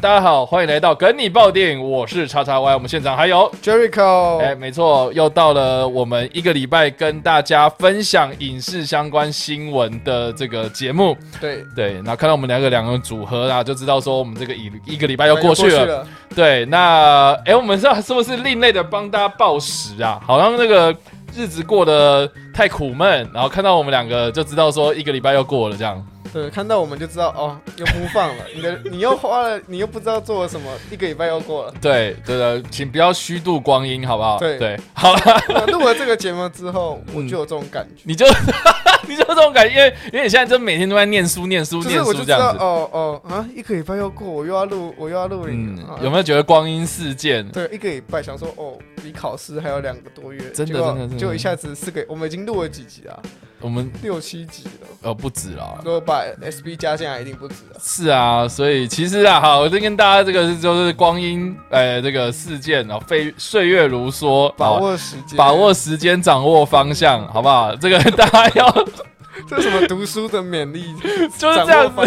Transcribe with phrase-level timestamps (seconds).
[0.00, 11.14] 大家好，欢迎来到跟你报电影，我是叉叉 Y，我们现场还有 Jericho，哎，没错，又到了我们一个礼拜跟大家分享影视相关新闻的这个节目。
[11.38, 15.84] 对对，那看到我们两个两个组合啊，就知道说我们这个一一个礼拜要过去了。
[15.84, 20.18] 了对，那哎，我们是是不是另类的帮大家报时啊？
[20.26, 20.96] 好像那个
[21.36, 26.02] 日子过得太苦闷，然后看到我们两个就知道说一个礼拜要过了这样。
[26.32, 28.44] 对，看到我们就知道哦，又不放了。
[28.54, 31.74] 你的你又花了，你又不知道做了什么，一个礼拜又过了。
[31.80, 34.38] 对对的，请不要虚度光阴，好不好？
[34.38, 38.26] 对对，好了， 录了这个节目之后，我就有这种感觉，你就
[39.08, 42.58] 你就这种感觉，因为因为你现在就每天都在念书、念书、就是念书这样子。
[42.58, 47.46] 哦哦啊，一个礼拜又过，我又要录，我又要录影嗯。，有没有觉得光阴似箭？
[47.48, 53.18] 对，一个礼拜想说哦，离考试还有两个多月，真的真的就一下子四个，我们已经录了几集啊？
[53.60, 54.86] 我们六七集了。
[55.02, 55.78] 呃不止了。
[55.84, 57.78] 如果把 SB 加进来，一定不止了。
[57.78, 67.76] 是啊，所以其实啊，好，我就跟大家这个就是光阴，呃，这个事件啊，飞岁月如梭，把握时间，把握时间，掌握方向，好不好？
[67.76, 68.88] 这个大家要
[69.48, 70.94] 这是什么读书的勉励？
[71.36, 72.02] 就是这样子。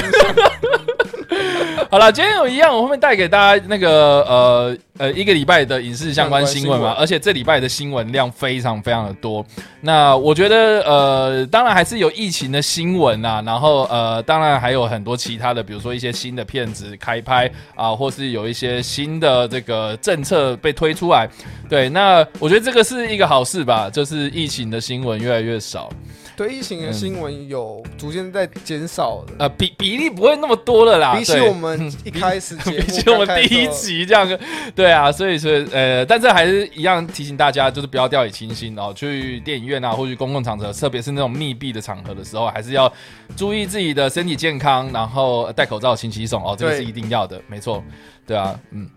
[1.89, 9.45] 好了，今天有一样，我后面带给大家那个呃呃一个礼拜的影视相关新闻嘛，而且这礼拜的新闻量非常非常的多。
[9.81, 21.29] 那我觉得呃，当然还是有疫情的新闻啊，然后呃，当然还有很多其他的，比如说一些新的片子开拍啊、或是有一些新的这个政策被推出来。
[21.69, 25.89] 对，那我觉得这个是一个好事吧，就是疫情的新闻越来越少。
[26.35, 34.39] 对疫情的新闻有逐渐在减少的，呃，比比例不会那么多了啦，比起我们一 开始比起我们第一集这样，
[34.75, 38.91] 对啊，所以所以呃，但是还是一样提醒大家，就是不要掉以轻心哦。
[38.95, 42.91] 去电影院啊，或去公共场合，特别是那种密闭的场合的时候，还是要
[43.35, 47.83] 注意自己的身体健康，然后戴口罩、勤洗手哦，这个是一定要的，没错。
[48.25, 48.89] 对啊，嗯，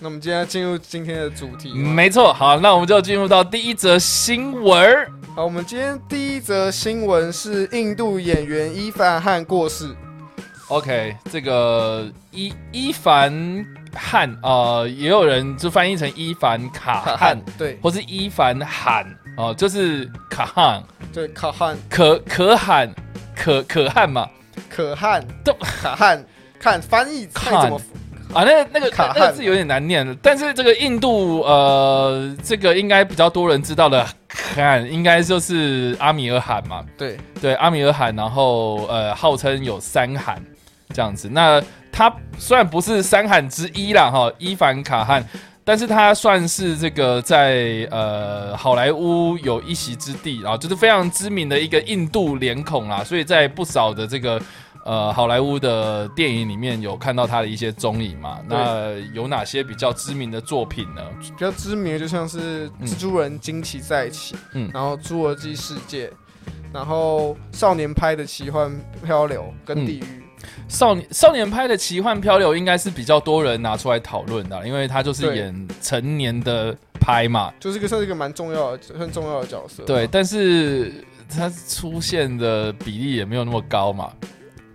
[0.00, 1.72] 那我们今天要进入今天的主题。
[1.74, 2.32] 没错。
[2.32, 5.06] 好，那我们就进入到第一则新闻。
[5.36, 9.94] 好，我们今天第一则新闻是印度演员伊凡汗过世。
[10.68, 13.32] OK，这个伊伊凡
[13.94, 19.04] 汗呃，也有人就翻译成伊凡卡汗， 对或是伊凡汗
[19.36, 20.82] 哦，就是卡汗。
[21.12, 22.88] 对，卡汗可可汗，
[23.36, 24.28] 可可汗嘛？
[24.68, 26.24] 可汗都卡汗，
[26.58, 27.80] 看翻译看怎么
[28.32, 34.06] 啊，那那个那个字有点难念，但是这个印度呃，这个应该比较多人知道的
[34.54, 36.84] 汗，应该就是阿米尔汗嘛。
[36.96, 40.40] 对对，阿米尔汗，然后呃，号称有三汗
[40.94, 41.28] 这样子。
[41.28, 41.60] 那
[41.90, 45.24] 他虽然不是三汗之一啦，哈，伊凡卡汗。
[45.62, 54.40] 但是他算是这个在呃好莱坞有一席之地啊，就是非常知名的一个印度脸孔啦，所以在不少的这个
[54.84, 58.40] 呃好莱坞的电影里面有看到他的一些踪影嘛。
[58.48, 61.02] 那有哪些比较知名的作品呢？
[61.20, 66.10] 比较知名的就像是蜘蛛人惊奇在一起，嗯然后侏罗纪世界，
[66.72, 68.72] 然后少年拍的奇幻
[69.04, 70.22] 漂流跟地狱。
[70.68, 77.52] 少年少年拍的奇幻漂流应该是比较多人拿出来讨论的，因为他就是演成年的拍嘛。
[77.60, 79.82] 就是一个算是一个蛮重要的、很重要的角色。
[79.84, 84.10] 对，但是他出现的比例也没有那么高嘛。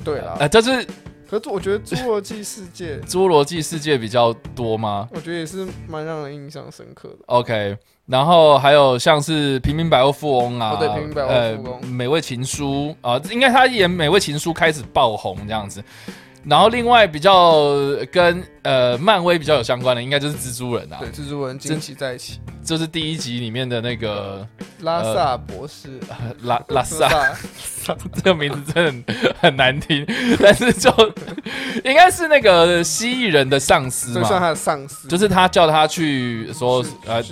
[0.04, 0.86] 对啦，呃，但是
[1.30, 7.18] 可是我觉得侏罗纪世界， 侏罗纪世界比较多吗我觉得也是蛮让人印象深刻的。
[7.26, 15.84] ？OK，然后还有像是平民百万富翁啊，哦对平民百万富翁呃、美味情书啊、应该他演美味情书开始爆红这样子。
[16.48, 17.66] 然后另外比较
[18.12, 24.48] 跟呃漫威比较有相关的，应该就是蜘蛛人啊，对，蜘蛛人惊奇在一起，就是第一集里面的那个
[24.82, 26.00] 拉萨博士，
[26.44, 27.10] 拉拉萨，
[27.58, 30.06] 萨， 这个名字真的很很难听，
[30.40, 30.92] 但是就
[31.84, 37.24] 应该是那个蜥蜴人的上司嘛，这算他的上司，就是他叫他去说呃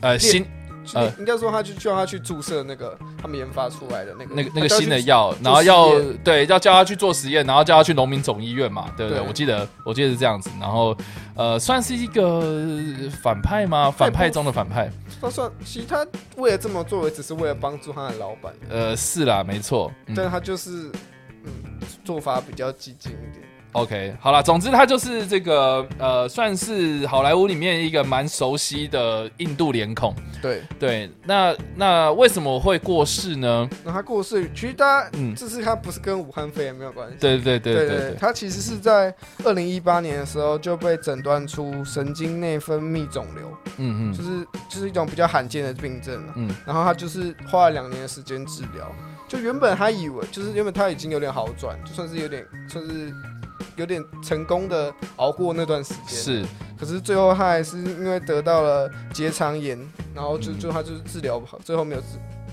[0.00, 0.46] 呃新
[0.94, 5.90] 呃应该说他去叫他去注射那个他们研发出来的那个那个那个新的药，然后要
[6.24, 9.20] 对要叫他去做实验，然后叫他去农民总医院嘛，对不对？
[9.20, 10.96] 对我记得我记得是这样子，然后
[11.36, 12.42] 呃算是一个
[13.22, 13.90] 反派吗？
[13.90, 14.90] 反派中的反派，
[15.20, 16.06] 他算其实他
[16.36, 20.90] 为了这么做，也只是为了帮助他的老板，呃是啦，没错，嗯但他就是
[21.44, 23.49] 嗯做法比较激进一点。
[23.72, 30.12] OK，好了，总之他就是这个呃，算是好莱坞里面一个蛮熟悉的印度脸孔。
[30.42, 33.68] 对，对，那那为什么会过世呢？
[33.84, 37.14] 那他过世，其实大家嗯这次他不是跟武汉肺炎没有关系。
[37.20, 39.14] 对对对对对对，他其实是在
[39.44, 46.32] 二零一八年的时候就被诊断出神经内分泌肿瘤，嗯嗯就是就是一种比较罕见的病症了。
[46.36, 48.90] 嗯然后他就是花了两年的时间治疗，
[49.28, 53.12] 就原本他以为就是原本他已经有点好转，就算是有点算是
[53.76, 56.46] 有点成功的熬过那段时间。，是
[56.78, 59.78] 可是最后他还是因为得到了结肠炎，
[60.14, 62.06] 然后就嗯就他就是治疗不好，最后没有治，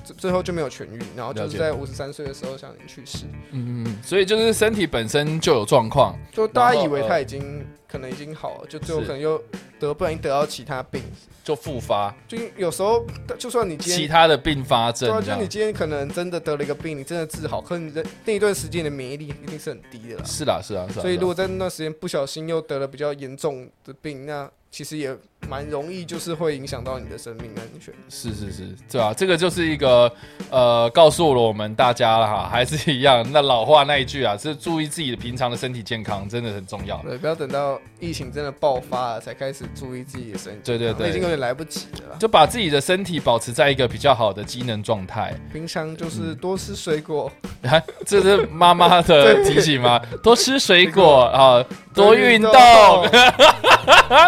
[0.08, 3.26] 最最后就没有痊愈，然后就是在五十三岁的时候享年去世。
[3.52, 9.42] 嗯，嗯所以就是身体本身就有状况，就大家以为他呃已经可能已经好了，就最后可能又
[9.80, 11.02] 得不小心得到其他病。
[11.44, 13.06] 就复发就有时候，
[13.40, 15.48] 就算你今天其他的并发症对啊，就你。
[15.48, 20.24] 今天可能真的得了一个病，你真的治好，可是你的那一段时间的免疫力一定是很低的啦。
[20.26, 21.02] 是啦，是啦，是啦。
[21.02, 27.94] 所以如果在那段时间不小心又得了比较严重的病，那其实也蛮容易，就是会影响到你的生命安全。
[28.10, 30.12] 是是是，对啊，这个就是一个
[30.50, 36.98] 呃，告诉了我们大家了哈，还是一样，那老话那一句啊，是注意自己的平常的身体健康，真的很重要。
[37.04, 42.18] 对，不要等到疫情真的爆发了才开始注意自己的身体，对对对已经有点来不及了。
[42.20, 45.34] 就把自己的身体保持在一个比较好的机能状态。
[45.52, 47.32] 平常就是嗯多吃水果，
[47.64, 50.02] 啊， 这是妈妈的提醒吗？
[50.24, 52.52] 多吃水果啊，多运动，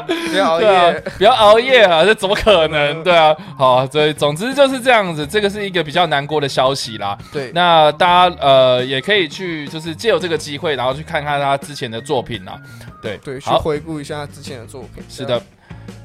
[0.07, 3.01] 不要熬夜。，不要熬夜啊，这怎么可能？
[3.01, 7.17] 嗯对啊， 好，所以总之就是这样子，这个是一个比较难过的消息啦。
[7.31, 12.59] 对，那大家呃也可以去，就是借由这个机会，然后去看看他之前的作品啦。
[13.01, 15.03] 对对，去好，回顾一下之前的作品。
[15.09, 15.41] 是的。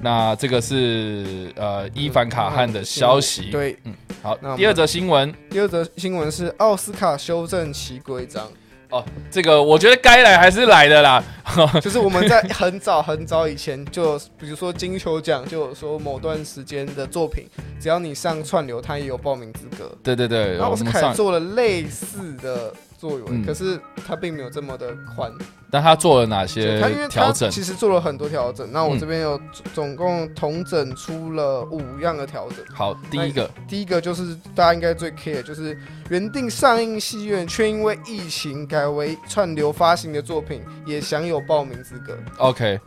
[0.00, 8.46] 那这个是呃伊凡卡汉的消息。，对，嗯好那第二则新闻第二则新闻是奥斯卡修正其规章，
[8.90, 11.22] 哦，这个我觉得该来还是来的啦。
[11.80, 17.46] 就是我们在很早很早以前就， 比如说金球奖就有说某段时间的作品，
[17.80, 19.90] 只要你上串流，它也有报名资格。
[20.02, 22.72] 对对对，然后我是开始做了类似的
[23.04, 25.30] 作为，嗯可是它并没有这么的宽。
[25.70, 27.50] 但他做了哪些它因为调整？
[27.50, 28.70] 其实做了很多调整。
[28.72, 32.64] 那我嗯这边有总总共统整出了五样的调整。
[32.72, 35.76] 好，第一个第一个就是大家应该最 care，就是
[36.08, 42.16] 原定上映戏院却因为疫情改为串流发行的作品，也享有报名资格。
[42.38, 42.80] OK，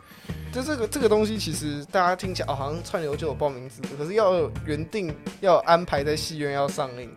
[0.50, 7.08] 就这个这个东西，其实大家听起来哦，好像串流就有报名资格，可是要有原定要有安排在戏院要上映。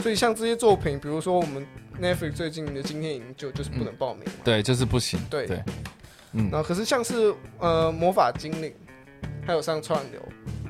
[0.00, 1.66] 所以像这些作品，比如说我们
[2.00, 4.32] Netflix 最近的《今天营救》就是不能报名嘛。
[4.44, 5.18] 对，就是不行。
[5.28, 5.62] 对对，
[6.32, 8.72] 嗯然，后可是像是呃魔法精灵，
[9.46, 10.20] 还有上串流，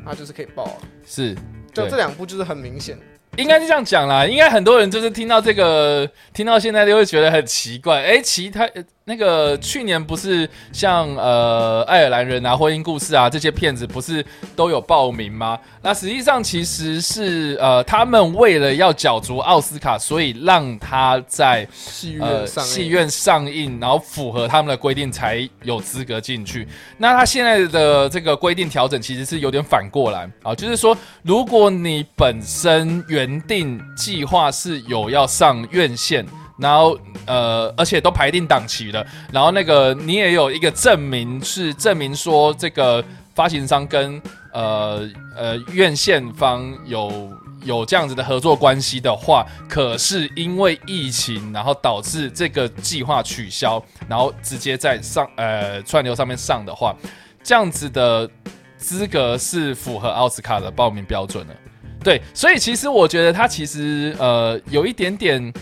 [0.04, 0.76] 它就是可以报啊。
[1.06, 1.34] 是，
[1.72, 2.98] 就这两部就是很明显，
[3.36, 4.26] 应该是这样讲啦。
[4.26, 8.02] 应该很多人就是听到这个，听到现在就会觉得很奇怪。
[8.02, 14.22] 哎，其他呃那个去年不是像呃爱尔兰人啊、婚姻故事啊这些片子，不是
[14.54, 15.58] 都有报名吗？
[15.80, 22.46] 那实际上其实是呃他们为了要角逐奥斯卡，所以让他在戏呃。
[22.58, 26.68] 戏院上映，然后符合他们的规定才有资格进去。
[26.98, 36.26] 那他现在的这个规定调整其实是有点反过来啊，就是说，如果你本身原定计划是有要上院线。
[36.58, 44.20] 然后呃，而且都排定档期了，然后那个你也有一个证明，是证明说这个发行商跟
[44.52, 47.30] 呃呃院线方有
[47.62, 56.94] 有这样子的合作关系的话，可是因为疫情，然后导致这个计划取消，然后直接在上呃串流上面上的话，
[57.42, 58.28] 这样子的
[58.76, 61.54] 资格是符合奥斯卡的报名标准的。
[62.02, 65.52] 对，所以其实我觉得他其实呃有一点点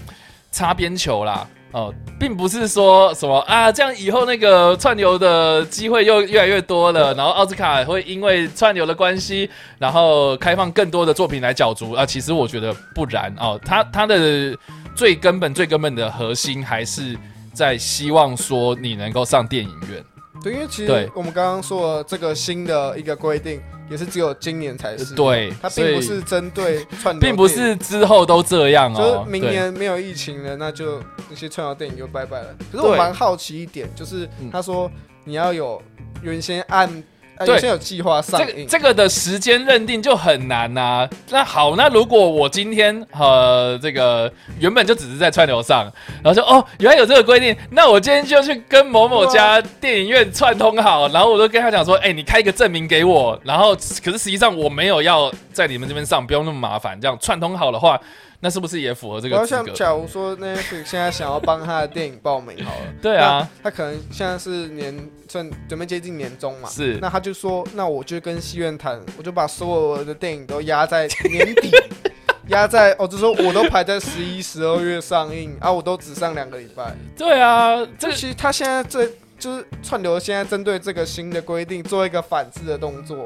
[0.57, 1.47] 擦边球啦。
[1.73, 12.07] 哦，并不是说什么啊，这样以后那个串流的机会又越来越多了，然后奥斯卡会因为串流的关系，然后开放更多的作品来角逐啊。
[12.07, 14.57] 其实我觉得不然哦，他他的
[14.95, 17.15] 最根本、最根本的核心还是
[17.53, 20.03] 在希望说你能够上电影院。
[20.43, 23.61] 对，因为其对实我们刚刚说了这个新的一个规定，
[23.91, 25.15] 也是只有今年才是。
[25.15, 29.27] 对它并不是针对 串流，并不，是之后都这样就是哦。
[29.29, 32.55] 明年没有疫情了，那就那些串流电影就拜拜了。
[32.73, 34.91] 可是我蛮好奇一点，就是嗯他说
[35.25, 35.81] 你要有
[36.23, 36.91] 原先按，
[37.37, 37.55] 呃对。
[37.55, 45.91] 原先有计划上这个映，这个的时间认定就很难呐、那好，那如果我今天呃这个原本就只是在串流上，
[46.23, 58.01] 然后说哦原来有这个规定，那我今天就去跟某某家电影院串通好，然后我就跟他讲说，哎、你开一个证明给我，然后可是实际上我没有要在你们这边上，不用那么麻烦，这样串通好的话，
[58.41, 59.67] 那是不是也符合这然后个资格？
[59.67, 64.95] 像假如说 Netflix 现在想要帮他的电影报名好了， 对啊，他可能现在是年
[65.29, 71.71] 算准备接近年终嘛，是那他就说，那我就跟戏院谈，我就把所有的电影都压在年底，
[72.49, 76.95] 压在哦，就说我都排在十一、十二月上映啊，我都只上两个礼拜。
[77.17, 83.25] 对啊，这这其实他现在这就是串流，现在针对这个新的规定做一个反制的动作，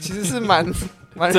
[0.00, 0.66] 其实是蛮
[1.18, 1.32] 蛮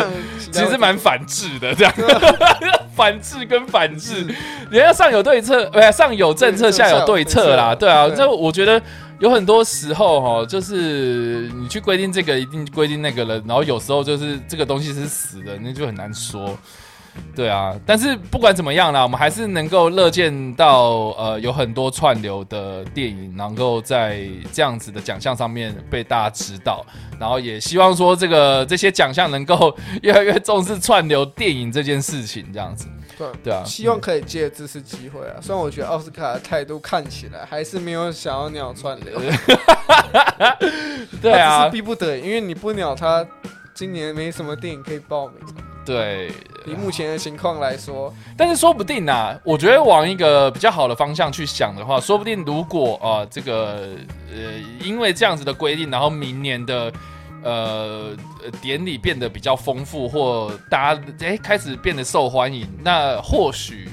[0.51, 1.93] 其实蛮反制的，这样。
[2.95, 4.25] 反制跟反制，
[4.69, 8.17] 人家上有对策，呃，上有政策，下有对策啦，对啊，对。
[8.17, 8.81] 这我觉得
[9.19, 16.57] 有很多时候哈，就是你去规定这个，一定规定那个了，然后有时候就是这个东西是死的，那就很难说。
[17.35, 26.85] 对啊，但是不管怎么样啦，我们还是能够乐见到呃有很多串流的电影能够在这样子的奖项上面被大家知道，
[27.19, 32.87] 然后也希望说这个这些奖项能够 越来越重视串流电影这件事情，这样子。
[33.17, 35.35] 对对啊，希望可以借这次机会啊！
[35.41, 39.19] 虽然我觉得奥斯卡的态度看起来还是没有想要鸟串流，
[41.21, 43.25] 对啊是，逼不得已，因为你不鸟他，
[43.73, 45.35] 今年没什么电影可以报名。
[45.85, 46.31] 对。
[46.65, 53.89] 以目前的情况来说， 但是说不定呐、我觉得往一个比较好的方向去想的话，说不定如果啊、呃这个
[54.31, 54.37] 呃
[54.83, 56.91] 因为这样子的规定，然后明年的
[57.43, 63.87] 呃呃典礼变得比较丰富，或大家哎开始变得受欢迎，那或许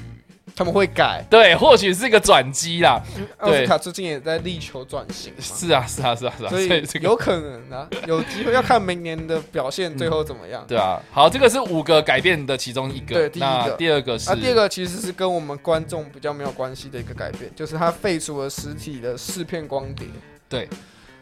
[0.57, 1.23] 他们会改。
[1.29, 2.99] 对，或许是一个转机啦。
[3.37, 10.65] 奥斯卡最近也在力求转型，是啊，是啊，是啊，是啊，所以这个有可能啊，有机会要看明年的表现最后怎么样。
[10.67, 10.99] 对啊。
[11.11, 13.13] 好，这个是五个改变的其中一个。
[13.13, 20.07] 对第一个第二个是、啊，第二个其实是跟我们观众比较没有关系的一个改变，就是它废除了实体的四片光碟。
[20.49, 20.67] 对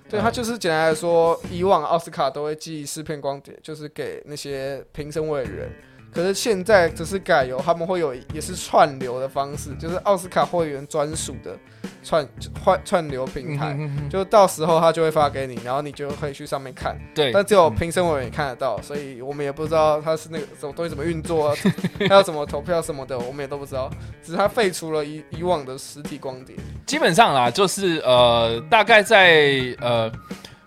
[0.09, 5.69] 对，嗯它就是简单来说，以往奥斯卡都会寄四片光碟，就是给那些评审委员。
[6.15, 11.57] 可是现在只是改由他们会有也是串流的方式，就是奥斯卡会员专属的
[12.01, 12.25] 串
[12.63, 16.97] 串串流平台，嗯哼哼就到时候他就会发给你，然后你就可以去上面看。
[17.13, 21.55] 对，但只有评审委员看得到，所以我们也不知道他是那个什么东西怎么运作啊，
[22.07, 23.91] 他要怎么投票什么的，我们也都不知道。
[24.23, 26.55] 只是他废除了以以往的实体光碟。
[26.85, 30.09] 基本上啦，就是呃，大概在呃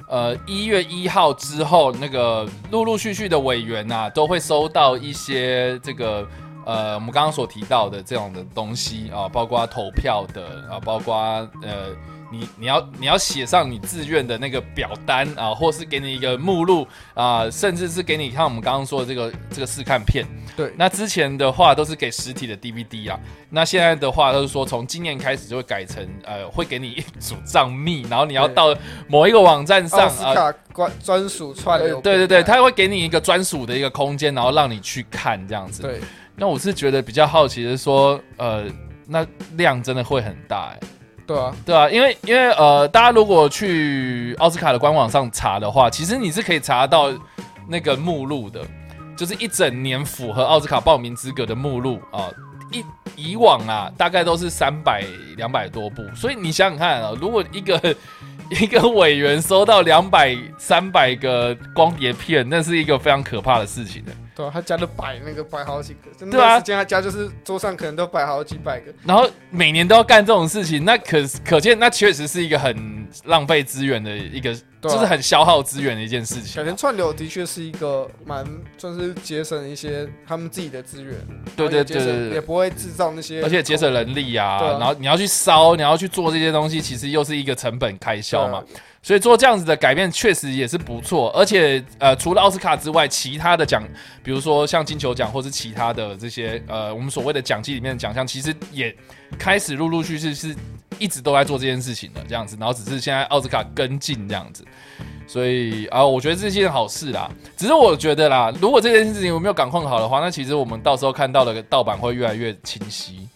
[0.09, 6.27] 呃一月一号之后，那个陆陆续续的委员呐、都会收到一些这个
[6.65, 11.15] 呃我们刚刚所提到的这样的东西啊，包括投票的啊，包括
[11.62, 11.95] 呃。
[12.31, 23.19] 你你要你要写上你自愿的那个表单啊，或是给你一个目录啊，甚至是给你看我们刚刚说的这个这个试看片，对，那之前的话都是给实体的 DVD 啊，
[23.51, 28.77] 那现在的话都是说从今年开始就会改成呃，会给你一组账密，然后你要到
[29.09, 30.35] 某一个网站上啊。
[30.35, 35.83] 卡专专属串对对对，他会给你一个专属的一个空间，然后让你去看这样子。
[35.83, 36.01] 对
[36.37, 38.65] 那我是觉得比较好奇的是说，呃，
[39.09, 40.81] 那量真的会很大哎、
[41.29, 47.13] 对啊，对啊，因为因为呃，大家如果去奥斯卡的官网上查的话，其实你是可以查到
[47.69, 48.63] 那个目录的，
[49.15, 52.31] 就是一整年符合奥斯卡报名资格的目录啊。
[52.73, 55.05] 以以往啊，大概都是三百
[55.37, 57.95] 两百多部，所以你想想看啊，如果一个
[58.51, 64.13] 一个委员收到两百三百个光碟片，那是一个非常可怕的事情的。
[64.38, 68.95] 对啊，他家都摆那个摆好几个，真对啊的时间他家就是桌上可能都摆好几百个。
[69.04, 74.95] 然后每年都要干这种事情，那可可见那确实是一个很浪费资源的一个，对啊。
[74.95, 81.15] 就是很消耗资源的一件事情啊、小田串流的确是一个蛮算是节省一些他们自己的资源，
[81.57, 82.29] 对对然后也节省对对。
[82.29, 84.79] 对也不会制造那些，而且节省人力啊，对啊。
[84.79, 88.63] 然后你要去烧，你要去做这些东西，其实又是一个成本开销嘛。
[89.01, 93.83] 所以做这样子的改变确实也是不错，而且呃，除了奥斯卡之外，其他的奖，
[94.25, 98.95] 比如说像金球奖或是其他的这些呃，我们所谓的奖季里面的奖项，其实也
[99.39, 100.55] 开始陆陆续续是
[100.99, 104.64] 一直都在做这件事情的这样子，然后只是现在奥斯卡跟进这样子。
[105.26, 107.31] 所以啊、我觉得这是件好事啦。
[107.57, 113.28] 只是我觉得啦，如果这件事情我没有掌控好的话，那其实我们到时候看到的盗版会越来越清晰。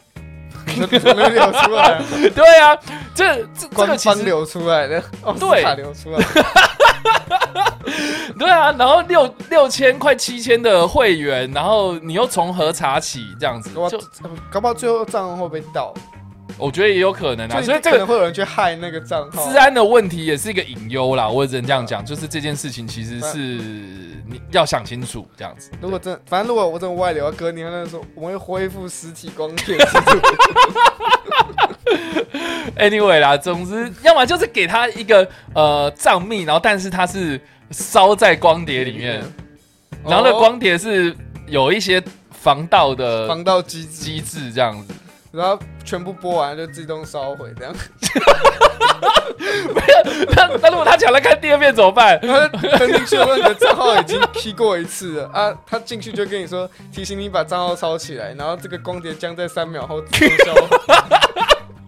[0.65, 2.05] 没有流出来啊？
[2.35, 2.77] 对啊，
[3.15, 5.03] 这这这个官其实方流出来的，
[5.39, 6.25] 对卡流出来，
[8.39, 13.91] 对啊，然后六六千快七千的会员，然后你又从何查起这样子，就好
[14.51, 15.93] 搞不好最后账号会被盗，
[16.59, 17.61] 我觉得也有可能啊。
[17.63, 19.51] 所以这个可能会有人去害那个账号。
[19.51, 25.71] 治安的问题也是一个隐忧啦，我只能这样讲，就是这件事情其实是你要想清楚这样子。
[25.81, 29.77] 如果真，反正如果我真的外流，哥，你那时候我们会恢复实体光碟。
[32.79, 37.39] Anyway 啦，总之要么就是给他一个呃账密，然后但是它是
[37.71, 39.23] 烧在光碟里面，
[40.05, 41.15] 然后那哦光碟是
[41.47, 44.95] 有一些防盗的防盗机制，机制这样子。
[45.33, 47.75] 然后全部播完就自动烧毁，这样。
[50.37, 52.19] 那那如果他抢来看第二遍怎么办？
[52.23, 52.47] 然后
[52.79, 60.79] 登进去问，你的账号已经 key 过一次了啊，他进去就跟你说提醒你把账号抄起来，然后这个光碟将在三秒后自动销毁。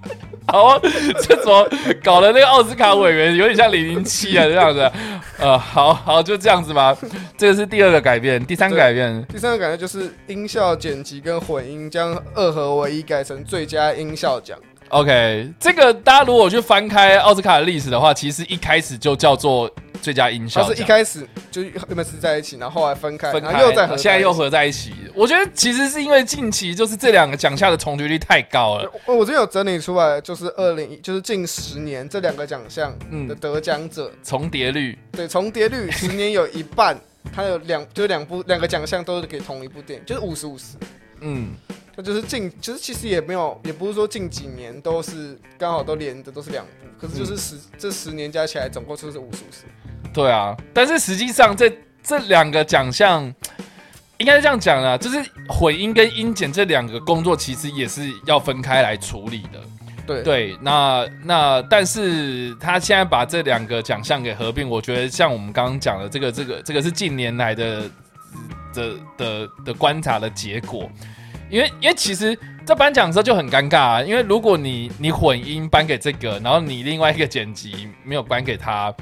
[0.46, 0.80] 好啊，
[1.22, 1.66] 这怎么
[2.02, 2.30] 搞的？
[2.32, 4.90] 那个奥斯卡委员有点像零零七啊，这样子。
[5.38, 6.96] 呃，好好就这样子吧。
[7.36, 14.56] 这个是第二个改变，第三个改变，第三个改变就是音效剪辑跟混音将二合为一改成最佳音效奖。
[14.90, 19.68] OK，这个大家如果去翻开奥斯卡的历史的话，其实一开始就叫做
[20.02, 20.70] 最佳音效奖。
[20.70, 24.32] 它是一开始就原本是在一起，然后后来分开，分开，然后又再合，现在又。
[24.34, 24.92] 合在一起。
[25.14, 28.92] 我觉得其实是因为近期就是这两个奖项的重叠率太高了。
[29.06, 36.98] 我我这边有整理出来，就是二零就是近十年这两个奖项的嗯，得奖者，重叠率，对重叠率 十年有一半，
[37.32, 40.76] 它有两就是两部两个奖项都是给同一部电影，就是五十五十。
[41.20, 41.52] 嗯，
[41.96, 46.70] 那就是近，其实其实也没有，也不是说近几年都是刚好都连着都是两部，
[47.00, 49.64] 可是就是十、这十年加起来总共就是五十五十。
[50.12, 50.56] 对啊。
[50.72, 51.72] 但是实际上这
[52.02, 53.32] 这两个奖项。
[54.18, 59.60] 应该是这样讲啦，就是混音跟音检这两个工作，其实也是要分开来处理的。
[60.06, 67.90] 对对，那那但是他现在把这两个奖项给合并，我觉得像我们刚刚讲的，这个这个这个是近年来的
[68.72, 70.88] 的的的观察的结果，
[71.54, 78.92] 因为因为其实，在颁奖的时候就很尴尬啊，因为如果你你混音颁给这个，然后你另外一个剪辑没有颁给他。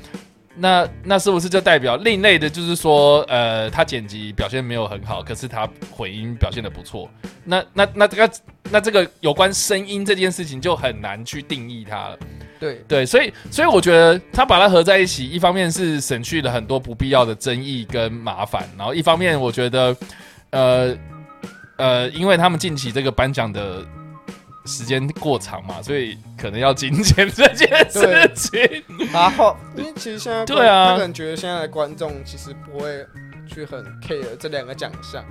[0.54, 7.08] 那那是不是就代表另类的，就是说，呃，他剪辑表现没有很好，可是他混音表现的不错。
[7.42, 8.30] 那那那这个
[8.70, 12.18] 那这个有关声音这件事情就很难去定义它了。
[12.60, 19.96] 对对，所以所以我觉得他把它合在一起，一方面是省去了很多不必要的争议跟麻烦，然后一方面我觉得，
[20.50, 20.94] 呃
[21.82, 23.84] 呃，因为他们近期这个颁奖的
[24.66, 28.84] 时间过长嘛，所以可能要精简这件事情。
[29.12, 30.90] 然后因为其实现在对啊。
[30.90, 33.04] 他可能觉得现在的观众其实不会
[33.52, 35.24] 去很 care 这两个奖项，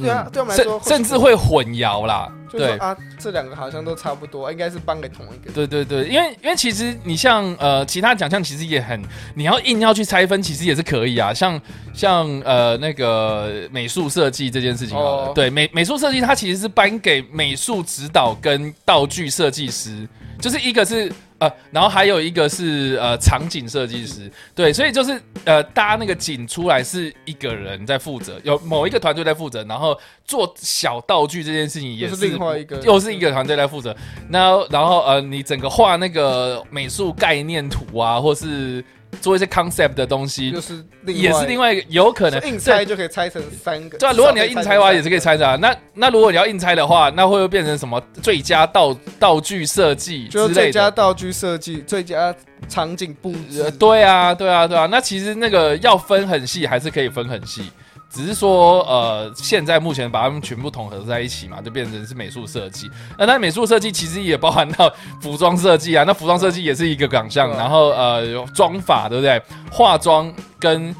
[0.00, 2.32] 对啊，对我们来说甚甚至会混淆啦。
[2.50, 5.52] 对啊，这两个好像都差不多，应该是颁给同一个。
[5.52, 9.02] 对对对，因为因为其实你像呃其他奖项其实也很，
[9.34, 11.34] 你要硬要去拆分，其实也是可以啊。
[11.34, 11.60] 像
[11.92, 20.08] 像呃那个美术设计这件事情好了，哦对美美术设计它其实是颁给美术指导跟道具设计师，
[20.40, 33.96] 就是一个是呃，然后还有一个是呃场景设计师，对，所以就是呃搭那个景出来是一个人在负责，有某一个团队在负责，然后做小道具这件事情也又是另外一个又是一个团队在负责。
[34.28, 38.84] 那然后呃，你整个画那个美术概念图啊，或是
[39.20, 43.98] 做一些 concept 的东西就，是也是另外一个有可能硬拆就可以拆成三个。
[43.98, 45.56] 对啊，如果你要硬拆的话，也是可以拆的啊。
[45.56, 50.72] 那那如果你要硬拆的话，那会不会变成什么最佳道道具设计之就是最？
[50.72, 52.34] 佳道具设计、最佳
[52.68, 53.70] 场景布置呃，。
[53.72, 54.86] 对啊，对啊，对啊。
[54.86, 57.62] 那其实那个要分很细，还是可以分很细。
[58.10, 62.90] 只是说，呃，现在目前把它们全部统合在一起嘛，就变成是美术设计。
[63.18, 67.50] 那那美术设计其实也包含到服装设计啊，那服装设计也是一个奖项。
[67.50, 69.40] 然后呃，有妆法对不对？
[69.70, 70.94] 化妆跟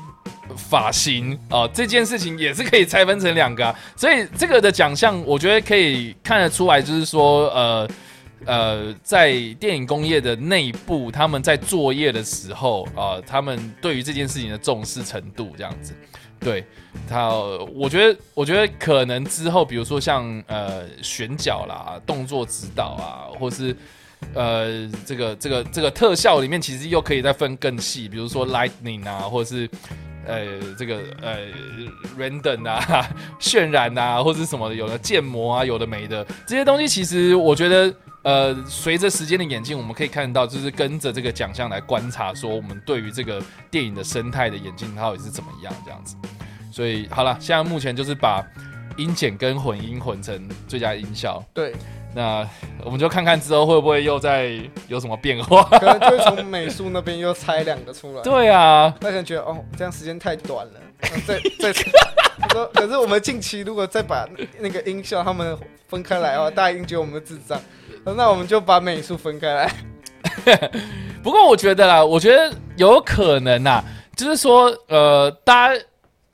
[0.57, 7.89] 发型啊、这件事情也是可以拆分成两个、啊，所以这个的奖项，我觉得可以看得出来，就是说，呃
[8.47, 15.93] 呃，在电影工业的内部，他们在作业的时候啊、他们对于这件事情的重视程度，这样子，
[16.41, 16.65] 对
[17.09, 17.29] 他，
[17.75, 23.75] 我觉得，我觉得可能之后，比如说像呃选角啦、动作指导啊，或是
[24.35, 29.69] 呃，这个这个这个特效里面其实又可以再分更细，比如说 lightning 啊，或者是
[30.27, 30.45] 呃
[30.79, 31.39] 这个呃
[32.19, 33.09] render 啊、
[33.41, 37.95] 渲染啊，或者是什么的，有的建模啊，有的没的这些东西，其实我觉得。
[38.29, 46.15] 呃，随着时间的演进，我们可以看到，就是跟着这个奖项来观察，说我们对于这个电影的生态的演进到底是怎么样这样子。
[46.71, 48.45] 所以好了，现在目前就是把
[48.99, 51.43] 音剪跟混音混成最佳音效。
[51.55, 51.75] 对，
[52.15, 52.47] 那
[52.85, 55.63] 我们就看看之后会不会又再有什么变化。
[55.79, 58.21] 可能就会从美术那边又拆两个出来。
[58.21, 61.73] 对啊，那可能觉得哦，这样时间太短了，那再再
[62.41, 64.29] 他说，可是我们近期如果再把
[64.61, 65.57] 那个音效他们
[65.89, 67.59] 分开来的话，大家一定觉得我们智障。
[68.17, 69.73] 那我们就把美术分开来。
[71.23, 73.85] 不过我觉得啦，我觉得有可能啊，
[74.17, 75.83] 就是说，呃，大家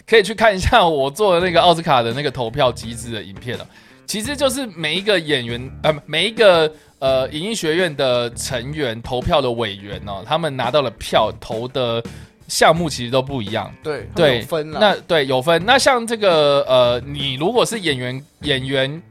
[0.07, 3.67] 可以去看一下我做的那个奥斯卡的那个投票机制的影片了。
[4.07, 12.03] 其实就是每一个演员，呃，每一个呃影艺学院的成员投票的委员哦，他们拿到了票投的
[12.47, 13.75] 项目其实都不一样。
[13.83, 14.79] 对对有分了。
[14.79, 15.65] 那对有分。
[15.65, 19.03] 那像这个呃，你如果是演员演员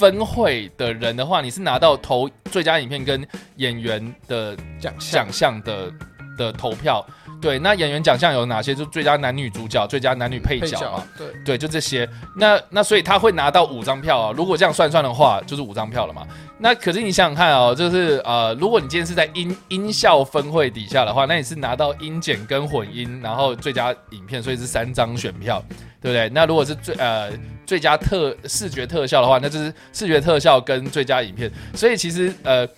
[0.00, 3.22] 分会的人的话，你是拿到投最佳影片跟
[3.56, 4.94] 演员的奖
[5.30, 5.92] 项的
[6.40, 7.04] 的投票。
[7.40, 8.74] 对，那演员奖项有哪些？
[8.74, 11.02] 就最佳男女主角、最佳男女配角嘛。
[11.16, 12.06] 对对，就这些。
[12.36, 14.32] 那那所以他会拿到五张票啊。
[14.36, 16.26] 如果这样算算的话，就是五张票了嘛。
[16.58, 25.64] 那可是你想想看哦，就是呃，如果你今天是在音音效分会底下的话，那你是拿到音剪跟混音，然后最佳影片，所以是三张选票，
[26.02, 26.28] 对不对？
[26.28, 27.30] 那如果是最呃
[27.64, 31.50] 最佳特视觉特效的话，那就是视觉特效跟最佳影片。
[31.74, 32.68] 所以其实呃，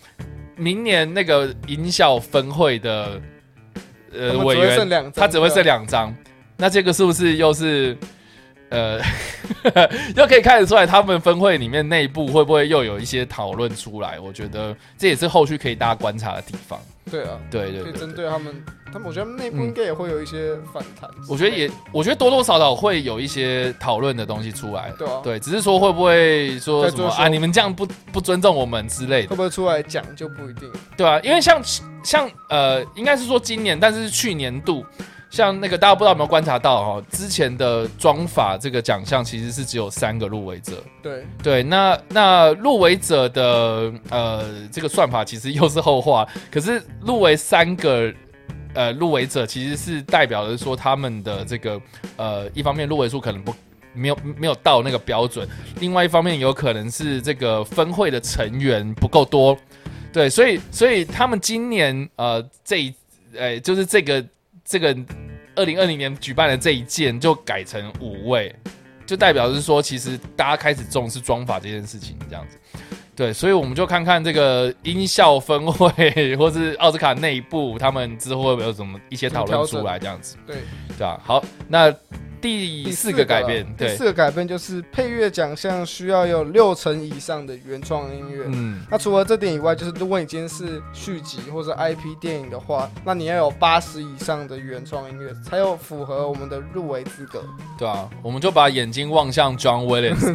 [0.55, 3.21] 明年那个音效分会的。
[4.13, 6.15] 呃，委员他只会剩两张，
[6.57, 7.97] 那这个是不是又是
[8.73, 9.01] 呃，
[10.17, 14.19] 又可以看得出来他们分会里面内部会不会又有一些讨论出来？
[14.19, 16.81] 我觉得这也是后续可以大家观察的地方。
[17.11, 21.11] 对啊，对对，可以针对他们，他们我觉得内部应该也会有一些反弹。
[21.29, 24.93] 我觉得也，我觉得多多少少会有一些讨论的东西出来。
[24.97, 27.29] 对啊，对，只是说会不会说什么啊？
[27.29, 30.71] 你们这样不不尊重我们之类的，会不会出来讲就不一定。
[30.97, 31.61] 对啊，因为像
[32.05, 34.87] 像呃，应该是说今年，但是去年度。
[35.33, 40.85] 像那个大家不知道有没有观察到哈，之前的妆法这个奖项其实是只有三个入围者。
[41.03, 46.29] 对对，那那入围者的呃这个算法其实又是后话。
[46.51, 48.13] 可是入围三个
[48.75, 51.81] 呃入围者，其实是代表的说他们的这个
[52.17, 53.55] 呃一方面入围数可能不
[53.95, 55.49] 没有没有到那个标准，
[55.81, 59.57] 另外一方面有可能是这个分会的成员不够多。
[60.13, 62.95] 对，所以所以他们今年呃这一
[63.35, 64.23] 呃就是这个。
[64.73, 64.97] 这个
[65.55, 68.55] 二零二零年举办的这一届就改成五位，
[69.05, 72.57] 就代表是说，其实大家开始重视妆法这件事情，这样子。
[73.15, 80.39] 对，所以我们就看看这个音效分会，或是奥斯卡内部，他们之后会不会有什么一些讨论出来，这样子。
[80.47, 80.57] 对，
[80.89, 81.21] 对吧？
[81.23, 81.95] 好，那。
[82.43, 88.45] 第四个改变，第四个改变就是配乐奖项需要有六成以上的原创音乐。
[88.49, 97.45] 嗯，那除了这点以外，就是如果你今天是续集或者 IP 电影的话，那你要有八十以上的原创音乐，才有符合我们的入围资格。
[97.79, 100.35] 对啊，我们就把眼睛望向 John Williams，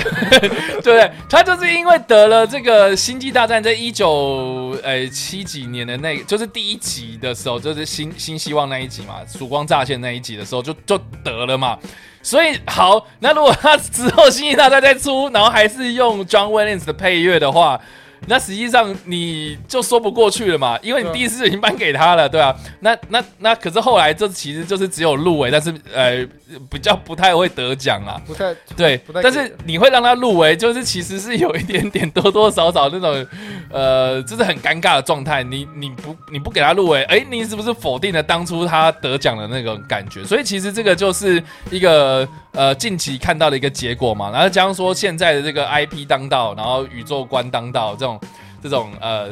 [0.00, 1.10] 对不对？
[1.28, 11.47] 他就是因为得了这个《星际大战》在一九呃七几年的那，就是第一集的时候，就是新新希望那一集嘛，曙光乍现那一集的时候，就就得。
[11.47, 11.76] 了了嘛，
[12.22, 17.80] 所以好，那如果他之后星际大战再出，然后还是用 John Williams 的配乐的话。
[18.26, 26.26] 那实际上你就说不过去了嘛，因为你第一次已经颁给他了，对啊，那那那可是后来这其实就是只有入围，但是呃
[26.70, 33.26] 比较不太会得奖啊，不太对，但是你会让他入围，就是其实是有一点点多多少少那种
[33.70, 35.42] 呃，就是很尴尬的状态。
[35.42, 40.24] 你你不你不给他入围，哎，你是不是否定了当初他得奖的那种感觉？
[40.24, 42.26] 所以其实这个就是一个
[42.58, 44.30] 呃近期看到的一个结果嘛。
[44.30, 48.20] 然后加上说现在的这个 IP 当道，然后宇宙观当道这种。
[48.60, 49.28] 这种呃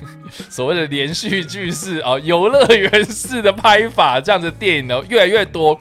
[0.48, 5.78] 所谓的连续剧式啊，游乐园式的拍法，这样的电影呢越来越多。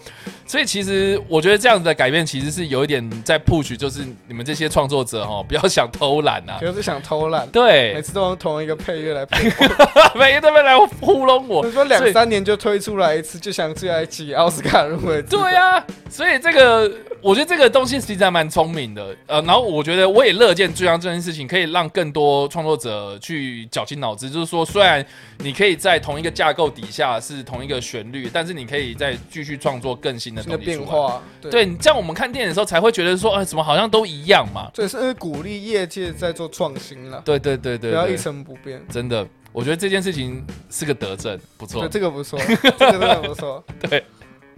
[0.49, 9.43] 所以其实我觉得这样子的改变其实是有一点在 push，就是你们这些创作者哦， 不要想偷懒啊，就是想偷懒，对，每次都用同一个配乐来配，
[10.17, 11.63] 每个都来糊弄我。
[11.63, 15.21] 你说两三年就推出来一次，就想来挤奥斯卡入围？
[15.21, 19.15] 对呀，所以这个我觉得这个东西实际上蛮聪明的。
[19.27, 25.05] 呃，然后我觉得我也乐见这样这件事情可以让更多创作者去绞尽脑汁，就是说虽然
[25.37, 30.38] 你可以在同一个架构底下是同一个旋律，但是你可以再继续创作更新的。
[30.43, 34.69] 的变化，对你这样，我们看电影的时候才会觉得说，哎，怎么好像都一样嘛？
[34.73, 37.21] 对是鼓励业界在做创新了。
[37.25, 38.81] 对对对对，不要一成不变。
[38.89, 41.81] 真的，我觉得这件事情是个德政，不错。
[41.81, 43.63] 对，这个不错， 这个真的不错。
[43.81, 44.03] 对，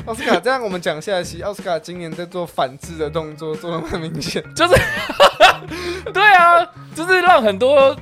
[0.06, 4.44] 奥斯卡，这样我们讲下来，其实奥斯卡今年在做反制的动作，做的蛮明显。
[4.56, 4.74] 就是，
[6.14, 6.66] 对啊，
[6.96, 7.96] 就是让很多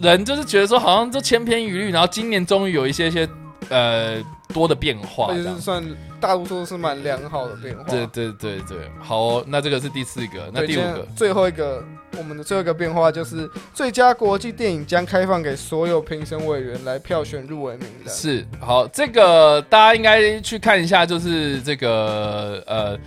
[0.00, 3.28] 人就是觉得说，好像都千篇一律，然后今年终于有一些些
[3.70, 4.22] 呃
[4.52, 5.82] 多的变化，就是算。
[6.20, 7.84] 大多数是蛮良好的变化。
[7.84, 11.82] 对对对对，好，那这个是第四个，那第五个，最后一个，
[12.16, 18.14] 我们的最后一个变化就是最佳国际电影将开放给所有评审委员来票选入围名单。
[18.14, 22.98] 是，好，这个大家应该去看一下，就是这个呃。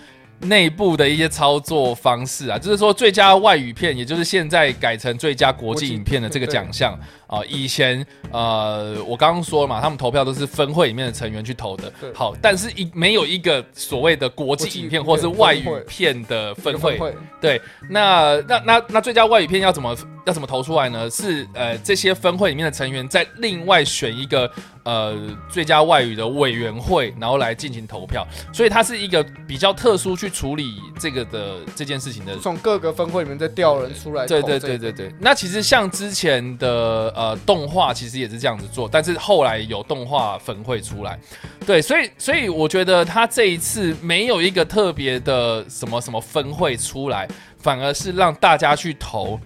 [0.42, 6.98] 内部的一些操作方式啊，就是说最佳外语片，也就是现在改成最佳国际影片的这个奖项
[7.30, 7.40] 啊。
[7.48, 11.92] 以前呃，我刚刚说了嘛，他们投票都是分会里面的成员去投的。
[12.14, 17.00] 好，但是一没有一个所谓的国际影片或是外语片的分会。
[17.40, 21.10] 对，那那那那最佳外语片要怎么要怎么投出来呢？
[21.10, 24.52] 是呃，这些分会里面的成员再另外选一个。
[24.86, 25.16] 呃，
[25.52, 32.36] 最佳外语的委员会，然后来进行投票，所以它是一个比较特殊去处理这个的这件事情的。
[32.40, 34.26] 从各个分会里面再调人出来。
[34.26, 35.14] 对对对对对。
[35.20, 41.20] 那其实像之前的呃动画其实也是这样子做，但是后来有动画粉会出来，
[41.66, 47.28] 对，所以所以我觉得他这一次没有一个特别的什么什么分会出来，
[47.58, 49.38] 反而是让大家去投。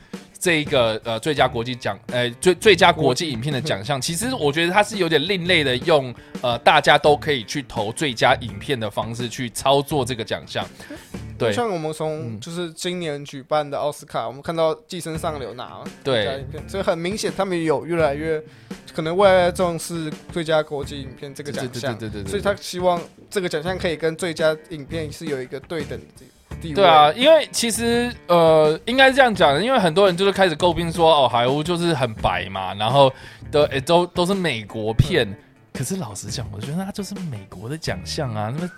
[0.44, 10.68] 这一个呃最佳国际奖，呃最最佳国际影片的奖项，其实我觉得它是有点另类的，用呃大家都可以去投最佳影片的方式去操作这个奖项。
[11.38, 18.42] 对，像我们从就是今年举办的奥斯卡，我们看到《寄生上流》拿最佳影片，所以很明显他们有越来越
[18.94, 26.26] 可能未来重视最佳国际影片这个奖项，对对对，所以他希望这个奖项可以跟最佳影片是有一个对等的。
[26.74, 33.12] 对啊，因为其实呃，应该是这样讲的，因为很多人就是开始诟病说，哦，好莱坞就是很白嘛，然后
[33.52, 35.28] 的诶都都是美国片。
[35.74, 38.70] 可是老实讲，我觉得他就是美国的奖项啊，那么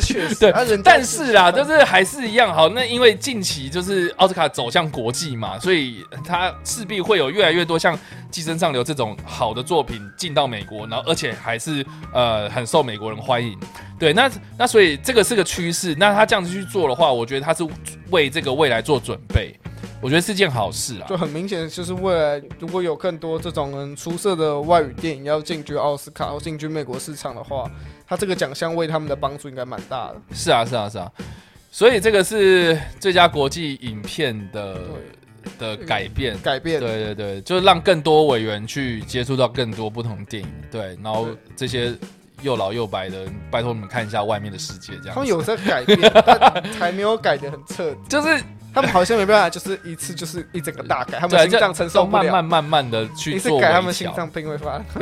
[0.00, 0.50] 确实 对，
[0.82, 2.70] 但是啦，就是还是一样好。
[2.70, 7.94] 那因为近期就是奥斯卡走向国际嘛，所以它势必会有越来越多像
[8.30, 13.54] 《寄生上流》这种好的作品进到美国，然后而且还是呃很受美国人欢迎。
[13.98, 15.94] 对，那那所以这个是个趋势。
[15.98, 17.62] 那他这样子去做的话，我觉得他是
[18.10, 19.54] 为这个未来做准备。
[20.00, 27.70] 我觉得是件好事啊，就很明显，就是未来如果有更多这种很出色的外语电影要进军奥斯卡或进军美国市场的话，
[28.06, 30.16] 他这个奖项为他们的帮助应该蛮大的。
[30.32, 31.10] 是啊，是啊，是啊，
[31.70, 34.80] 所以这个是最佳国际影片的
[35.58, 41.94] 的改变，改变，对对对，就是让更多委员去接触到更多不同电影，对，然后这些
[42.42, 45.14] 又老又白的，拜托你们看一下外面的世界，这样。
[45.14, 48.42] 他们有在改变，但还没有改的很彻底， 就是。
[48.74, 53.52] 他们好像没办法，就是一次就是一整个大改，他们心脏承受不了，慢慢慢慢的去做。
[53.52, 54.80] 一次改，他们心脏病会发，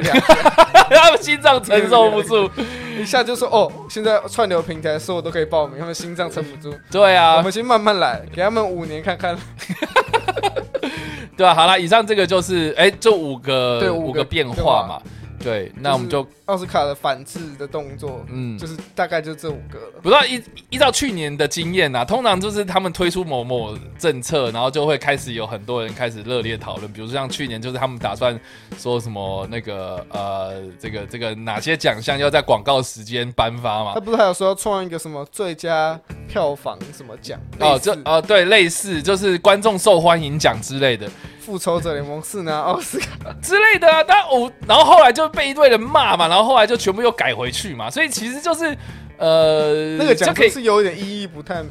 [0.90, 2.50] 他们心脏承受不住，
[2.98, 6.74] 一下就说哦，现在串流平台所有都可以报名，他们心脏撑不住。
[6.90, 9.36] 对啊，我们先慢慢来，给他们五年看看。
[11.36, 14.98] 对啊，好了，以上这个就是哎，这五个对五个变化嘛。
[15.38, 20.00] 对，那我们就奥斯卡的反制的动作，嗯，就是大概就这五个了。
[20.02, 26.92] 不知道依依照去年的经验啊，通常就是他们推出某某政策，然后就会开始有很多人开始热烈讨论。
[26.92, 28.38] 比如说像去年，就是他们打算
[28.78, 33.92] 说什么那个呃，这个这个哪些奖项要在广告时间颁发嘛？
[33.94, 37.38] 他不是还有说要创一个什么最佳票房什么奖？
[37.60, 41.10] 哦，这哦对，类似就是观众受欢迎奖之类的。
[41.46, 43.08] 复仇者联盟四拿奥斯卡。
[43.40, 48.76] 之类的啊，但我然后后来就被一堆人骂嘛，然后后来就全部又改回去嘛，所以其实就是
[49.16, 51.62] 呃，那个奖可以是有点意义不太，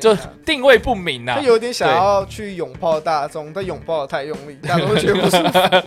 [0.00, 5.36] 就定位不明啊，他有点想要去拥抱大众，但拥抱的太用力，大家都会觉得不舒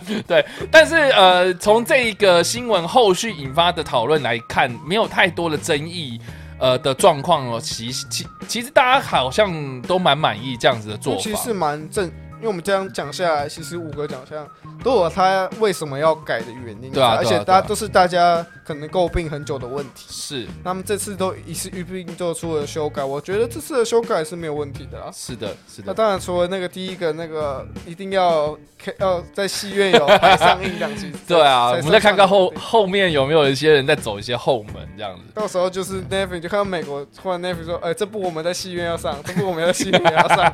[0.04, 0.22] 服。
[0.28, 6.20] 对，但是呃，从这个新闻后续引发的讨论来看，没有太多的争议
[6.58, 12.12] 呃的状况哦，其其其实大家好像都蛮满意这样子的做法，其实蛮正。
[12.36, 14.46] 因为我们这样讲下来，其实五个奖项
[14.82, 20.46] 都有他为什么要改的原因，对啊，而且大家都是大家可能诟病很久的问题，是。
[20.62, 25.10] 那么这次都一次一并做出了修改，我觉得这次的修改是没有问题的啦。
[25.12, 25.84] 是的，是的。
[25.86, 28.56] 那当然除了那个第一个那个一定要
[28.98, 35.22] 要在戏院有上映两集， 对啊，我们再看看后后面有没有一些人在走一些后门这样子。
[35.34, 40.52] 到时候就是 Netflix 就看到美国突然 Netflix 说，哎，这部我们在戏院要上，这部我们在戏院要上，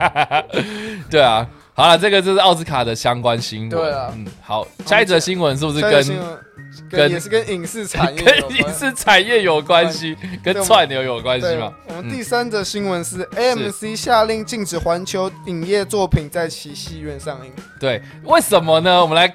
[1.11, 1.49] 对啊。
[1.81, 3.71] 好了，这个就是奥斯卡的相关新闻。
[3.71, 5.91] 对啊，嗯，好，下一则新闻是不是跟
[6.91, 10.15] 跟也是跟影视产业、跟影视产业有关系，
[10.45, 11.73] 跟串流有关系吗？
[11.87, 17.51] 我们第三则新闻是 AMC 下令禁止环球影业作品在其戏院上映。
[17.81, 19.01] 对，为什么呢？
[19.01, 19.33] 我们来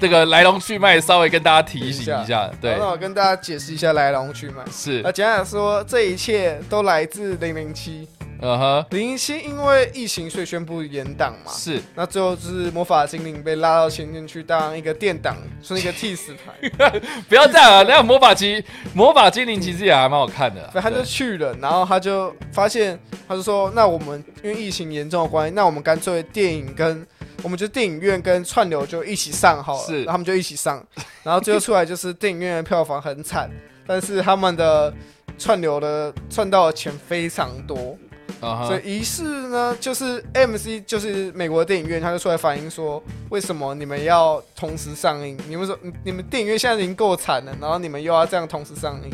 [0.00, 2.50] 这个来龙去脉，稍微跟大家提醒一下。
[2.60, 4.64] 对，那我跟大家解释一下来龙去脉。
[4.68, 8.08] 是，那简单说，这一切都来自零零七。
[8.40, 11.50] 嗯哼，零零七因为疫情，所以宣布延档嘛。
[11.52, 16.70] 是，那最后就是魔法精灵被拉到前面去当一个电档，是一个替死牌。
[17.28, 17.82] 不要这样啊！
[17.82, 18.62] 那魔法机
[18.94, 20.70] 魔法精灵其实也还蛮好看的。
[20.80, 27.04] 他就去了，然后他就发现，他就说：“那我们因为疫情严重的关系，那我们干脆电影跟
[27.42, 30.80] 我们就电影院跟串流就一起上好了。”是，他们就一起上，
[31.24, 33.50] 然后最后出来就是电影院的票房很惨，
[33.84, 34.94] 但是他们的
[35.36, 37.98] 串流的赚到的钱非常多。
[38.40, 45.36] 所以于是呢，就是 MC 就是美国电影院，他就出来反映说，为什么你们要同时上映？
[45.48, 49.10] 你们说你们电影院现在已经够惨了，然后你们又要这样同时上映，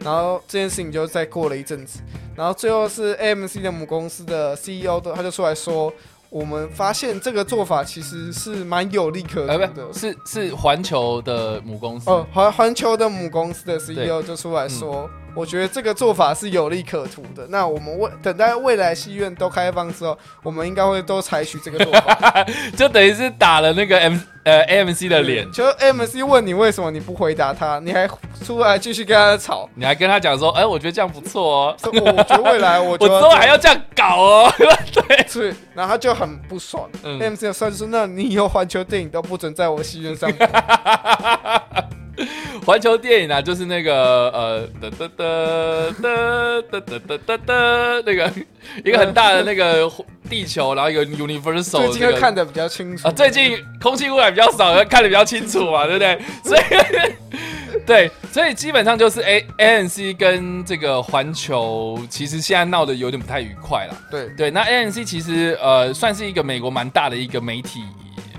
[0.00, 2.00] 然后这件事情就再过了一阵子，
[2.34, 5.92] 然后最后是 AMC 的母公司的 CEO 的他就出来说，
[6.28, 15.08] 我们发现这个做法其实是蛮有利可图的，是是环球的母公司哦，环环球的母公司的 CEO 就出来说。
[15.34, 17.46] 我觉得这个做法是有利可图的。
[17.48, 22.44] 那我们未等待未来戏院都开放之后，我们应该会都采取这个做法。
[22.76, 28.06] 就等于是打了那个 M 呃 AMC 的脸，就 AMC 问你为什么你不回答他，你还
[28.44, 34.52] 出来继续跟他吵，你还跟他讲说，哎、我觉得这样不错哦，说我觉得未来我 我之后还要这样搞哦。
[35.08, 36.88] 对，所以，然后他就很不爽。
[37.02, 40.46] 嗯 MC 的算是那你以后环球电影都不准在我戏院上播。
[42.64, 47.54] 环球电影啊，就是那个呃哒哒哒哒哒哒哒哒哒
[48.06, 48.32] 那个
[48.84, 49.90] 一个很大的那个
[50.28, 56.18] 地球，然后有 Universal 最近这个看的比较清楚啊，最近空气污染比较少，看得比较清楚嘛，对不对？
[56.44, 56.60] 所以
[57.86, 63.96] 对，所以基本上就是 A A N C 跟这个环球其实现在闹得有点不太愉快了。
[64.10, 67.82] 对对，那 A N C 其实呃算是一个美国蛮大的一个媒体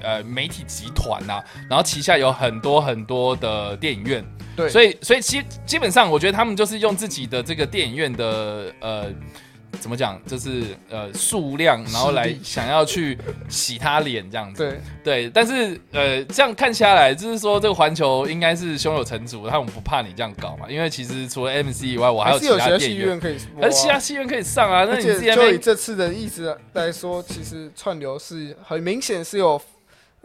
[0.02, 9.06] 呃媒体集团呐、然后旗下有很多很多的电影院，对，所以所以基基本上我觉得他们就是用自己的这个电影院的呃。
[9.82, 10.18] 怎么讲？
[10.26, 13.18] 就是呃数量，然后来想要去
[13.50, 14.64] 洗他脸这样子。
[15.04, 23.70] 对对，但是呃，这样看下来，就是说这个环球应该是胸有成竹，他们不怕你这样搞嘛，因为其实除了 MC 以外，我还有其他电影院，戏院可以播、而啊。
[23.70, 24.86] 其他戏院可以上啊。
[24.86, 29.62] 那而你之且就以这次的意思来说，其实串流是很明显是有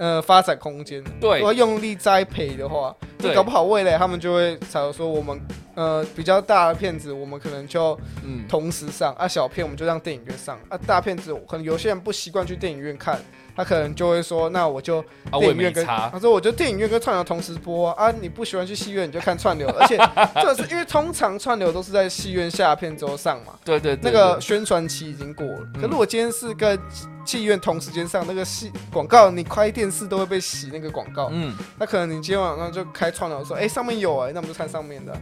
[0.01, 1.05] 呃发展空间。
[1.21, 1.39] 对。
[1.39, 5.39] 如果用力栽培的话，就搞不好未来他们就会假如说我们
[5.75, 10.59] 呃比较大的片子，我们可能就嗯，同时上啊，小片我们就让电影院上。
[10.71, 13.21] 啊，大片子可能有些人不习惯去电影院看，
[13.55, 16.09] 他可能就会说，那我就电影院跟差。
[16.11, 19.99] 他，说我就电影院跟串流同时播啊，啊你不喜欢去戏院你就看串流， 而且
[20.41, 25.69] 这是因为通常串流都是在戏院下片之后上嘛，对对对那个宣传期已经过了。
[25.75, 25.83] 嗯。
[25.83, 26.79] 可是我今天是跟
[27.31, 35.17] 戏院同时间上，那个戏广告你开电视都会被洗那个广告，嗯，那可能你今天晚上就开串流说，哎、上面有哎、那我们就看上面的。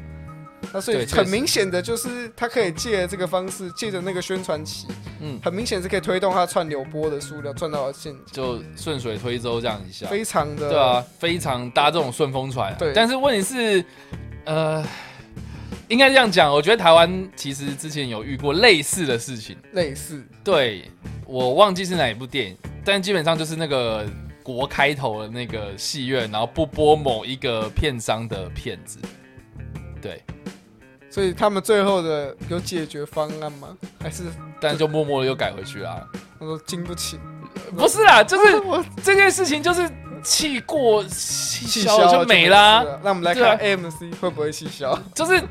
[0.73, 4.87] 那所以很明显的就是，他可以借这个方式，借着那个宣传期，
[5.21, 5.39] 嗯。
[5.43, 12.77] 很明显是可以推动他串流播的数量赚到现金，就顺水推舟这样一下，非常的对啊，非常搭这种顺风船、啊。
[12.79, 12.93] 对。
[12.95, 13.85] 但是问题是，
[14.45, 14.83] 呃，
[15.89, 19.57] 应该这样讲，我觉得台湾其实之前有遇过类似的事情。
[19.73, 20.23] 类似。
[20.45, 20.91] 对
[21.27, 24.07] 我忘记是哪一部电影，但基本上就是那个
[24.43, 28.99] 国开头的那个戏院，然后不播某一个片商的片子。
[30.01, 30.23] 对，
[31.11, 33.77] 所以他们最后的有解决方案吗？
[34.01, 34.25] 还是
[34.61, 36.07] 但就默默的又改回去啦。
[36.39, 37.19] 我说经不起？
[37.77, 39.91] 不是啦，就是 我这件事情就是
[40.23, 42.83] 气过气气消就没啦。
[42.83, 43.01] 了。
[43.03, 44.99] 那我们来看 AMC 会不会气消？
[45.15, 45.43] 就是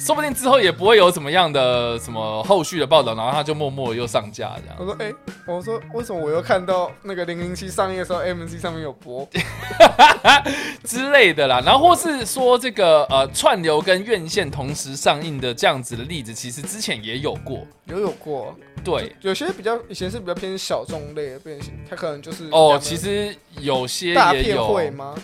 [0.00, 4.76] 说不定之后也不会有什么样的什么后续的报道，然后他就默默又上架这样。
[4.78, 5.12] 我说哎、
[5.46, 9.28] 我说为什么我又看到那个零零七上映的时候，AMC 上面有播？
[10.84, 17.66] 之类的啦，然后或是说这个呃串流跟院线同时上映的这样子的例子，其实之前也有过。
[17.84, 25.14] 有有过，对有些比较以前是比较偏小众类的变形，它可能就是哦，其实有些大片也有会吗？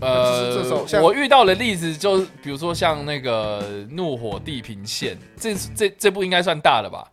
[0.00, 7.06] 呃这种，像我遇到的例子就比如说像那个《怒火地平线》，这这这部应该算大的吧？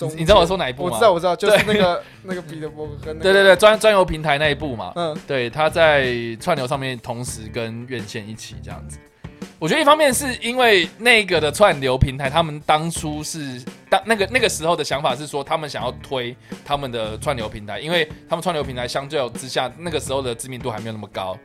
[0.00, 0.90] 你你知道我说哪一部吗？
[0.92, 4.90] 我知道，我知道，就是那个 那个彼得伯格跟那个对对对，专专游平台那一部嘛。
[4.96, 6.06] 嗯，对，他在
[6.40, 8.98] 串流上面同时跟院线一起这样子。
[9.58, 21.36] 我觉得一方面是因为那个的串流平台，他们当初是当那个那个时候的想法是说，他们想要推他们的串流平台，因为他们串流平台相较之下，那个时候的知名度还没有那么高，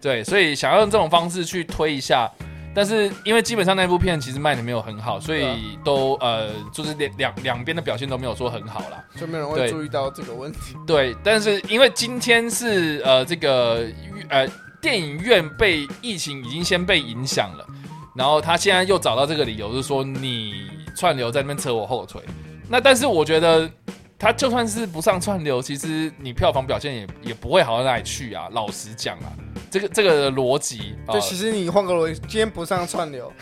[0.00, 2.30] 对，所以想要用这种方式去推一下。
[2.72, 9.04] 但是因为基本上那部片其实卖的没有很好，所以都呃就是两两两边的表现都没有说很好啦。
[9.18, 10.76] 就没有人会对注意到这个问题。
[10.86, 13.84] 对，但是因为今天是呃这个
[14.28, 14.46] 呃
[14.80, 17.66] 电影院被疫情已经先被影响了，
[18.14, 22.22] 然后他现在又找到这个理由，就是说你串流在那边扯我后腿。
[22.68, 23.68] 那但是我觉得
[24.20, 28.48] 他就算是不上串流，其实你票房表现也也不会好到哪里去啊。
[28.52, 29.32] 老实讲啊，
[29.70, 33.32] 这个这个逻辑啊就其实你换个逻辑，今天不上串流，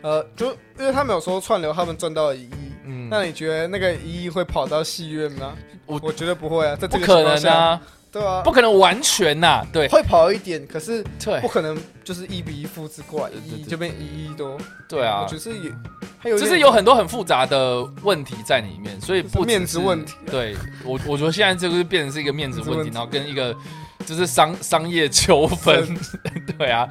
[0.00, 5.52] 呃，就因为他们有说串流他们赚到了一亿，嗯，那你觉得那个一亿会跑到戏院吗？
[5.84, 7.78] 我我觉得不会啊，在这个不可能啊，
[8.14, 9.88] 对啊，不可能完全呐、对。
[9.88, 11.40] 会跑一点，可是对。
[11.40, 14.56] 不可能就是一比一复制过来，一亿就变一亿多。
[14.88, 15.22] 对啊。
[15.22, 15.72] 我，觉得是也
[16.20, 20.30] 还有就是有很多很复杂的问题在里面，所以不面子是问题啊。
[20.30, 23.52] 对我，我觉得现在这个就变成是一个面子问题，面子问题然后跟一个
[24.06, 25.84] 就是商商业纠纷，
[26.56, 26.88] 对啊。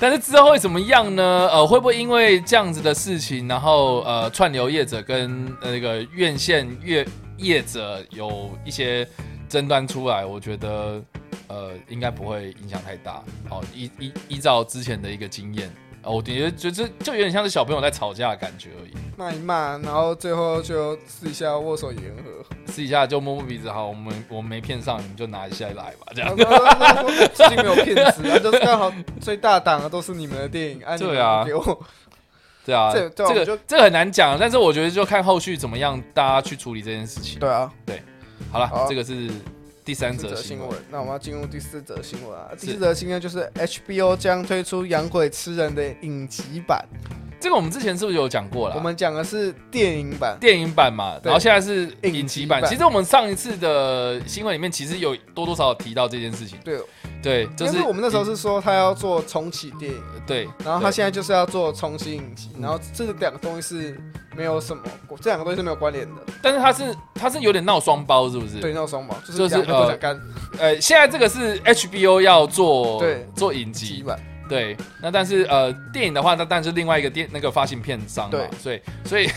[0.00, 1.48] 但是之后会怎么样呢？
[1.52, 9.06] 呃，会不会因为这样子的事情，然后呃，串流业者跟呃那个院线业业者有一些
[9.52, 10.24] 争端出来？
[10.24, 10.98] 我觉得
[11.46, 13.22] 呃，应该不会影响太大。
[13.50, 15.68] 好，依依依照之前的一个经验，
[16.04, 22.42] 哦我觉得就有点像是小朋友在吵架的感觉而已，骂一骂，然后最后就私底下握手言和。
[22.64, 26.34] 私底下就摸摸鼻子，好，我们我们没骗上，你们就拿一下来吧，这样。
[27.34, 28.90] 最近没有骗子，啊，就是刚好
[29.20, 31.78] 最大档的都是你们的电影，啊， 对啊给我
[32.64, 37.38] 对啊，这这个就这个很难讲，但是我觉得就看后续怎么样，大家去处理这件事情。
[37.38, 37.70] 对啊，
[38.50, 39.30] 好了，好这个是
[39.84, 40.78] 第三则新闻则新闻。。
[40.90, 46.86] 那我们要进入第四则新闻啊，第四则新闻就是 HBO 将推出《养鬼吃人》的影集版，
[47.42, 48.76] 这个我们之前是不是有讲过了？
[48.76, 50.38] 我们讲的是电影版。
[50.40, 52.64] 电影版嘛，然后现在是影影集版。
[52.66, 56.56] 其实我们上一次的新闻里面，其实有多多少少提到这件事情。
[56.64, 56.78] 对，
[57.20, 64.00] 对，就是我们那时候是说他要做重启电影，对，然后他对现在就是要做重新影集，嗯然后这两个东西是
[64.36, 64.82] 没有什么，
[65.20, 66.22] 这两个东西是没有关联的。
[66.40, 68.60] 但是他是他是有点闹双包，是不是？
[68.60, 70.20] 对，那种双包就就是是两个都呃想干
[70.60, 74.16] 呃，现在这个是 HBO 要做对做影集，集版。
[74.52, 74.76] 对。
[75.00, 79.28] 那但是呃，电影的话，那但是另外一个电那个发行片商嘛对，所以 所以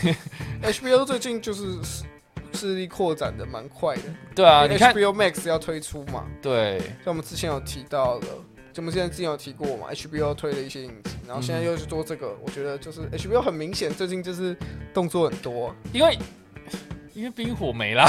[0.62, 2.04] HBO 最近就是势
[2.52, 4.02] 势力扩展的蛮快的。
[4.34, 8.26] 对啊，你看，HBO Max 要推出嘛，对像我们之前有提到了，
[8.72, 14.56] 就我们之前之前有提过嘛，HBO 推了一些影集，然后现在又去做这个，我觉得就是 HBO 很明显最近就是
[14.94, 15.74] 动作很多。
[15.92, 16.18] 因为
[17.14, 18.06] 因为冰火没啦，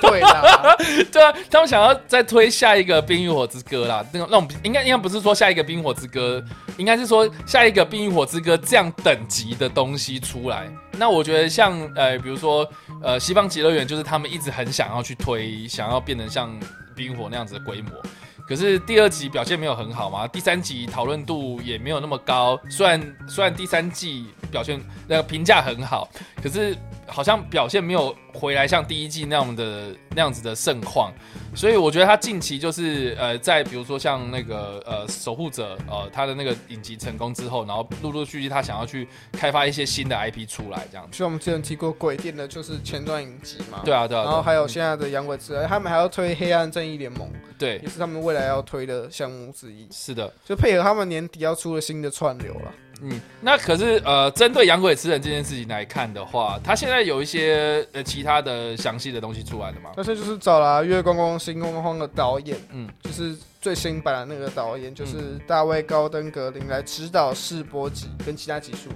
[0.00, 0.76] 对啦，
[1.12, 6.42] 对啊，他们想要再推下一个《冰与火之歌》啦，那种那种应该应该不是说下一个《冰火之歌》，
[6.76, 10.68] 应该是说下一个《冰与火之歌》这样等级的东西出来。
[10.92, 12.68] 那我觉得像呃，比如说
[13.02, 16.50] 呃，《西方极乐园》就是他们一直很想要去推，想要变成像
[16.94, 17.90] 《冰与火》那样子的规模。
[18.48, 22.58] 可是第二集表现没有很好嘛，第三集讨论度也没有那么高。
[22.70, 26.08] 虽然虽然第三季表现那个评价很好，
[26.42, 26.74] 可是
[27.08, 31.12] 好像表现没有回来像第一季那样的那样子的盛况。
[31.54, 41.16] 所以我觉得他近期就是呃，在比如说像那个呃守护者呃他的那个影集成功之后，然后陆陆续续他想要去开发一些新的 IP 出来这样子。
[41.16, 43.80] 像我们之前提过鬼店的，就是前段影集嘛。
[43.84, 47.28] 对啊，对啊，然后还有现在的《洋鬼之人》，他们还要推《黑暗正义联盟》，
[47.58, 50.32] 对也，是他们未来要推的项目之一，是的。
[50.44, 52.72] 就配合他们年底要出的新的串流了。
[53.00, 59.90] 嗯，那可是呃，针对养鬼吃人这件事情来看的话，他现在有一些呃其他的详细的东西出来了吗？
[59.94, 68.90] 但是就是找了《月光光心慌慌》的导演，嗯，就是最新版的那个导演，就是大卫高登格林来指导试播集跟其他集数。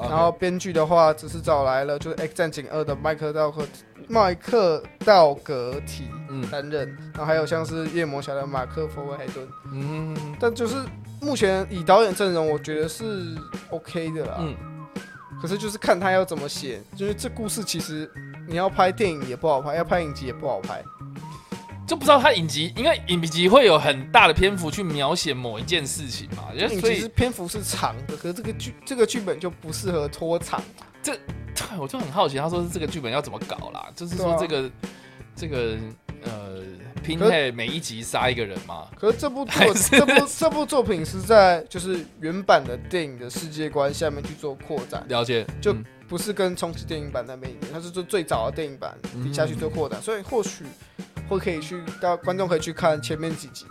[0.00, 3.66] 然后编剧的话，只是找来了就是《X 战警二》的麦克道克
[4.06, 9.48] 麦克道格提嗯担任，然后还有像是夜魔侠的马克佛维海顿。
[9.72, 10.76] 嗯但就是
[11.20, 13.36] 目前以导演阵容，我觉得是
[13.70, 14.36] OK 的啦。
[14.38, 14.54] 嗯，
[15.42, 18.08] 可是就是看他要怎么写，就是这故事其实
[18.46, 20.80] 你要拍电影也不好拍，要拍影集也不好拍。
[21.88, 30.62] 就不知道他影集，因为影集会有很大的篇幅去描写某一件事情嘛，所以影集篇幅是长的，可是这个剧这个剧本就不适合拖长。
[31.02, 31.18] 这
[31.78, 33.88] 我就很好奇，他说是这个剧本要怎么搞啦？
[33.96, 34.70] 就是说这个、
[35.34, 35.76] 这个
[36.22, 36.62] 呃
[37.02, 38.88] 拼配每一集杀一个人嘛？
[38.94, 50.64] 可是这部作这部这部作品是在就是原版的电影的世界观下面去做扩展，了解，就嗯不是跟重启电影版那边一样，它是做最早的电影版底下去做扩展，所以或许
[51.28, 53.66] 会可以去，大家观众可以去看前面几集。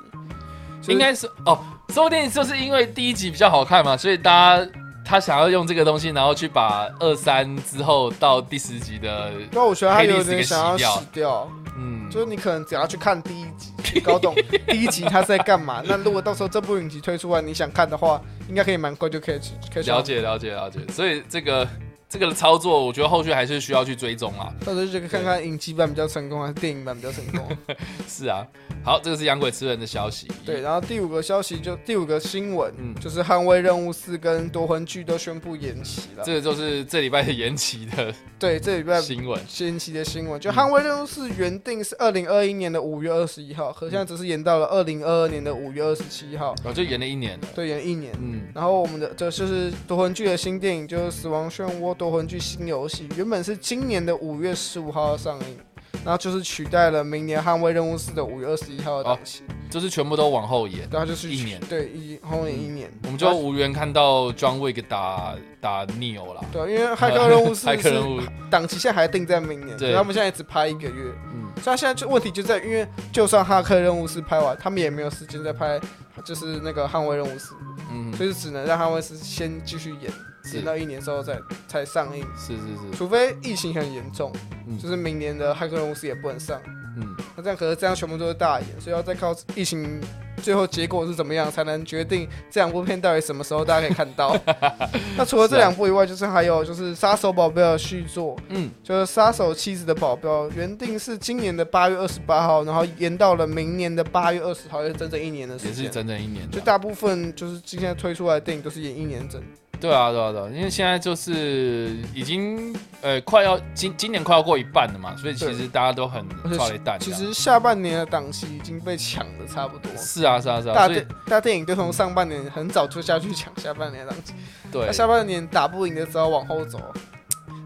[0.81, 4.71] 就是应该是哦，说不定就是因为第一集比较好看嘛，所以大家
[5.03, 14.35] 他想要用这个东西，然后去把二三之后到第十集的，对啊，我觉得他有点想要洗掉，嗯，就是你可能只要去看第一集，搞懂
[14.67, 15.81] 第一集他是在干嘛。
[15.85, 20.01] 那如果到时候这部影集推出来，你想看的话，应该可以蛮快就可以去可以去了。
[20.01, 21.67] 解了解了解，所以这个
[22.09, 24.53] 这个操作，我觉得后续还是需要去追踪啊。
[24.65, 27.45] 到时候就看看影集版比较成功还是电影版比较成功。
[28.07, 28.47] 是啊，
[28.83, 30.27] 好，这个是养鬼吃人的消息。
[30.45, 36.23] 对，，然后第五个消息就第五个新闻，嗯就是《捍卫任务四》跟《夺魂剧》都宣布延期了。
[36.23, 39.39] 这个就是这礼拜的延期的 对，这礼拜新闻。
[39.59, 47.47] 延期的新闻，就嗯《捍卫任务四》原定是二零二一年的五月二十一号，可现在只是延到了二零二二年的五月二十七号，哦就延了一年了。
[47.53, 48.13] 对，延一年。
[48.21, 55.57] 嗯，然后我们的这就是夺魂剧的新电影，就是《死亡漩涡：夺魂剧新游戏》，原本是今年的五月十五号要上映，
[56.05, 61.59] 然后就是取代了明年《捍卫任务四》的五月二十一号的档期，就是全部都往后延，然后就是一年。
[61.61, 66.45] 对一后年一年，我们就无缘看到 John Wick 打打 Neo 了。
[66.51, 68.21] 对，因为《骇客任务四》 骇客任务。
[68.49, 69.93] 档期现在还定在明年，对。
[69.93, 75.79] 他们现在只拍一个月，嗯，所以他现在就问题就在，因为就算《骇客任务四》拍完，他们也没有时间再拍，
[76.23, 77.53] 就是那个《捍卫任务四》，
[77.91, 80.11] 嗯，所以只能让《捍卫四》先继续演，
[80.47, 82.25] 是演到一年之后再才上映。
[82.37, 84.31] 是是是，除非疫情很严重，
[84.67, 86.59] 嗯就是明年的《骇客公司》也不能上，
[86.97, 89.99] 嗯，那这样可是这样全部都是大演，所以要再靠疫情
[90.41, 94.37] 最后结果是怎么样，才能决定这两部片到底什么时候大家可以看到。
[95.17, 105.83] 那除了这两部以外，就是还有就是《杀手保镖》的续作，嗯，就是《杀手妻子的保镖》，原定是今年的八月二十八号，然后延到了明年的八月二十号，也是整整一年的时间。
[105.83, 106.49] 也是整整一年。
[106.51, 109.41] 就大部分就是今天推出来的电影都是演一年整。
[109.80, 116.99] 对啊，对啊，对啊，因为现在就是已经呃快要今今年快要过一半了嘛，所以其实大家都很而且抓了一蛋。
[116.99, 124.34] 其实下半年的档期已经被抢的差不多，是啊，是啊，是啊，大电大电影都从上半年很早就下去抢下半年的档期，
[124.71, 126.80] 对，下半年打不赢的只好往后走。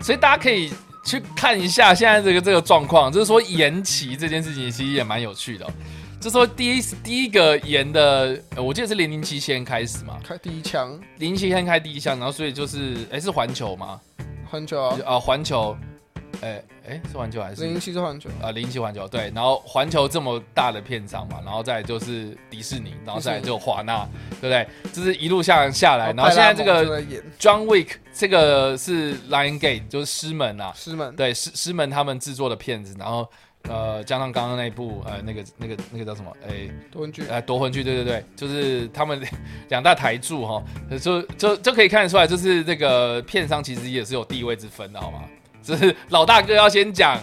[0.01, 0.73] 所以大家可以
[1.05, 5.71] 去看一下现在这个这个状况，就是说延期这件事情其实也蛮有趣的哦、
[6.21, 13.99] 就是说第一第一个演的，呃我记得是零零七先开始嘛，开第一枪，零零七先开第一枪，然后所以就是哎是环球吗？
[14.47, 15.75] 环球啊，啊环球，
[16.41, 17.63] 哎哎是环球还是？
[17.63, 24.07] 零零七是环球，啊，零七环球对，然后环球这么大的片商嘛，然后再来就是迪士尼，然后再来就华纳，
[24.39, 24.67] 对不对？
[24.93, 27.23] 就是一路下下来，然后现在这个派拉蒙就在演。
[27.39, 33.27] John Wick 这个是 Lion Gate，就是狮门啊，师门，对狮狮门他们制作的片子，然后
[33.67, 36.31] 呃加上刚刚那一部呃那个那个那个叫什么？
[36.47, 39.21] 哎夺魂剧，呃夺魂剧，对对对，就是他们
[39.69, 40.63] 两大台柱哈，
[40.99, 45.23] 就就就可以看得出来，就是这个片商其实也是有地位之分的，好吗？
[45.63, 47.19] 就是老大哥要先讲，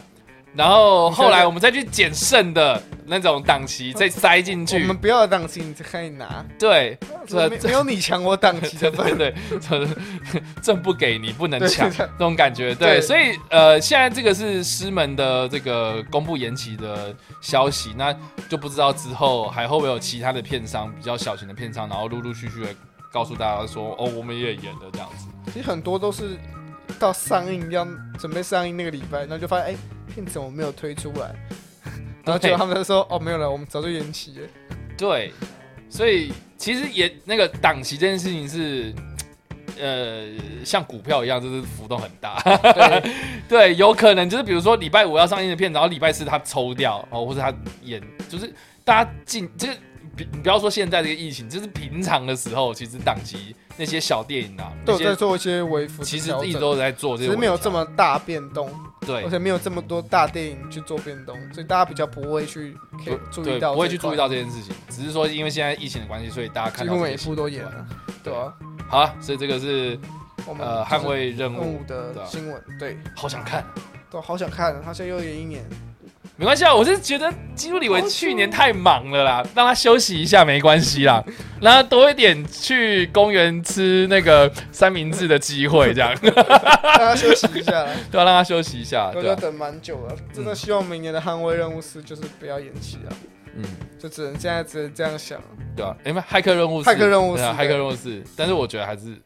[0.59, 6.99] 然后后来我们再去捡剩的那种档期再塞进我去们，不要的档期你可以拿，对，
[7.29, 9.17] 这没没有你抢我档期的 份。
[9.17, 9.97] 对对对，就是
[10.61, 13.01] 朕不给你不能对抢对这种感觉，对，对。
[13.01, 18.13] 所以呃，现在这个是师门的这个公布延期的消息，那
[18.49, 22.75] 就不知道之后还会不会有其他的片商比较小型的片商，然后陆陆续续的
[23.13, 26.37] 告诉大家说，哦，我们也演了这样子，其实很多都是
[26.99, 27.87] 到上映要
[28.19, 29.77] 准备上映那个礼拜，然后就发现哎，
[30.09, 31.35] 片怎么没有推出来？
[32.25, 34.49] 然后结果他们就说哦没有了，我们早就延期了。
[34.97, 35.33] 对，
[35.89, 38.93] 所以其实也那个档期这件事情是。
[39.81, 40.27] 呃，
[40.65, 42.43] 像股票一样，就是浮动很大。
[42.43, 43.13] 对，
[43.49, 48.53] 对，有可能就是比如说礼拜五要上映的片，然后礼拜四他抽掉哦，或者他演，就是
[48.85, 49.75] 大家进这个，
[50.19, 58.69] 你你不要说现在这个疫情，就是平常的时候，其实档期那些小电影啊，都有在做一些微幅其实一直都在做这只些，是没有这么大变动，
[59.07, 62.77] 对而且没有这么多大电影去做变动，所以大家比较不会去
[63.31, 67.87] 注意对，到，不会去注意到，这件事情，只是说因为现在疫情的关系，所以大家看几乎每到这些新闻部都演了，
[68.25, 68.53] 对啊？
[68.89, 69.99] 好啊，所以这个是
[70.47, 73.65] 我们呃捍卫任务的新闻，对，好想看。
[74.11, 75.63] 都好想看，他现在又演一年，
[76.41, 81.21] 没关系啊，我是觉得基督里维去年太忙了啦，让他休息一下没关系啦，
[81.61, 87.85] 让他多一点去公园吃那个三明治的机会，这样对让他休息一下。
[88.09, 89.31] 对啊，让他休息一下，对吧？
[89.31, 93.11] 我就等蛮久了，真的希望明年的捍卫任务四就是不要延期啊，
[93.57, 93.65] 嗯，
[93.99, 95.41] 就只能现在只能这样想。
[95.75, 95.97] 对吧？
[96.05, 99.17] 因为骇客任务是，骇客任务是骇客任务是，但是我觉得还是，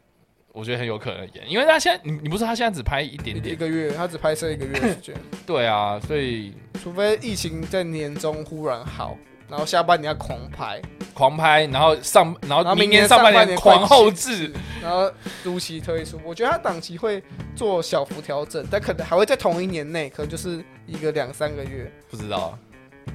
[0.53, 5.15] 我觉得很有可能演，因为他现在，你你不是他现在只拍一点点，一个月，他只拍摄一个月的时间，
[5.47, 9.17] 对啊，所以除非疫情在年中忽然好，
[9.49, 10.79] 然后下半年要狂拍，
[11.15, 15.11] 狂拍，然后上，然后明年年上半年年狂快后置，然后
[15.43, 16.19] 如期推出。
[16.23, 17.23] 我觉得他档期会
[17.55, 21.91] 做小幅调整，但可能还会在同一年内，可能就是一个两三个月。
[22.11, 22.55] 不知道，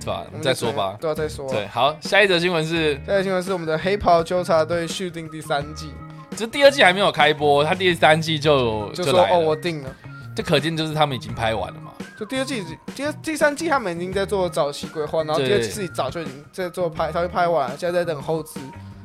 [0.00, 0.26] 是吧？
[0.42, 0.98] 再说吧。
[1.00, 1.48] 对啊，再说。
[1.48, 5.92] 对，好，下一则新闻是，下一则新闻是我们的黑袍纠察队续订第三季，
[6.38, 9.90] 就第二季还没有开播，他第三季就就说哦，我定了。
[10.36, 11.92] 这可见就是他们已经拍完了嘛。
[12.16, 12.64] 就第二季、
[12.94, 18.60] 第二、第三季他们已经在做早期规划，然后第二季自己早就已经在做拍，他就拍完了，现在在等后置，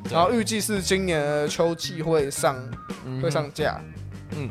[0.08, 2.56] 然后预计是今年的秋季会上
[3.04, 3.80] 嗯会上架。
[4.36, 4.48] 嗯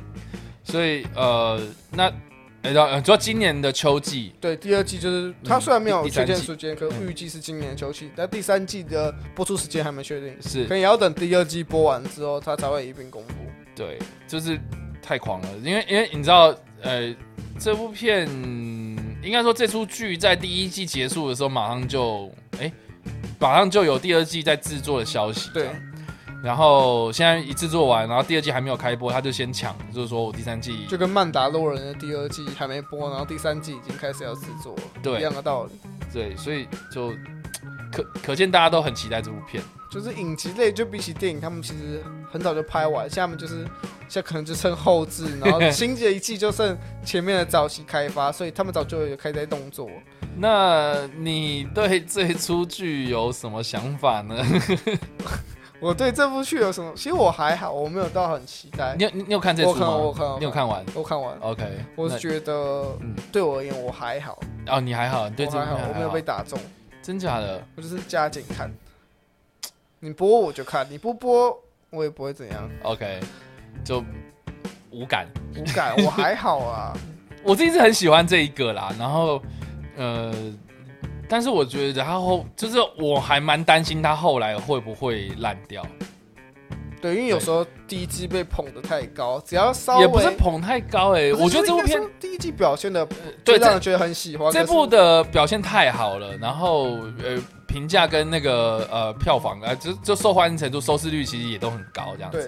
[0.66, 1.62] 所以呃，
[1.92, 2.12] 那
[2.64, 7.08] 呃，呃主要今年的秋季，对，第二季就是它虽然没有确定时间，可嗯。
[7.08, 13.34] 预计是今年的秋季，但第三季的播出时间还没确定，是可能也要等第二季播完之后，它才会一并公布。
[13.76, 14.58] 对，就是
[15.02, 17.14] 太狂了，因为因为你知道，呃，
[17.60, 18.26] 这部片
[19.22, 22.72] 应该说这出剧在第一季结束的时候，马上就哎、
[23.40, 25.68] 马上就有第二季在制作的消息，对
[26.44, 35.72] 然后现在一制作完，然后第二季还没有开播，他就先抢，就是说我第三季就跟《曼达洛人》的第二季还没播，然后第三季已经开始要制作，对一样的道理。
[36.12, 37.14] 对，所以就
[37.94, 39.64] 可可见大家都很期待这部片。
[39.90, 43.64] 就是影集类，就比起电影，他们其实很早就拍完，下面就是
[44.10, 49.88] 现在可能就剩后置，然后 新的一季就剩前面的早期开发，所以他们早就有开始在动作。
[50.36, 54.36] 那你对这出剧有什么想法呢？
[55.84, 56.94] 我对这部剧有什么？
[56.96, 59.04] 其实我还好，我没有到很期待你。
[59.04, 59.98] 有你你有看这我看，出吗？
[59.98, 60.52] 我看，你有？
[60.52, 61.64] 看完我看完，？OK，
[61.98, 62.54] 我是觉得
[63.02, 66.58] 嗯对我而言我还好，哦，你还好，你对这部片，我还好我没有被打中，
[67.02, 67.62] 真假的？
[67.76, 68.72] 我就是加减看。
[70.00, 71.58] 你播我就看，你不播
[71.90, 73.20] 我也不会怎样，OK，
[73.84, 74.04] 就
[74.92, 75.28] 无感。
[75.58, 76.94] 无感，我还好啊。
[77.44, 79.42] 我自己是很喜欢这一个啦，然后
[79.98, 80.34] 呃，
[81.28, 85.86] 但是我觉得他后就是我还蛮担心他后来会不会烂掉，
[87.02, 93.06] 对，因为有时候第一季被捧得太高，只要稍微也不是捧太高哎、我觉得这部片第一季表现的
[93.44, 94.52] 对这让人觉得很喜欢。
[94.52, 96.92] 这部的表现太好了，然后
[97.24, 102.48] 呃评价跟那个呃票房啊、呃，就就受欢迎程度、收视率其实也都很高，这样子。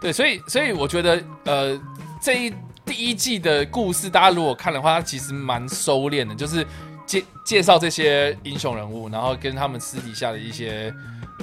[0.00, 1.80] 对对，所以所以我觉得呃
[2.20, 2.54] 这一
[2.84, 6.66] 第一季的故事，大家如果看的话，它其实蛮收敛的，就是
[7.06, 10.92] 介介绍这些英雄人物，然后跟他们私底下的一些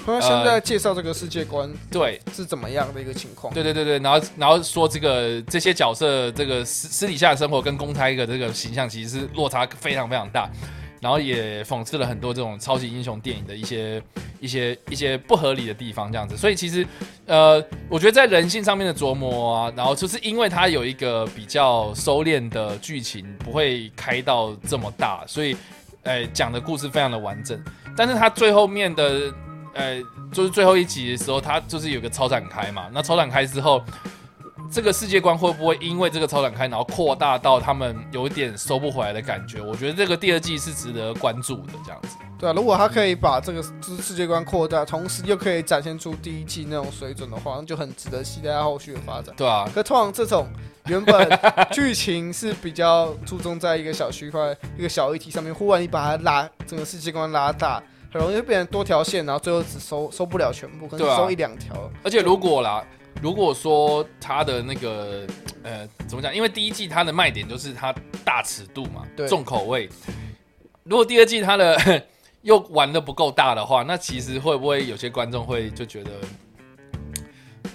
[0.06, 3.54] 他现在介绍这个世界观对是怎么样的一个情况？
[3.54, 10.50] 对对对对，然后然后说这个这些角色这个私私底下的生活跟公开一个这个形象其实是落差非常非常大，
[11.00, 14.02] 然后也讽刺了很多这种超级英雄电影的一些
[14.40, 16.36] 一些一些不合理的地方，这样子。
[16.36, 16.86] 所以其实
[17.26, 25.56] 呃，我觉得在人性上面的琢磨啊，然后就是因为它有一个比较收敛的剧情，不会开到这么大，所以
[26.04, 27.62] 呃讲的故事非常的完整。
[27.96, 29.34] 但是它最后面的
[29.74, 32.90] 呃，就是最后一集的时候，它就是有个超展开嘛。
[32.92, 33.84] 那超展开之后，
[34.72, 39.60] 这个世界观会不会因为这个超展开，然后扩大到他们有一点收不回来的感觉？
[39.60, 42.10] 我觉得这个第二季是值得关注的，这样子。
[42.38, 49.34] 对啊，如果他可以把这个就是世界观扩大，同时又可以展现出第一季那种水准的话，那就很值得期待他后续的发展。
[49.36, 50.48] 对啊，可通常这种
[50.86, 51.28] 原本
[51.72, 57.82] 剧情是比较注重在一个小区块、一个小议题上面，忽然你把它拉整个世界观拉大，
[58.14, 61.76] 很容易会变成多条线，然后最后只收收不了全部，可能收一两条。
[62.04, 62.86] 而且如果啦，
[63.22, 65.26] 如果说它的那个
[65.64, 66.34] 呃怎么讲？
[66.34, 67.94] 因为第一季它的卖点就是它
[68.24, 69.90] 大尺度嘛，对重口味。
[70.84, 71.78] 如果第二季它的
[72.42, 76.12] 又玩的不够大的话，那其实会不会有些观众会就觉得，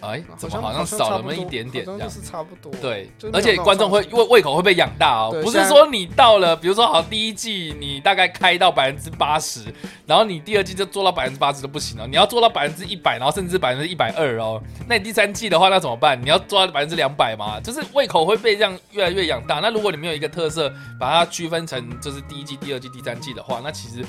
[0.07, 2.11] 哎，怎么好像少了那么一点点这样？
[2.11, 2.73] 是差不多。
[2.81, 9.61] 对而且观众会胃胃口会被养大哦，不是说你到了，比如说好第一季你大概开到百分之八十，
[10.07, 16.21] 然后你第二季就做到百分之八十都不行了，你要做到百分之一百，然后甚至百分之一百二哦，那你第三季的话那怎么办？
[16.21, 19.61] 你要做到百分之两百嘛，就是胃口会被这样越来越养大。
[19.61, 24.05] 那如果你没有一个特色，把它区分成就是第一季、第二季、第三季的话，那其实。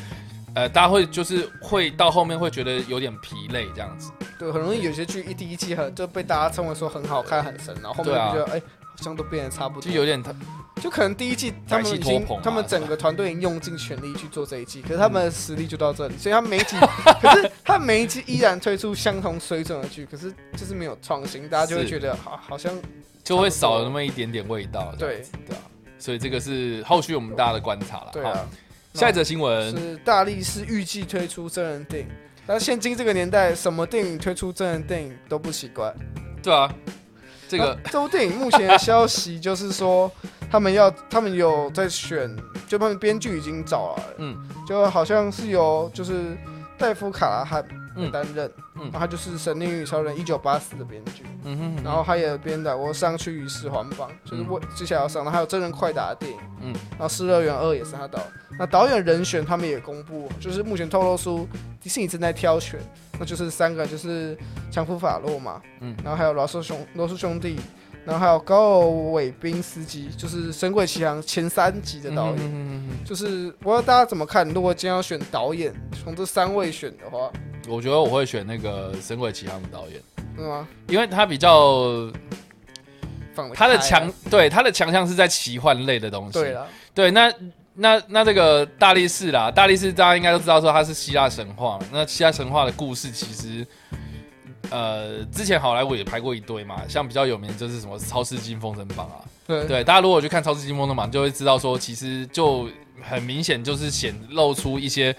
[0.55, 9.91] 呃，大家会就是会到后面会觉得有点疲累这样子，对，很容易有些剧一第一季很就被大家称为说很好看、很神，然后后面就觉得哎、好像都变得差不多。
[9.91, 10.23] 就有点
[10.81, 16.77] 就可能第一季他们已经啊他们整个团队已经用尽全力去做这一季，可是他们的实力就到这里，所以他每一季，
[17.21, 22.73] 可是他每一季依然推出相同水准的剧，可是就是没有创新，大家就会觉得好好像
[23.25, 24.93] 就会少了那么一点点味道。
[24.97, 25.61] 对子对啊，
[25.99, 28.09] 所以这个是后续我们大家的观察了。
[28.13, 28.47] 对啊。
[28.95, 32.09] 下一则新闻，是大力士预计推出真人电影，
[32.47, 35.93] 但现今这个年代，什么电影推出真人电影都不奇怪。
[36.41, 36.73] 对啊，
[37.49, 40.09] 这个这部电影目前的消息就是说，
[40.49, 42.33] 他们要他们有在选，
[42.69, 44.37] 就他们编剧已经找来了，嗯。
[44.65, 46.35] 就好像是由就是
[46.77, 48.83] 戴夫卡拉汉嗯担任，嗯。
[48.83, 56.73] 然后他就是《神力女超人》一九八四的编剧，嗯哼，然后他也编导过《上去与世环榜》，就是我接下来要上，然后还有真人快打的电影，嗯。
[56.91, 58.19] 然后《失乐园二》也是他导。
[58.57, 61.47] 那导演人选他们也公布，就是目前透露出
[61.81, 62.79] 迪士尼正在挑选，
[63.19, 64.37] 那就是三个，就是
[64.71, 65.95] 强夫法洛嘛，嗯。
[66.03, 67.59] 然后还有罗素兄罗素兄弟，
[68.05, 72.37] 然后还有高尔韦宾斯基，就是《神鬼奇航》前三集的导演。
[72.39, 74.47] 嗯就是不知道大家怎么看？
[74.49, 77.31] 如果今天要选导演，从这三位选的话，
[77.67, 80.01] 我觉得我会选那个《神鬼奇航》的导演，
[80.35, 80.67] 是吗？
[80.87, 82.11] 因为他比较
[83.53, 86.33] 他的强，对他的强项是在奇幻类的东西。
[86.33, 87.33] 对了，对，那
[87.73, 93.65] 那那这个大力士啦，大力士大家应该都知道说他是希腊神话，那希腊神话的故事其实。
[94.69, 99.65] 呃，之前好莱坞也拍过一堆嘛，像比较有名就是什么《超市金封神榜》啊，对。
[99.65, 102.67] 对，大家如果去看《超市金风神榜，就会知道说，其实就
[103.01, 105.15] 很明显就是显露出一些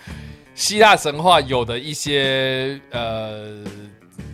[0.55, 3.63] 希腊神话有的一些呃，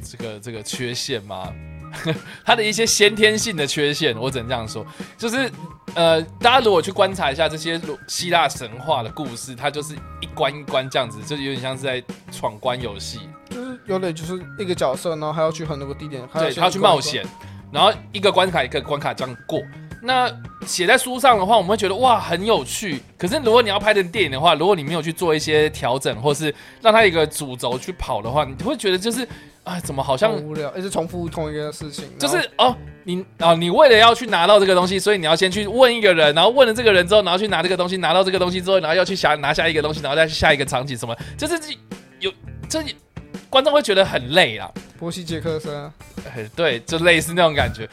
[0.03, 1.53] 这个这个缺陷嘛，
[2.45, 4.87] 它的一些先天性的缺陷，我只能这样说，
[5.19, 5.51] 就是
[5.95, 13.41] 呃，大家如果去观察一下这些希腊神话的故事，它就是一关一关这样子，就有点像是在闯关游戏，就是
[13.87, 17.24] 有点就是一个角色，然后还要去很多个地点，还对，他要去冒险，
[17.72, 19.61] 然后一个关卡一个关卡这样过。
[20.05, 20.28] 那
[20.66, 23.01] 写在书上的话，我们会觉得哇很有趣。
[23.16, 29.26] 可是如果你要拍成电影的话，如果你没有去做一些调整，或是让它一个主轴去跑的话，你会觉得就是
[29.62, 41.55] 啊，怎么好像好无聊，一直重复同一个事情，就是哦，你啊，你为了要去拿到这个东西，所以你要先去问一个人，然后问了这个人之后，然后去拿这个东西，拿到这个东西之后，然后要去下拿下一个东西，然后再去下一个场景，什么，就是
[42.18, 42.33] 有
[42.68, 42.83] 这
[43.53, 44.67] 观众会觉得很累啊。
[44.99, 45.93] 波西杰克森啊，
[46.35, 47.87] 哎，对，就类似那种感觉。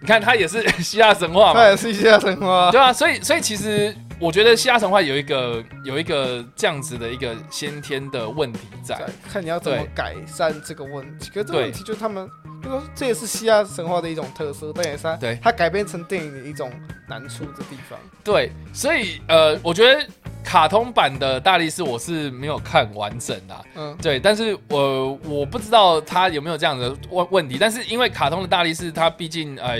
[0.00, 8.98] 你看，他也是 希腊神话嘛，他也是希腊神话，对啊，所以，所以其实我觉得希腊神话有一个有一个这样子的一个先天的问题在，
[9.30, 11.30] 看你要怎么改善这个问题。
[11.32, 12.28] 可是这个问题就是他们，
[12.62, 16.72] 就说这也是希腊神话的一种特色，但也是他对它改编成电影的一种
[17.08, 17.98] 难处的地方。
[18.24, 20.06] 对，所以呃，我觉得。
[20.46, 29.76] 卡通版的大力士我是没有看完整的，嗯，对，但是我我不知道他有没有这样的问问题，但是因为卡通的大力士，他毕竟呃，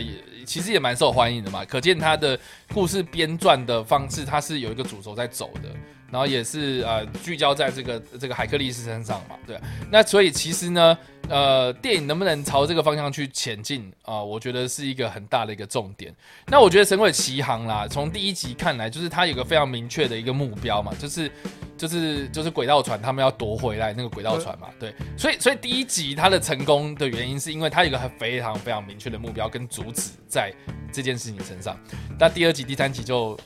[0.47, 2.39] 其实也蛮受欢迎的嘛，可见他的
[2.73, 5.69] 故事编撰的方式，他是有一个主轴在走的。
[6.11, 9.59] 然后也是呃聚焦在这个这个海克力士身上嘛，对。
[9.91, 10.97] 那所以其实呢，
[11.29, 14.23] 呃，电影能不能朝这个方向去前进啊？
[14.23, 16.15] 我觉得是一个很大的一个重点。
[16.47, 21.31] 那我觉得《神鬼奇航》啦，从第一集看来，就是它有个非常明确的一个目标嘛，就是
[21.77, 24.95] 就是就是轨道船他们要夺回来那个轨道船嘛，对。
[25.19, 30.53] 所以所以第一集它的成功的原因，是因为它有一个非常非常明确的目标跟主旨在
[30.93, 31.77] 这件事情身上。
[32.19, 33.37] 那第二集、第三集就。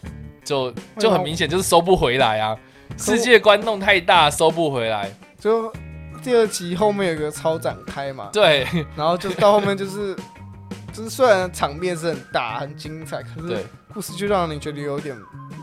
[0.44, 2.56] 就就很明显，就是收不回来啊！
[2.96, 5.10] 世界观弄太大，收不回来。
[5.38, 5.72] 就
[6.22, 8.66] 第二集后面有个超展开嘛，对，
[8.96, 10.14] 然后就到后面就是，
[10.92, 13.64] 就是虽然场面是很大很精彩，可是
[13.94, 15.16] 故事就让你觉得有点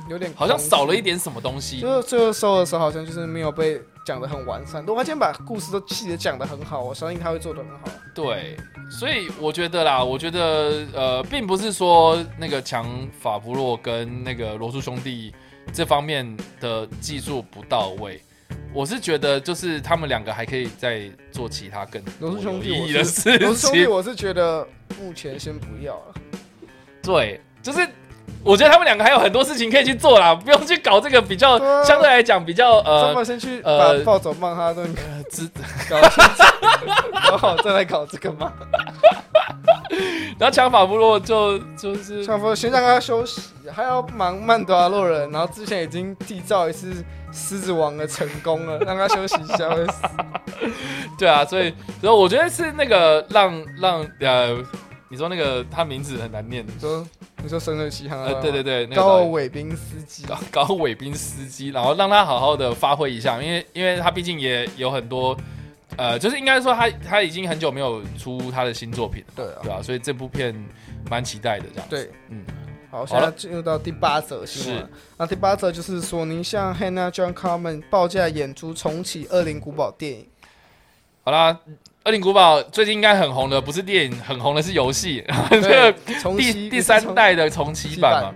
[0.09, 1.79] 有点好像少了一点什么东西。
[1.81, 4.79] 就是最后收的时候，好像就是没有被讲的很完善。
[4.85, 7.89] 如果他今天把故事都细节讲的很好，我相信他会做的很好。
[8.15, 8.55] 对。
[8.89, 12.87] 所以我觉得啦，我觉得呃，并不是说那个强
[13.19, 15.35] 法布洛跟那个罗素兄弟
[15.73, 16.25] 这方面
[16.61, 18.21] 的技术不到位，
[18.73, 23.39] 我是觉得就是他们两个还可以再做其他更罗素兄弟意义的事情。
[23.45, 24.65] 罗素 兄弟，我是觉得
[25.01, 26.15] 目前先不要了。
[27.01, 27.85] 对，就是。
[28.47, 34.87] 我觉得他们两个还有很多事情可以去做啦，不用去搞这个比较相对来讲比较呃，先去把暴走曼哈顿
[35.29, 35.49] 知
[35.89, 36.43] 搞清楚，
[37.13, 38.53] 然后再来搞这个嘛。
[40.39, 50.01] 然后强法部落就就是强法先让他休息，还要忙曼多拉洛人，然后之前已经缔造一次狮子王的成功了，让他休息一下会死。
[51.19, 54.57] 对啊，所以所以我觉得是那个让让呃。
[55.09, 57.07] 你说那个他名字很难念，你说
[57.41, 65.37] 你说生日奇哈呃，对对对，高伟斌司机，高高伟斌司机，然后让他好好的发挥一下，因为因为他毕竟也有很多，
[65.95, 70.53] 呃，就是应该说他他已经很久没有出他的新作品了，对对啊，所以这部片
[71.09, 71.87] 蛮期待的这样。
[71.89, 72.43] 对，嗯，
[72.91, 80.27] 好，现在进入到第八则新闻，那第八则就是索尼向 Hannah John Carmen 报价演出重启《恶灵古堡》电影。
[81.23, 81.53] 好啦。
[82.07, 85.21] 《恶灵古堡》最近应该很红的，不是电影，很红的是游戏。
[85.51, 85.93] 这个
[86.37, 88.33] 第第三代的重启版嘛？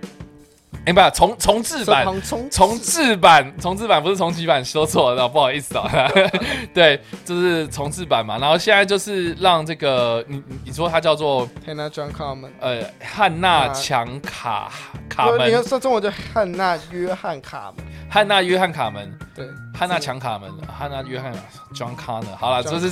[0.84, 5.88] 哎，不，重重置版，重重置版，重置版不是重启版，说错了，不好意思啊。
[6.74, 8.36] 对，就是重置版嘛。
[8.36, 14.70] 然后现在就是让这个你你说它叫做 Hannah John Carmen，呃，汉娜强卡
[15.08, 15.48] 卡门。
[15.48, 17.86] 你要说中文就汉娜约翰卡门。
[18.12, 21.32] 汉娜约翰卡门，对，汉娜强卡门，汉娜约翰
[21.74, 22.36] John Connor。
[22.36, 22.90] 好了，就是。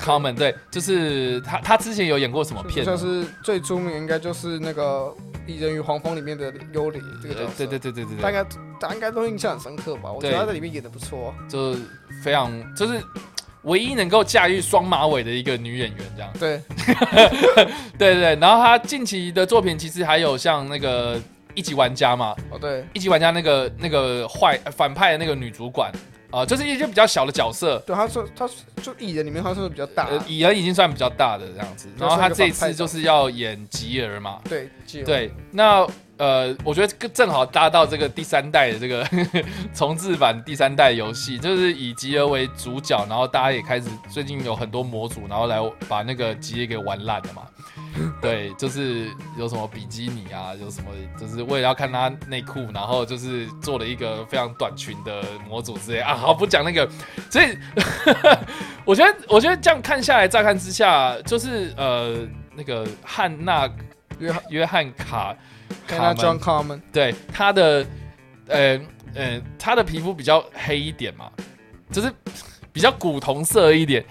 [0.00, 2.84] Common 对，就是他，他之前有演过什么片？
[2.84, 5.12] 像是最出名应该就是那个
[5.46, 7.52] 《蚁人与黄蜂》里面的幽灵这个角色。
[7.58, 8.42] 对对对对对对，大概
[8.80, 10.10] 大家应该都印象很深刻吧？
[10.10, 11.80] 我觉得他在里面演的不错，就是
[12.24, 13.00] 非常就是
[13.62, 16.32] 唯一能够驾驭双马尾的一个女演员这样。
[16.38, 16.62] 对，
[17.98, 18.36] 对对。
[18.36, 21.20] 然后他近期的作品其实还有像那个
[21.54, 25.92] 一级玩家嘛，哦对，一级玩家那个那个坏反派的那个女主管。
[26.32, 27.78] 啊，就是一些比较小的角色。
[27.86, 28.48] 对，他说，他
[28.80, 31.90] 就蚁人里面他算是比较大，蚁人已经算比较大的这样子。
[31.98, 34.40] 然后他这一次就是要演吉尔嘛。
[34.48, 34.66] 对，
[35.04, 35.30] 对。
[35.50, 35.86] 那
[36.22, 39.04] 呃，我觉得正好搭到这个第三代的这个
[39.74, 45.58] 重置版第三代游戏，就是以吉尔为主角，然后大家也开始最近有很多模组，然后来
[45.88, 47.42] 把那个吉尔给玩烂了嘛。
[48.20, 56.14] 对，就是有什么比基尼啊，有什么，就是为了要看他内裤，然后就是做了一个非常短裙的模组之类啊。
[56.14, 56.88] 好，不讲那个，
[57.28, 57.58] 所以
[58.86, 62.16] 我觉得，我觉得这样看下来，乍看之下，就是呃，
[62.54, 63.68] 那个汉娜
[64.20, 65.34] 约约翰卡
[65.86, 67.86] 卡门，对他的
[68.48, 68.80] 呃
[69.14, 71.30] 呃，他的皮肤比较黑一点嘛，
[71.90, 72.12] 就是
[72.72, 74.04] 比较古铜色一点。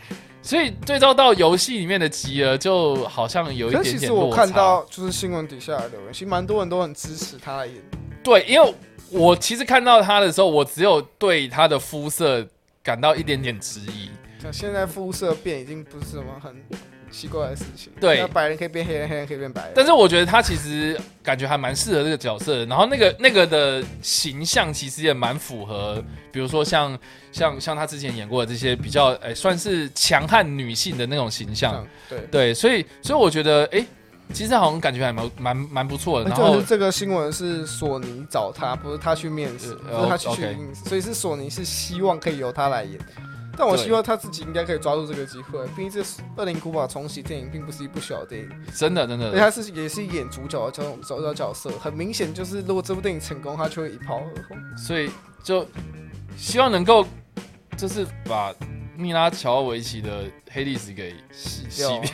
[0.43, 7.63] 所以对照到游戏里面的吉尔，就好像有一点点其实我看到就是新闻底下的留言，其实蛮多人都很支持他。
[8.23, 8.75] 对，因为
[9.11, 12.43] 我其实看到他的时候，我只有对他的肤色
[12.81, 14.09] 感到一点点质疑。
[14.41, 16.55] 像现在肤色变已经不是什么很
[17.11, 17.91] 奇怪的事情。
[17.99, 19.71] 对那白人可以变黑人，黑人可以变白人。
[19.75, 26.97] 但是我觉得他其实感觉还蛮适合这个角色的，然后那个 那个的形象其实也蛮符合，比如说像
[27.31, 32.19] 像像他之前演过的这些比较诶、算是强悍女性的那种形象，像对。
[32.31, 33.85] 对，所以所以我觉得诶、
[34.33, 42.97] 其实好像感觉还蛮蛮蛮不错的，然后这个新闻是索尼找他，不是他去面试，呃不是他去去所以是索尼是希望可以由他来演。
[43.57, 46.01] 但我希望他自己应该可以抓住这个机会，毕竟这
[46.37, 54.57] 《恶灵古堡》重启电影并不是一部小电影，真的真的他是也是演主角的这种主角角色，很明显就是如果这部电影成功，他就会一炮而红。
[54.77, 55.11] 所以
[55.43, 55.67] 就
[56.37, 57.05] 希望能够
[57.77, 58.53] 就是把
[58.95, 62.09] 米拉乔维奇的黑历史给洗洗掉掉。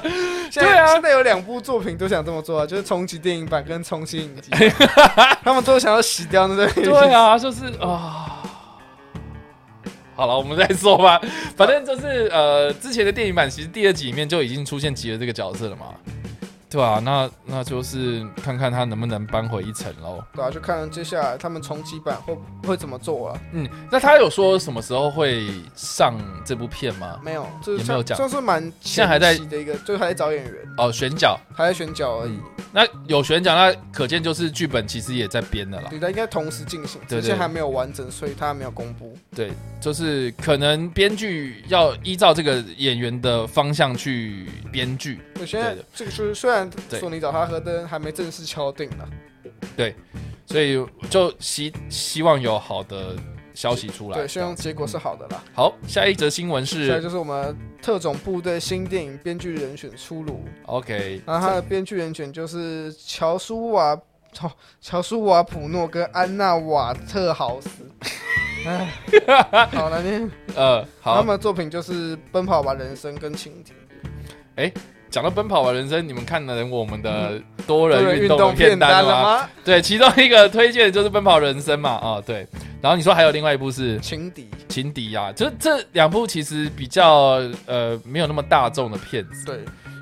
[0.50, 4.50] 现在对啊现在有两部作品都想这么做啊，就是重启电影版跟重启影集，
[5.44, 6.66] 他们都想要洗掉那个。
[6.72, 8.33] 对啊，就是啊。
[10.14, 11.20] 好了，我们再说吧。
[11.56, 15.86] 反正就是呃，之前的电影版其实第二集里面就已经出现吉尔这个角色了嘛，
[16.74, 20.20] 对啊、那那就是看看他能不能扳回一城喽。
[20.34, 23.40] 对啊，就看接下来他们重启版会会怎么做啊？
[23.52, 25.46] 嗯，那他有说什么时候会
[25.76, 27.20] 上这部片吗？
[27.22, 32.36] 没有，就是没有讲算是蛮现在还在的一个，就是还在找演员，哦，选角，还在选角而已。
[32.72, 35.86] 那有选角，那可见就是剧本其实也在编的啦。
[35.90, 39.16] 对，他应该同时进行，对对只是还没有完整，所以他还没有公布。
[39.32, 45.20] 对，就是可能编剧要依照这个演员的方向去编剧。
[45.34, 49.08] 对，现在这个是虽然对索尼找他合灯还没正式敲定了，
[50.46, 53.16] 所以就希希望有好的
[53.54, 54.18] 消息出来。
[54.18, 55.42] 对，希望结果是好的啦。
[55.54, 64.00] 好，下一则新闻是就是我们特种部队新电影编剧人选出炉，OK，然后他的编剧人选就是乔舒瓦。
[64.36, 67.68] 乔乔舒瓦普诺跟安娜瓦特豪斯，
[68.66, 68.92] 哎，
[69.70, 70.28] 好难念。
[70.56, 73.76] 呃，好他好，们的作品就是《奔跑吧人生》跟《蜻蜓》。
[75.14, 79.48] 讲到奔跑吧人生，你们看了我们的多多人运动片片单了吗？
[79.64, 82.44] 对，其中一个推荐就是奔跑人生嘛，啊、对。
[82.82, 89.60] 然后你说还有另外一部是情敌，情敌啊，就是这两部其实比较呃没有那么大众的片子，对，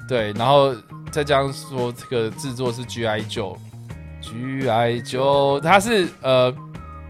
[0.09, 0.75] 对，然后
[1.11, 3.21] 再加上说这个制作是 G.I.
[3.21, 3.55] 九
[4.23, 4.99] ，G.I.
[5.03, 6.51] 九，它是呃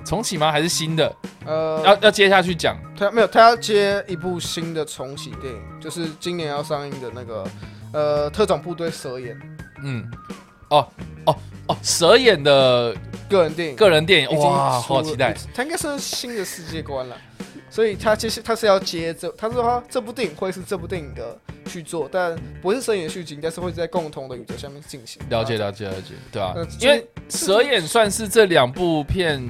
[0.05, 0.51] 重启吗？
[0.51, 1.15] 还是新的？
[1.47, 7.45] 呃，要要接下去讲他没有，他要接一部新的重启电影，就是今年要上映的那个
[7.93, 9.39] 呃特种部队蛇眼
[9.83, 10.11] 嗯，
[10.71, 10.89] 哦
[11.27, 11.37] 哦
[11.69, 12.95] 哦，蛇眼的
[13.29, 15.35] 个人电影，个人电影，哇，好期待！
[15.55, 17.17] 它应该是新的世界观了。
[17.71, 21.35] 所以他接他是要接这，他说他这部电影会是这部电影的
[21.67, 25.23] 续作，但不是蛇眼续集，但是会在共同的宇宙下面进行。
[25.31, 29.43] 了解了解了解，对啊呃，因为蛇眼算是这两部片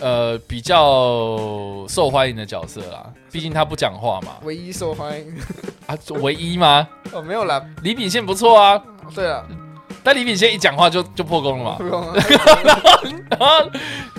[0.00, 5.36] 呃比较受欢迎的角色啦，毕竟他不讲话嘛，唯一受欢迎
[5.86, 6.88] 啊，唯一吗？
[7.12, 7.62] 哦，没有啦。
[7.82, 8.82] 李秉宪不错啊，
[9.14, 9.44] 对啊，
[10.02, 13.70] 但李秉宪一讲话就就破功了然后，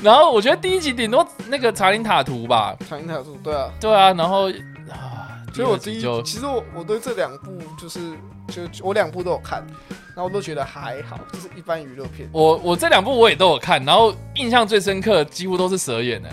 [0.01, 3.69] 然后我觉得第一集顶多那个查林塔图吧，查林塔图，对啊。
[3.79, 4.49] 对啊，然后
[4.89, 7.99] 啊，所以我第一，就其实我我对这两部就是
[8.47, 9.65] 就我两部都有看，
[10.13, 12.29] 然后我都觉得还好，就是一般娱乐片。
[12.31, 16.29] 我我这两部我也都有看，然后印象最深刻几乎都是蛇眼的，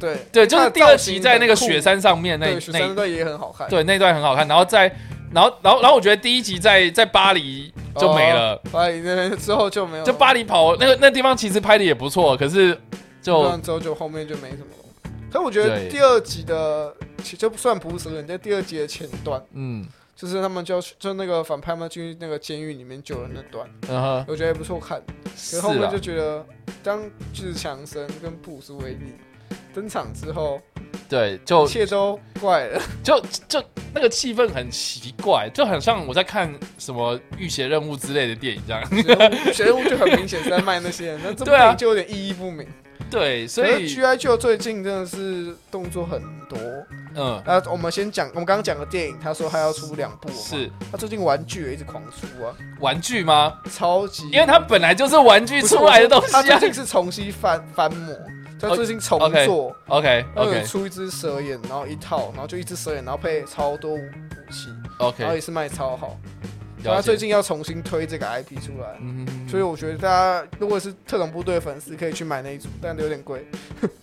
[0.00, 3.68] 对对，就是第二集集在那个雪，山上面那那那段也很好看。
[3.68, 4.82] 对那段很好看，然后在
[5.32, 12.78] 然后然后然后我觉得第一集在在巴黎就没了，巴黎那边之后就没有，就巴黎跑那个那地方其实拍的也不错，可是
[13.22, 15.10] 就完之后就后面就没什么了。
[15.32, 19.84] 可我觉得第二集的其就不算不是人，在第二集的前段，嗯
[20.16, 25.00] 就是他们就要去就那个反派们进去那个监狱里面救人那段，嗯我觉得也不错看。
[25.24, 26.46] 可是是后面啊就觉得，
[26.82, 27.02] 当
[27.32, 29.14] 志强森跟布鲁斯威利
[29.74, 30.60] 登场之后，
[31.08, 32.80] 对就一切都怪了。
[33.02, 33.62] 就就
[33.92, 39.52] 那个气氛很奇怪，就很像我在看什么浴血任务之类的电影这样。
[39.52, 42.66] 学务就很明显是在卖那些人，那这部 对啊电影就有点意义不明。
[43.10, 44.16] 对，所以 G.I.
[44.16, 46.58] 就最近真的是动作很多。
[47.16, 53.54] 嗯那我们先讲，我们刚刚讲的电影，他说他要出两部，是他最近玩具也一直狂出啊，玩具吗？
[53.70, 56.42] 超级，因为他本来就是玩具出来的东西啊。
[56.42, 58.18] 他最近是重新翻翻模，
[58.60, 64.00] 他最近重 OK 做，OK 然后有 OK 出一只蛇眼，然后一套，然后就一只蛇眼，然后配超多武
[64.50, 64.70] 器，
[65.18, 66.18] 然后也是卖超好。
[66.92, 67.00] 他。
[67.00, 73.46] 最近要重新推这个 IP 出来，嗯，所以我觉得大家如果是特种部队粉丝，可以去买那一组，但有点贵。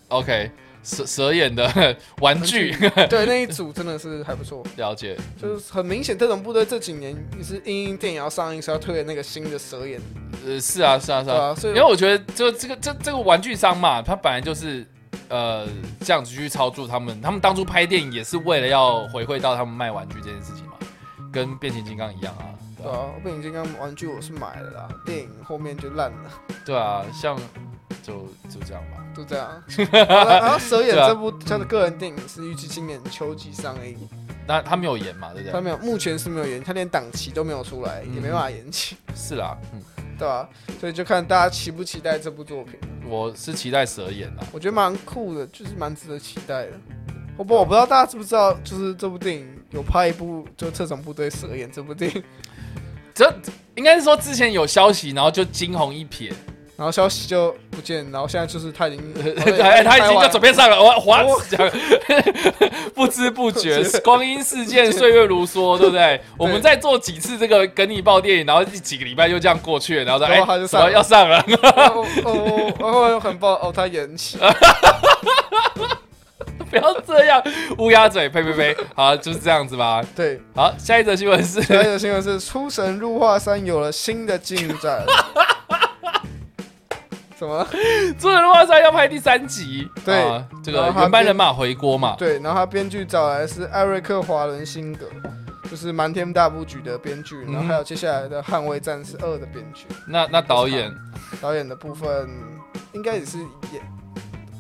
[0.08, 0.50] OK，
[0.84, 2.72] 蛇蛇眼的 玩具，
[3.10, 5.18] 对，那一组真的是还不错， 了解。
[5.42, 10.00] 就是很明显，特种部队这几年也是英英电影要上映，是要推的那个新的蛇眼，
[10.46, 11.48] 呃，是啊，是啊，是啊。
[11.48, 14.86] 啊，所以因为我觉得就这个这这个玩具商嘛，他本来就是
[15.30, 15.68] 呃
[16.02, 20.74] 这样子去操作他们，他们当初拍电影也是为了要回馈到他们卖玩具这件事情嘛。
[21.32, 22.44] 跟变形金刚一样啊，
[22.82, 26.32] 对啊，变形金刚玩具我是买了啦，电影后面就烂了，
[26.66, 27.38] 对啊，像
[28.02, 28.98] 就就这样吧。
[29.14, 29.62] 就这样。
[29.92, 33.98] 然后蛇眼这部他的个人电影是预计今年秋季上映，
[34.48, 35.52] 那他没有演嘛，对不对？
[35.52, 39.82] 他没有，目前是没有延，他连档期都没有出来，也没办法延期，是啦，嗯，
[40.18, 40.48] 对吧、
[40.80, 42.80] 所以就看大家期不期待这部作品。
[43.06, 44.44] 我是期待蛇眼啦。
[44.54, 46.72] 我觉得蛮酷的，就是蛮值得期待的。
[47.38, 52.24] 我不我不知道大家知不知道，就是这部电影有拍一部，就《特种部队蛇眼》这部电影，
[53.14, 53.34] 这
[53.76, 56.32] 应该是说之前有消息，然后就惊鸿一瞥，
[56.76, 59.14] 然后消息就不见，然后现在就是他已经，
[59.62, 61.72] 哎，他已经就准备备上了，我滑我这样，
[62.96, 66.20] 不知不觉，光阴似箭，岁月如梭，对不对？
[66.38, 70.14] 我们再做几次这个跟你报电影，然后几个礼拜就这样过去了，然
[70.46, 74.38] 后说，哎，要上了， 哦哦，然后很爆哦，他延期，
[76.72, 77.44] 不要这样，
[77.78, 80.02] 乌鸦嘴，呸呸呸，好，就是这样子吧。
[80.16, 80.42] 对。
[80.56, 85.06] 好，下一则新闻是，下一则新闻是《出神入化三》有了新的进展。
[87.38, 87.68] 什么？
[88.18, 95.08] 《出神入化三》要拍第三集，对啊这个原班人马回锅嘛，对，然后他编剧找来是艾瑞克·华伦辛格，
[95.70, 99.86] 就是《瞒天大布局》的编剧，然后还有接下来的《捍卫战士二》的编剧。
[100.08, 100.90] 那那导演
[101.42, 102.30] 导演的部分
[102.94, 103.82] 应该也是演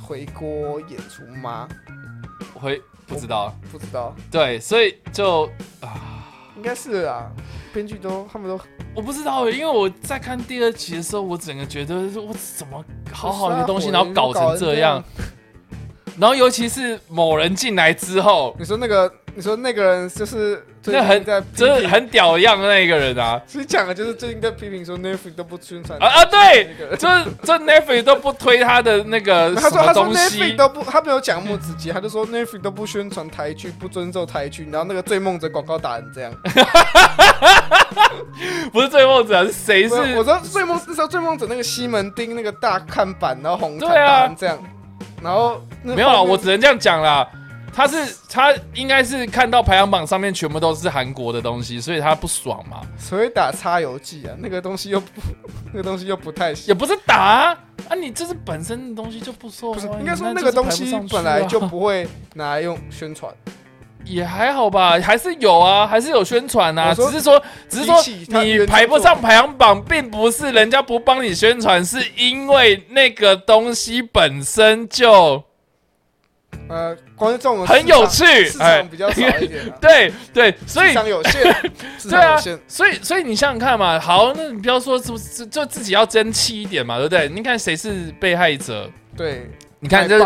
[0.01, 1.67] 回锅演出吗？
[2.53, 5.49] 回不知道，不知道，对，所以就
[5.81, 7.31] 啊应该是啊。
[7.73, 8.59] 编剧都他们都
[8.93, 12.83] 我不知道耶，因为我在看第二集的时候，我整个觉得我怎么
[13.13, 15.01] 好好的东西，然后搞成这样，。
[16.19, 21.23] 然后尤其是某人进来之后，你说那个，你说那个人就是最那很
[21.55, 26.25] 真的很屌样的那个人啊其实讲的就是最近在批评说 Netflix 都不宣传啊啊！
[26.25, 26.97] 对，那个。
[26.97, 36.33] 就是这 Netflix 都不推他的那个 他说：“他说什么东 Netflix，都不，他没有讲木子杰，他就说 Netflix 都不宣传台剧，不尊重台剧，然后那个《醉梦者》广告打成这样。
[38.73, 44.57] 不是醉梦者，是谁是我我说《醉梦》那时候《醉梦者》那个西门町那个大看板，然后红毯打成这样，
[45.21, 47.27] 然后没有了，我只能这样讲啦。
[47.73, 52.81] 他是他应该是看到排行榜上面全部都是韩国的东西，所以他不爽嘛。
[52.97, 54.35] 所以打擦油剂啊？
[54.39, 55.21] 那个东西又不，
[55.71, 56.67] 那个东西又不太行。
[56.67, 57.57] 也不是打啊，
[57.87, 63.33] 啊你这是本身的东西就不受不是，应该说那个东西本来啊就不会拿来用宣传。
[64.05, 67.95] 也还好吧，还是有啊，还是有宣传啊，只是说只是说
[68.41, 75.43] 你排不上排行榜，并不是人家不帮你宣传，是因为那个东西本身就
[76.67, 81.41] 呃，观众很有趣市哎场比较少一点啊， 对对，所以市场有限，
[82.09, 82.37] 对啊。
[82.67, 87.29] 所以，所以你想想看嘛，好，那你不要说就就就自己要争气一点嘛，对不对？
[87.29, 88.89] 你看谁是被害者？
[89.15, 89.49] 对，
[89.83, 90.19] 你看这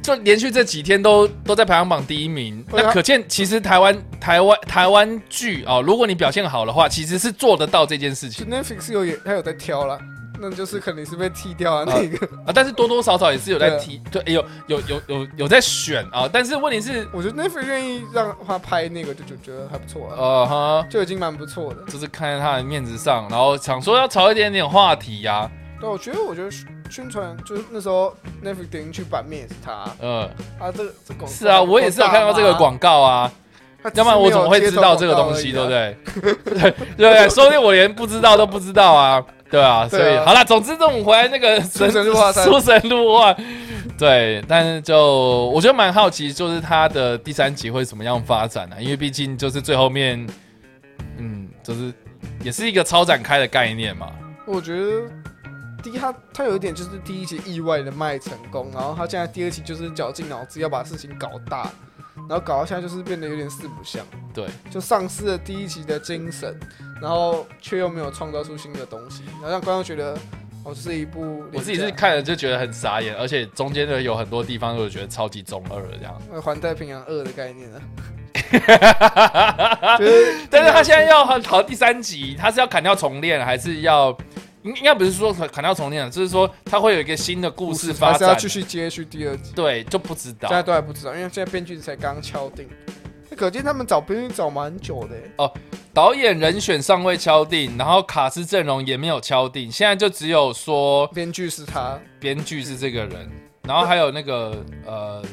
[0.00, 9.98] 就连续这几天都都在排行榜第一名，那可见其实台湾台湾台湾剧哦，如果你表现好的话，其实是做得到这件事就情 Netflix 有也，他有在挑啦，
[10.38, 12.24] 那就是肯定是被踢掉啊那个。
[12.46, 13.80] 啊，但是多多少少也是有在对啊。
[13.80, 21.82] 提，对，有有有有有在选啊，但是问题是，我觉得 Netflix 愿意让他拍那个，就就觉得还不错啊，啊哈，就已经蛮不错的。
[21.90, 25.50] 就是看在他的面子上，然后想说要炒一点点话题呀、
[25.84, 26.50] 对，我觉得我觉得
[26.90, 30.22] 宣传就是那时候 Netflix 点进去版面也是他嗯，
[30.58, 33.30] 啊，这个这广告是啊，我也是有看到这个，广告啊。
[33.92, 35.94] 要不然我怎么会知道这个东西，对不对？
[36.42, 43.36] 对对对，说不定我连不知道都不知道啊，对啊，所以好了，总之这种回来那个 出神入化出神入化，
[43.98, 48.80] 对，但是就我觉得蛮好奇，就是他的第三集会怎么样发展呢、啊？
[48.80, 50.26] 因为毕竟就是最后面，
[51.18, 51.92] 嗯，就是
[52.42, 54.10] 也是一个超展开的概念嘛，
[54.46, 55.02] 我觉得
[55.84, 61.70] 第一他他有一点就是第一集意外的卖成功，然后他现在第二集就是绞尽脑汁要把事情搞大，
[62.26, 66.58] 然后搞到现在就是变得有点四不像，对，就丧失了第一集的精神，
[67.02, 70.14] 然后却又没有创造出新的东西，然后让观众觉得
[70.64, 76.18] 哦这是一部我自己是看了就觉得很傻眼，而且中间的有很多地方都觉得超级中二的这样。
[76.32, 77.78] 呃环太平洋二的概念啊，
[79.98, 84.16] 就是但是他现在要逃第三集，他是要砍掉重练，还是要
[84.64, 88.54] 应应该不是说砍掉重练，就是说他会有一个新的故事发展还是要继。
[88.54, 90.56] 续接续第二集，对，就不知道现。
[90.56, 92.68] 在都还不知道，因为现在编剧才刚敲定，
[93.28, 95.52] 那可见他们找编剧找蛮久的哦。
[95.92, 103.28] 导演人选尚未敲定，然后卡斯阵容也没有敲定，现在就只有说编剧是他，编剧是这个人，
[103.64, 105.24] 然后还有那个呃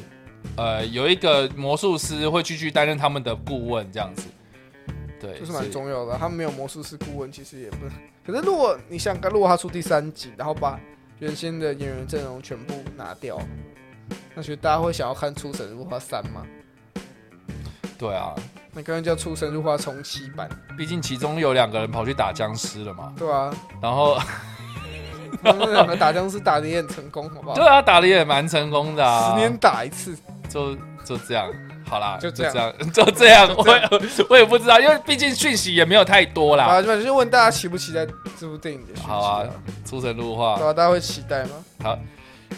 [0.56, 4.26] 呃有一个魔术师会继续担任他们的顾问这样子。
[5.20, 6.18] 对，就是所以蛮重要的。
[6.18, 7.86] 他们没有魔术师顾问，其实也不。
[8.24, 10.78] 可是如果你想，如果他出第三集，然后把
[11.18, 13.38] 原先的演员阵容全部拿掉，
[14.34, 16.46] 那觉得大家会想要看《出神入化三》吗？
[17.98, 18.34] 对啊，
[18.72, 24.18] 那干脆叫出神入化重启版，毕竟其中有两个人跑去打僵尸了嘛，对啊、然后
[25.42, 27.54] 他们两个打僵尸打的也很成功，好不好？
[27.58, 30.16] 对啊，打的也蛮成功的啊，十年打一次，
[30.48, 31.48] 就就这样，
[31.92, 33.88] 好啦，就这样 样，就这样，就我也
[34.30, 36.64] 我也不知道，因为毕竟讯息也没有太多啦。
[36.64, 38.06] 啊，就就问大家期不期待
[38.40, 39.46] 这部电影好啊，
[39.84, 40.66] 出神入化对。
[40.66, 41.50] 啊，大家会期待吗？
[41.82, 41.98] 好，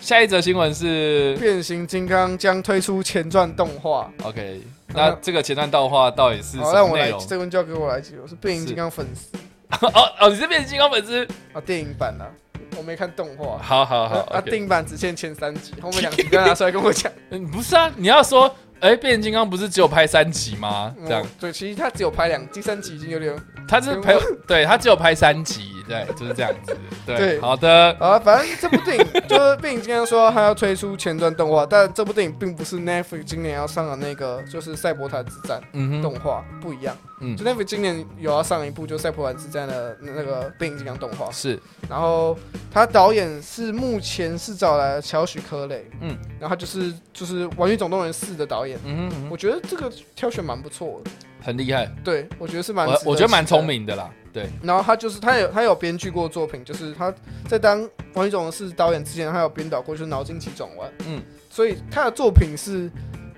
[0.01, 4.09] 下一则新闻是变形金刚将推出前传动画。
[4.23, 4.63] OK，
[4.95, 7.11] 那这个前传动画到底是好，什让我来？
[7.29, 8.15] 这问交给我来解。
[8.23, 9.37] 我是变形金刚粉丝
[9.83, 11.27] 哦哦，你是变形金刚粉丝？
[11.53, 12.31] 啊，电影版啊，
[12.77, 13.59] 我没看动画。
[13.61, 17.11] 好好好啊影版只限前三集，后面两集不要拿出来跟我讲。
[17.31, 18.55] 嗯，不是啊，你要说，
[18.85, 20.95] 哎，变形金刚不是只有拍三集吗？
[21.07, 21.23] 这样。
[21.23, 23.35] 嗯，对，其实他只有拍两，第三集已经有点
[23.67, 24.15] 他是拍，
[24.47, 26.77] 对他只有拍三集，对， 就是这样子。
[27.07, 35.61] 对，对好的，啊，反正这部电影就是变影金刚说他要推出前传动画，但这部电影并不是 Netflix 今年要上的那个，就是赛博坦之战
[36.03, 36.97] 动画不一样。
[37.21, 41.59] 嗯就 Netflix 今年有要上一部就赛博坦之战的那个变影金刚动画，是，
[41.89, 42.37] 然后
[42.71, 51.11] 他导演是目前是找来了乔许科雷，嗯嗯，然后他就是就是《玩具总动员四》的导演，嗯哼嗯哼，我觉得这个挑选蛮不错的，
[51.45, 53.65] 很厉害，对我觉得是蛮我我觉得蛮聪。
[53.65, 54.11] 明的啦。
[54.33, 57.15] 对，然后他就是他有他有编剧过作品，就是他
[57.47, 57.81] 在当
[58.15, 62.91] 《王一总是》导演之前，他有编导过就是《脑筋急转弯》，嗯，所以他的作品是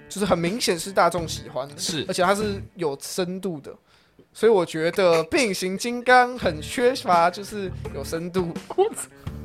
[0.08, 3.70] 就是很明显是大众喜欢的，是而且他是有深度的。
[4.32, 8.54] 所以我觉得变形金刚很缺乏，就是有深度。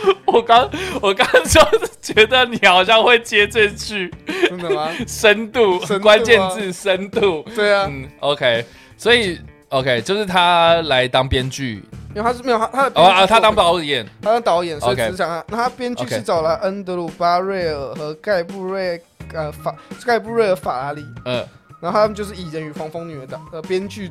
[0.26, 0.68] 我刚
[1.00, 4.10] 我刚就是觉得你好像会接这句
[4.48, 4.90] 真的吗？
[5.06, 7.42] 深度，深度啊关键字深度。
[7.54, 8.64] 对啊，嗯，OK，
[8.96, 11.82] 所以 OK 就是他来当编剧，
[12.14, 15.44] 因为他是没有他他的哦啊，他当导演，他当导演，所以 OK 只是讲他。
[15.48, 19.00] 那他编剧 OK 是找了恩德鲁巴瑞尔和盖布瑞
[19.34, 19.74] 呃法
[20.04, 21.46] 盖布瑞尔法拉利，嗯
[21.80, 24.10] 然后他们就是《蚁人与黄蜂女》的导呃编剧。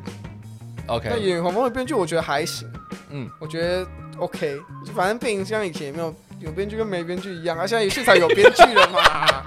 [0.86, 2.68] 那《蚁，OK，人与黄蜂女》编剧我觉得还行，
[3.10, 3.86] 嗯，我觉得
[4.18, 4.58] OK。
[4.86, 9.44] 就反正变形金刚以前也没有有编剧跟没编剧一样，啊，现在现场有编剧了嘛。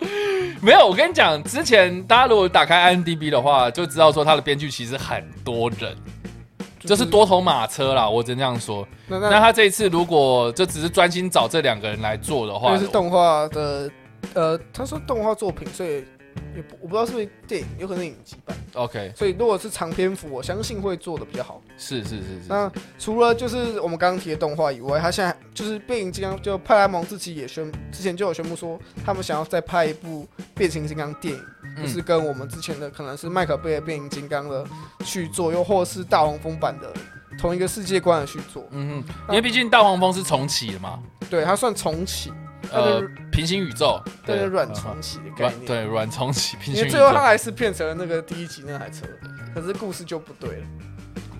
[0.62, 5.94] 没有，我跟你讲，之前大家如果打开 IMDB 的话，就知道说他的编剧其实很多人，
[6.80, 8.86] 就是多头马车啦，我只能这样说。
[9.06, 13.90] 那他这一次如果就只是专心找这两个人来做的话因为，是动画的，
[14.32, 16.02] 呃，他说动画作品，所以
[16.54, 18.56] 也不我不知道是不是电影，有可能是影集版。
[18.74, 21.60] OK，所以如果是长篇幅，我相信会做的比较好。
[21.76, 31.40] 是是是是，那除了就是我们刚刚提的动画以外，他现在就是变形金刚，就派拉蒙自己也宣之前就有宣布说，他们想要再拍一部变形金刚电影，
[31.76, 34.64] 嗯就是跟我们之前的可能是迈克贝的变形金刚的
[35.04, 36.92] 续作，又或是大黄蜂版的
[37.38, 38.66] 同一个世界观的续作。
[38.70, 45.64] 嗯哼，因为毕竟大黄蜂是重启的嘛，对，它算重启，它呃，平行宇宙，但是软嗯重启的概念。
[45.64, 49.06] 对软重启平因为行宇宙最后他还是变成了那个第一集那台车，
[49.54, 50.66] 可是故事就不对了。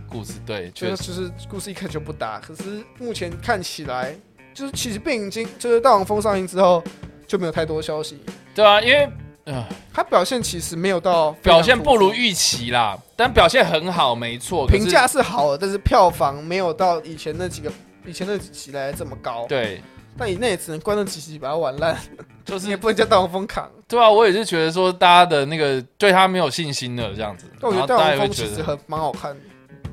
[0.09, 4.14] 故事，对，就是就是故事一开始就不搭，可是目前看起来，
[4.53, 6.81] 就是其实变形金就是大黄蜂上映之后
[7.27, 8.20] 就没有太多消息，
[8.55, 9.11] 对啊，因为
[9.47, 17.72] 呃它表现其实没有到表现不如，预期啦，但表现很好，没错，评价是好的，但是票房没有到以前那几个
[18.07, 19.47] 以前那几期来这么高。
[19.49, 19.83] 对，
[20.17, 21.97] 但你那也只能观众席席把它玩烂，
[22.45, 23.69] 就是 你也不能叫大黄蜂扛。
[23.89, 29.41] 对啊，我也是觉得说大家的那个对他没有信心的这样子，但我觉得大黄蜂其实很蛮好看的，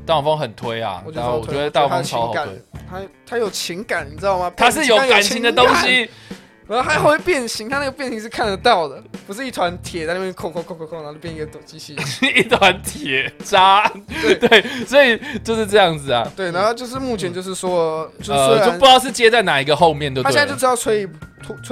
[0.06, 4.52] 大黄蜂很推啊，我觉得然后我觉得大黄蜂超好推，，他他有情感，你知道吗？
[4.56, 5.68] 他是有感情的东。
[5.76, 6.10] 西，
[6.72, 12.06] 然后它还会变形，它那个变形是看得到的，不是一团铁在那边扣扣扣扣扣，然后就变一个机器人。
[12.34, 13.92] 一团铁渣，
[14.22, 20.34] 对 对，所以就是这样子啊，对，然后就是目前就是说，就是呃，就不知道是接在哪一个后面，对不对？
[20.34, 21.02] 他现在就知道吹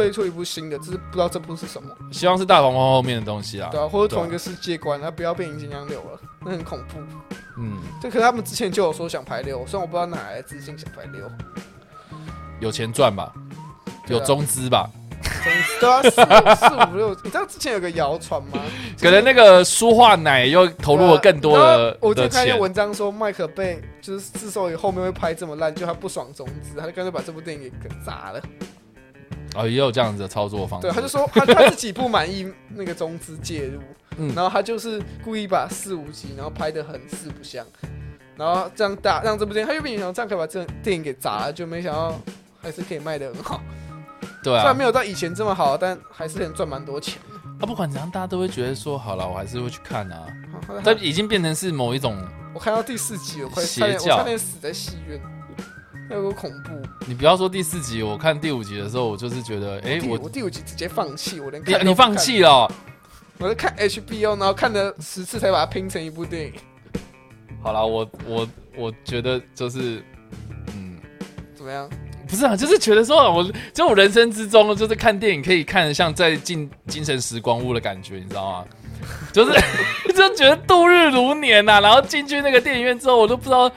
[0.10, 7.00] 一出一部新的，只是不知道这部是什么，希望是大黄蜂后面的东西啊对，啊，或者同一个世界观，他不要变形金刚六了，那很恐怖。
[7.58, 11.22] 嗯，这可是他们之前就有说想排六，虽然我不知道哪来的自信想排六。
[12.60, 13.32] 有钱赚吧，
[14.10, 14.90] 有中资吧，
[15.80, 18.60] 对啊，四五四五六， 你知道之前有个谣传吗？
[19.00, 28.42] 可能那个舒化奶又投入了更多的我就，看一篇文章说麦克贝就是自售以后面会拍这么烂，就他不爽中资，他就干脆把这部电影给砸了。
[29.56, 33.80] 哦，也有这样子的操作方式，对，他就说他他自己不满意那个中资介入，
[34.18, 34.32] 嗯。
[34.36, 37.66] 然后他就是故意把四五集，然后拍的很四不像，
[38.38, 42.14] 然后这样打让这部电影，他原本想这样可以把这电影给砸了，就没想到
[42.62, 43.60] 还是可以卖的很好，
[44.44, 47.40] 对啊虽然没，有到以前这么好，但还是能赚蛮多钱的。
[47.60, 50.26] 啊，不管怎样，大家都会觉得说，好了，我还是会去看啊，
[50.68, 52.18] 好这已经变成是某一种，
[52.54, 55.22] 我看到第四集，我快邪差点我教差点死在戏院，
[56.10, 56.70] 那有个恐怖。
[57.06, 62.72] 你不要说第四集，我看第五集的时候，我就是觉得，哎，我第我第五集直接放弃，我连你你放弃了哦，
[63.40, 66.54] 我在看 HBO，然后看了十次才把它拼成一部电影。
[67.62, 68.48] 好了，我我
[68.78, 70.02] 我觉得就是，
[70.68, 70.98] 嗯，
[71.54, 71.90] 怎么样？
[72.30, 78.66] 不是啊，就是觉得说，我就我人生之中，就是看电影可以看得像在进精神时光屋的感觉，你知道吗？
[79.34, 79.60] 就是
[80.14, 83.72] 就觉得度日如年呐、然后进去那个电影院之后，我都不知道，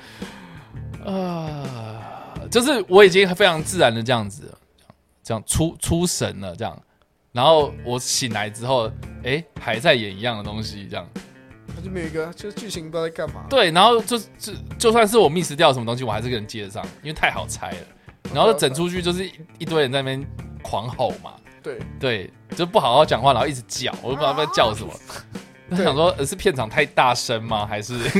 [1.06, 2.04] 啊、
[2.50, 4.58] 就是我已经非常自然的这样子了，
[5.22, 6.78] 这样出出神了，这样，
[7.32, 8.90] 然后我醒来之后，
[9.24, 11.08] 哎、还在演一样的东西，这样。
[11.74, 13.46] 他就没有一个，就是剧情不知道在干嘛。
[13.48, 17.76] 对，然后就就就算是我 miss 掉什么东西，我还是能接得上，因为太好猜了。
[18.34, 20.26] 然后整出去就是一一堆人在那边
[20.62, 21.32] 狂吼嘛，
[21.62, 24.92] 对，对，就不好好讲话，然后一直叫，我都不知道在叫什么。
[25.70, 27.64] 他想说，呃是片场太大声吗？
[27.66, 27.98] 还是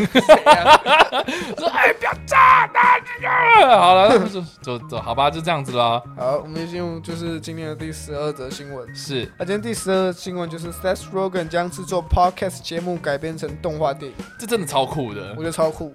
[1.59, 3.79] 说哎不要炸大家？
[3.79, 6.03] 好了，那就就走好吧，就这样子啦。
[6.16, 8.95] 好，我们就进入就是今天的第十二则新闻。
[8.95, 15.95] 是那、今天第十二新闻就是 Seth Rogen 将制作 podcast 节目改编成动画电影，这真的超酷的我，觉得超酷。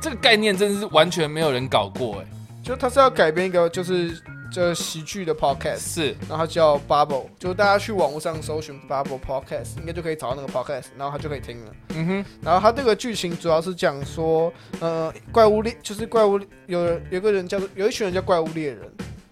[0.00, 2.26] 这个概念真的是完全没有人搞过哎。
[2.62, 4.16] 就他是要改编一个就是
[4.50, 6.16] 这喜剧的 podcast，是。
[6.28, 11.72] 然后它叫 Bubble，就大家去网络上搜寻 Bubble podcast，应该就可以找到那个 podcast，然后他就可以听了。
[11.94, 18.80] 嗯哼，然后他这个剧情主要是讲说，呃，怪物猎就是怪物有人有个人叫做有一群人叫怪物猎人，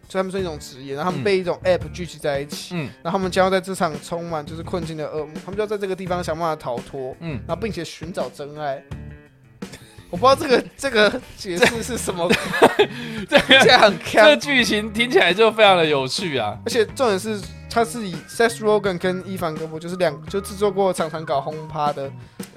[0.08, 1.24] 就他们是一种职业，然后他们嗯。
[1.24, 2.90] 被一种 app 聚集在一起，嗯。
[3.02, 8.82] 然后他们将要在这场充满就是困境的噩梦，他们就要在这个地方想办法逃脱，嗯，然后并且寻找真爱。
[10.10, 12.28] 我不知道这个这个解释是什么，
[13.30, 16.58] 这个这样很这个，剧情听起来就非常的有趣啊。
[16.66, 22.10] 而且重点是他是以 Seth Rogen 跟伊凡戈布就是两就制作过常常搞轰趴的，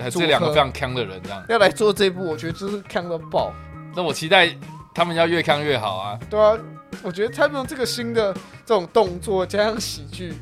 [0.10, 3.54] 这两个非常强的人，这样，要来做这部，我觉得就是看到爆。
[3.96, 4.50] 那我期待
[4.94, 6.20] 他们要越强越好啊。
[6.30, 6.58] 对啊，
[7.04, 8.34] 我觉得他们用这个新的
[8.66, 10.34] 这种动作加上喜剧，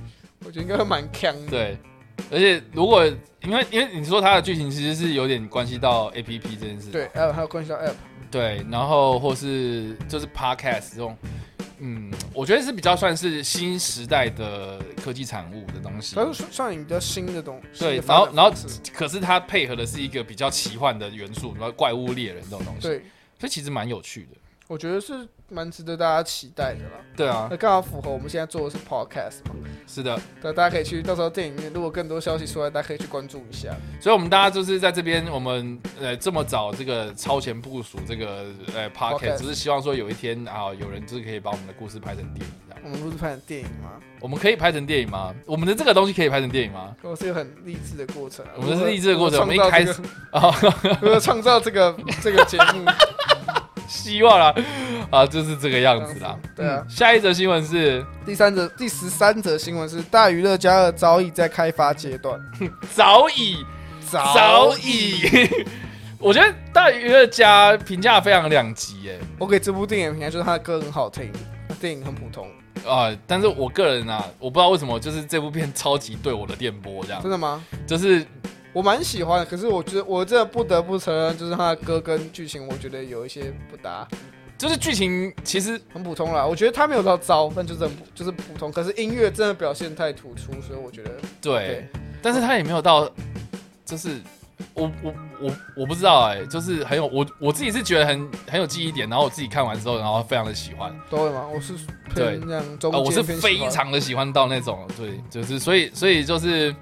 [0.45, 1.51] 我觉得应该会蛮强的。
[1.51, 1.77] 对，
[2.31, 3.05] 而且如果
[3.43, 7.93] 因为因为你说它的剧情其实是有点关系到 A P P 这件事，对，还有还有关系到 App，
[8.31, 11.17] 对，然后或是就是 Podcast 这种，
[11.79, 16.31] 嗯，我觉得是比较算是新时代的科技产物的东西它。
[16.31, 17.79] 是算你比较新的东西。
[17.79, 18.53] 对然后然后
[18.93, 22.97] 可是它配合的是一个比较奇幻的元素，然后怪物猎人这种东西，对，
[23.39, 24.37] 所以其实蛮有趣的。
[24.67, 26.91] 我觉得是蛮值得大家期待的啦。
[27.15, 29.55] 对啊那，刚好符合我们现在做的是 Podcast 嘛，
[29.85, 33.75] 是的，对，大家可以去到时候电影院，如果更多消息出来，大家可以去关注一下。
[33.99, 42.81] 所以我们大家就是在这边，我们呃这么早这个超前部署这个呃 Podcast，Podcast 只是希望说有一天啊，有人就是可以把我们的故事拍成电影这样。
[42.83, 43.99] 我们不是拍成电影吗？
[44.19, 45.35] 我们可以拍成电影吗？
[45.45, 46.95] 我们的这个东西可以拍成电影吗？
[47.01, 48.51] 我是一个很励志的过程啊。
[48.55, 50.01] 我们是励志的过程如何我们一开始创
[50.61, 52.85] 造这个如何创造这个这个节目，
[53.91, 54.55] 希望啦，
[55.11, 56.37] 啊，就是这个样子啦。
[56.55, 56.81] 对啊。
[56.87, 62.39] 嗯下一则新闻是第三则、第十三则新闻是大娱乐加二早已在开发阶段，
[62.95, 63.57] 早 已
[64.09, 65.49] 早已，
[66.19, 69.19] 我觉得大娱乐家评价非常两极耶。
[69.37, 71.31] 我给这部电影评价就是它的歌很好听，
[71.79, 72.47] 电影很普通，
[72.87, 77.21] 啊、但是我个人啊，我不知道为什么，就是这部片超级对我的电波，这样。
[77.21, 77.63] 真，的吗？
[77.87, 78.25] 就是
[78.73, 84.07] 我蛮喜欢的，可是我觉得我真的不得不承认，就是他的歌跟剧情，我觉得有一些不搭，
[84.57, 86.45] 就是剧情其实很普通啦。
[86.45, 88.71] 我觉得他没有到糟，但就是很普就是普通。
[88.71, 91.11] 可是音乐真的表现太突出，所以我觉得
[91.41, 91.87] 对，对
[92.21, 93.11] 但是他也没有到，
[93.83, 94.21] 就是
[94.73, 101.45] 我我我我不知道哎、就是很有我我自己是觉得很很有记忆点，然后我自己看完之后，然后非常的喜欢，都会吗？
[101.53, 101.73] 我是
[102.15, 106.73] 对偏这样中呃，我是非常的喜欢到那种，对，就是所以所以就是。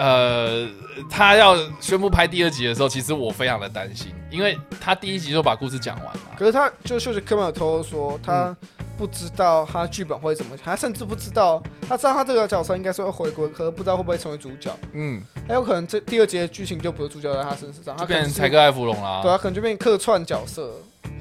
[0.00, 0.66] 呃，
[1.10, 6.20] 他要宣布拍第二集的时候，其实我非常的担心，因为他第一集就把故事讲完了。
[6.38, 8.56] 可是他就秀杰科曼有偷偷说，他
[8.96, 19.20] 不知道他剧本会怎么，他甚至不知道，他知道他这个角色应该是会回归，可是不知道会不会成为主角，嗯，还有可能这第二集的剧情就不是主角在他身上，他变成柴克艾芙隆啦。
[19.22, 20.72] 对啊，可能就变客串角色，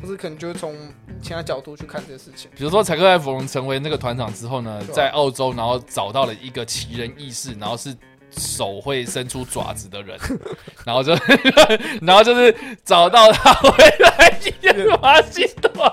[0.02, 0.74] 或是可能就是从
[1.22, 2.50] 其他角度去看这个事情。
[2.56, 7.94] 比如说，柴克艾芙隆成为那个团长之后呢，在澳洲，然后找到了一个奇人异事，然后是
[8.38, 10.18] 手会伸出爪子的人，
[10.86, 11.16] 然后就，
[12.02, 15.92] 然后就是找到他回来演马戏团。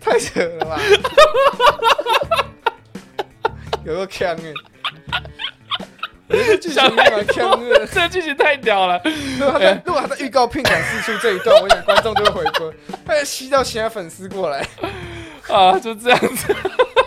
[0.00, 0.78] 太扯了吧！
[3.84, 4.52] 有个枪哎，
[6.28, 7.86] 我觉得剧情蛮坑的。
[7.86, 9.00] 这剧情太屌了，
[9.38, 12.70] 如果他在如果他在预告片展示出这一段，我想观众就会回归，
[13.06, 14.66] 他会吸到其他粉丝过来。
[15.48, 16.54] 啊，就这样子。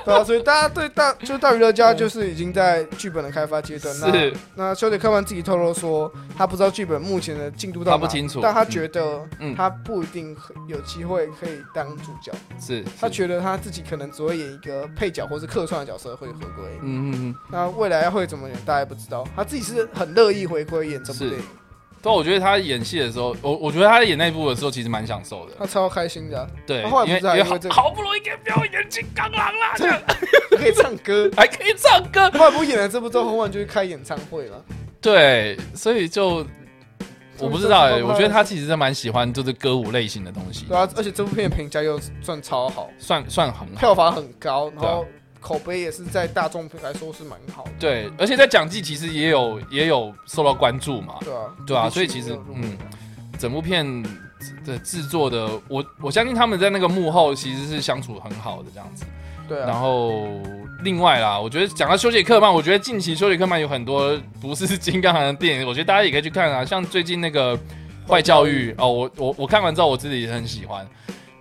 [0.05, 3.93] 对啊，所以大家对大就是大娱乐家就是已经在剧本的开发阶段。
[3.99, 10.33] 那是那修杰克曼自己透露说，他不知道剧本目前的进度到哪他不清楚但他觉得嗯他不一定
[10.65, 12.31] 有机会可以当主角。
[12.57, 16.65] 是，他觉得他自己可能只会演一个配角或是客串的角色会回归。
[16.81, 19.27] 嗯嗯嗯，那未来会怎么演，大家不知道。
[19.35, 21.45] 他自己是很乐意回归演这部电影，
[22.07, 30.01] 对，我觉得他演戏的时候，我我觉得他演那部的时候其实蛮享受的，他超开心的啊、对，他后来因为因为好是还因为这个好不容易可以表演金刚狼啦，这样。
[30.57, 31.29] 可以唱歌。
[31.37, 34.63] 还可以唱歌，后来不演了这部之后，红晚就去开演唱会了。
[34.99, 36.45] 对，所以就
[37.37, 43.79] 我不知道哎、我觉得他其实是蛮喜欢就是歌舞类型的东西，对啊，而且这部片评价又算超好，算算很好。
[43.79, 45.05] 票房很高，然后
[45.39, 52.77] 口碑也是在大众来说是蛮好的，对，而且在讲季其实也有也有受到关注嘛，对啊，对啊，所以其实嗯，
[53.39, 53.85] 整部片
[54.65, 59.05] 的制作的，我我相信他们在那个幕后其实是相处很好的这样子。
[59.47, 60.27] 对啊，后
[60.83, 67.57] 另外啦，我觉得讲到修杰克曼，我觉得近期修杰克曼有很多不是 金刚狼的电影，我觉得大家也可以去看啊，像最近那个
[68.07, 70.85] 坏教育哦，我我我看完之后我自己也很喜欢。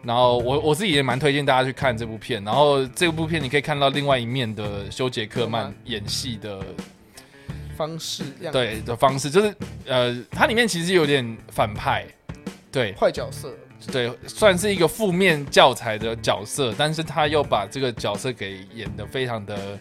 [0.07, 6.61] 然后我我自己也蛮推荐大家去看这部片，然后这部片你可以看到另外一面的修杰克曼演戏的
[7.77, 8.23] 方式
[8.53, 9.53] 对的方式，就是
[9.85, 12.07] 呃，它里面其实有点反派，
[12.71, 12.95] 对。
[12.95, 13.53] 坏角色，
[13.91, 19.77] 对，算是一个负面教材的角色，但是他又把这个角色给演的非常的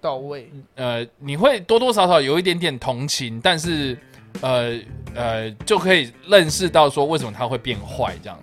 [0.00, 3.94] 到位，呃，你会多多少少有一点点同情，但是
[4.40, 4.80] 呃
[5.14, 8.42] 呃，就可以认识到说为什么他会变坏，这样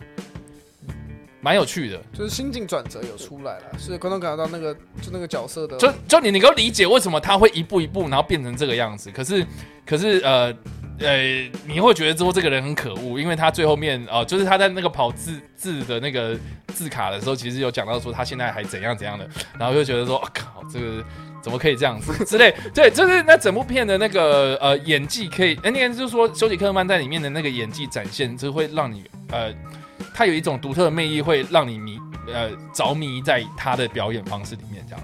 [1.41, 2.01] 蛮有趣的。
[2.13, 9.11] 就是心境转折有出来了，所以观众感觉到那个就那个角色的就就你能够理解为什么他会一步一步，然后变成这个样子。
[9.11, 9.45] 可是
[9.85, 10.53] 可是呃
[10.99, 16.37] 呃，你会觉得说这个人很可恶，因为他最后面哦、呃就是他在那个跑字字的那个
[16.73, 19.27] 字卡的时候，其实有讲到说他现在还怎样怎样的，
[19.59, 21.03] 然后就觉得说，啊靠，这个。
[21.39, 22.53] 怎么可以这样子 之类？
[22.73, 29.53] 对，就是那整部片的那个呃演技可以，哎，那个就是说休杰克曼在里面的那个演技展现，就会让你呃，
[30.13, 35.03] 他有一种独特的魅力，会让你迷呃着迷在他的表演方式里面这样。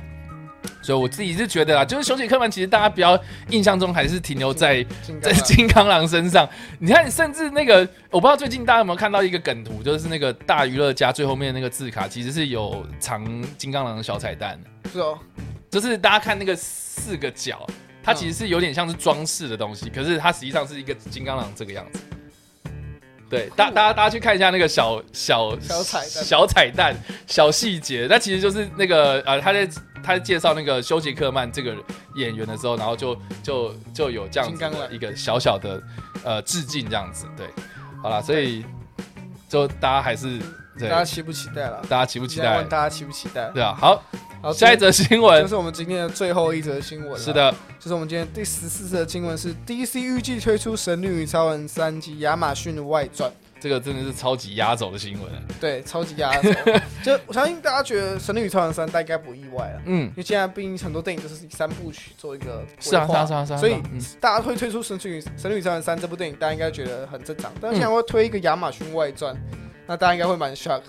[0.81, 3.17] 所以我自己是觉得啊，就是休杰克曼，其实大家比较
[3.49, 4.85] 印象中还是停留在
[5.21, 6.47] 在金刚狼身上。
[6.77, 13.25] 你看，甚至那个我不知道最近大家有没有看到一个梗图，就是那个大娱乐家最后面那个字卡，其实是有藏
[13.57, 14.59] 金刚狼的小彩蛋，
[14.91, 15.17] 是哦，
[15.69, 17.65] 就是大家看那个四个角，
[18.03, 21.99] 它其实是有点像是装饰的东西，可是它实际上是一个金刚狼这个样子。
[23.33, 26.95] 对，大大家大家去看一下那个小小小彩蛋小彩蛋、
[27.25, 29.65] 小细节，那其实就是那个呃，他在
[30.03, 31.75] 他在介绍那个休杰克曼这个
[32.13, 35.81] 演员的时候，然后就就就有这样子一个小小的
[36.23, 37.25] 呃致敬这样子。
[37.35, 37.47] 对，
[38.03, 38.63] 好啦，所以
[39.49, 40.37] 就大家还是
[40.77, 41.81] 对大家期不期待了？
[41.89, 42.61] 大家期不期待？
[42.65, 43.49] 大家期不期待？
[43.49, 44.03] 对啊，好，
[44.43, 47.17] 好，下一则新闻就是我们今天的最后一则新闻。
[47.17, 47.49] 是，的，
[47.79, 53.31] 就是我们今天第十四则新闻是 DC 预计推出《神女与超人三》及亚马逊的外传。
[53.57, 55.31] 这个真的是超级压轴的新闻。
[55.61, 56.51] 对，超级压轴。
[57.01, 63.57] 就我相信大家觉得《神女与超人三》大概不意外了，嗯因，为现在毕竟很多电影都是以三部曲做一个是啊，是啊，是啊，是啊。
[63.57, 67.49] 所以嗯大家会推出《神女神女与超人三》这部电影，大家应该觉得很正常。
[67.61, 69.33] 但是现在会推一个亚马逊外传，
[69.87, 70.81] 那大家应该会蛮 shock。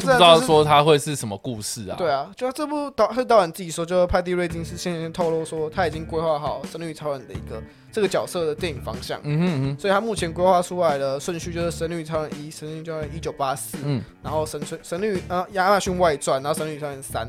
[0.00, 1.96] 不知道说他会是什么故事啊？
[1.96, 9.18] 对啊，就这部导是导演自己说，就是派蒂瑞金斯先前透露说，他已经规划好《神女超人》的一个这个角色的电影方向。
[9.22, 17.26] 嗯哼嗯哼所以他目前规划出来的顺序就是《神女超人一》《神女超人一九八四》，嗯，然后神神神女呃亚马逊外传，然后神女超人三，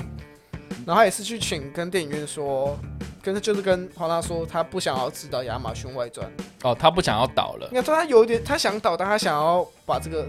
[0.86, 2.78] 然后他也是去请跟电影院说，
[3.22, 6.30] 跟就是跟华纳说他不想要指导亚马逊外传，
[6.64, 7.76] 哦，他不想要导了应。
[7.76, 10.28] 该说他有一点他想导，但他想要把这个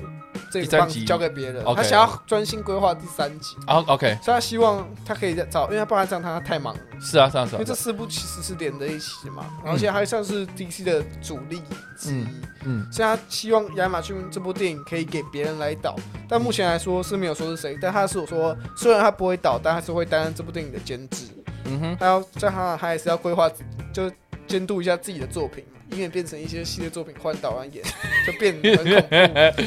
[0.51, 1.65] 这第三集个棒交给别人。
[1.75, 6.75] 他想要专心规划第三集，啊，OK，所以他希望他可以再找，因为他不然这样他太忙。
[6.75, 6.81] 了。
[7.01, 7.53] 是啊，是啊，是啊。
[7.55, 7.75] 因为这。
[7.79, 11.63] 四部其实是连在一起的嘛，而且还算是 DC 的主力
[11.97, 12.27] 之一，
[12.65, 15.95] 嗯，所以他希望亚马逊这部电影可以给别人来导，
[16.29, 21.27] 但目前来说是没有说是谁，但他是有说，虽然他不会导，但他是会担任这部电影的监制，
[21.67, 23.49] 嗯哼，他要在他他还是要规划，
[23.93, 24.11] 就
[24.49, 25.65] 监督一下自己的作品。
[25.73, 27.85] 嘛，以免变成一些系列作品换导演演，
[28.27, 29.63] 就变很恐怖。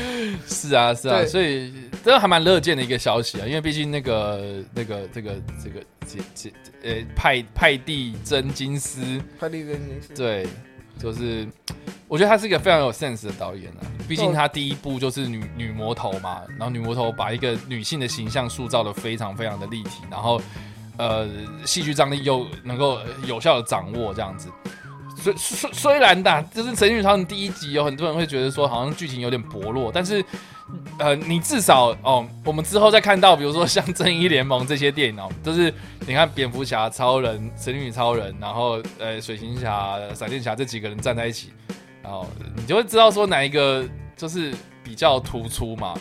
[0.48, 1.74] 是啊，是啊，所以
[2.04, 6.50] 这还蛮乐见的一个消息啊，因为毕竟那个那个这个这个这这
[6.84, 10.48] 呃派派蒂真金斯，快递人也是，对，
[11.00, 11.48] 就是
[12.08, 20.42] 我觉得他是一个非常有 sense 的导演啊，毕竟他第一部就是女女魔头嘛，然后女魔头把一个女性的形象塑造的非常非常的立体，然后
[20.98, 21.28] 呃
[21.66, 24.50] 戏剧张力又能够有效的掌握这样子。
[25.22, 30.24] 虽虽虽然的，就是《神女超人》第一集有很多人会觉得说好像剧情有点薄弱，但是
[30.98, 35.74] 呃，你至少哦，我们之后再看到，比如说像《正义联盟》这些电影哦，就是
[36.08, 41.52] 你看蝙蝠侠、超人、神女超人，然后呃水行侠、闪电侠这几个人站在一起，
[42.02, 44.54] 然后你就会知道说哪一个就是
[44.84, 45.94] 比较突出嘛，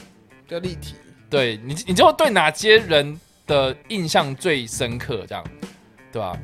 [0.47, 0.95] 比较立体。
[1.29, 5.45] 对你，你就会对哪些人的印象最深刻，这样
[6.11, 6.37] 对吧？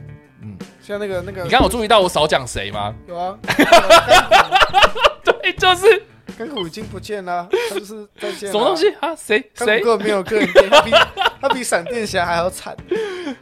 [0.42, 0.56] 嗯，
[0.86, 2.94] 像那个那个，你刚有注意到我少讲谁吗？
[3.08, 3.36] 有啊，
[5.24, 6.00] 对，就是
[6.38, 8.52] 甘苦已经不见了，他就是再见。
[8.52, 9.12] 什么东西啊？
[9.16, 10.90] 谁谁根本没有个人电影，他比
[11.42, 12.76] 他比闪电侠还要惨。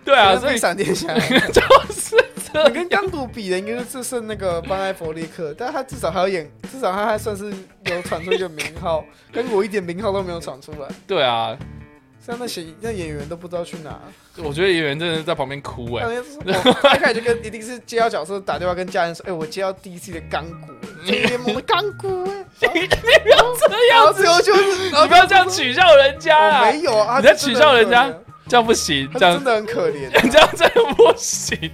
[0.03, 1.13] 对啊，比所以闪电侠，
[1.53, 1.61] 就
[1.93, 2.17] 是
[2.51, 7.53] 这你跟钢骨比的，应该是剩那个班艾弗利克，但他至少还有演，至少他还算是
[7.85, 10.89] 有闯出一个名号，跟我一点名号都没有闯出来。
[11.07, 11.55] 对啊，
[12.25, 14.01] 像那些那演员都不知道去哪。
[14.37, 16.07] 我觉得演员真的在旁边哭哎、
[16.81, 20.73] 他一开始就跟一定是接到角色打电话跟家人说，哎、我接到第一季的钢骨，
[21.07, 22.25] 正义联盟的钢骨、
[22.61, 22.87] 哎，你
[23.23, 26.63] 不要这然后样子，最后就是，然后你不要这样取笑人家！
[26.63, 28.11] 没有啊，你在取笑人家
[28.49, 31.71] 这样不行，这样真的很可怜，这样真的不行。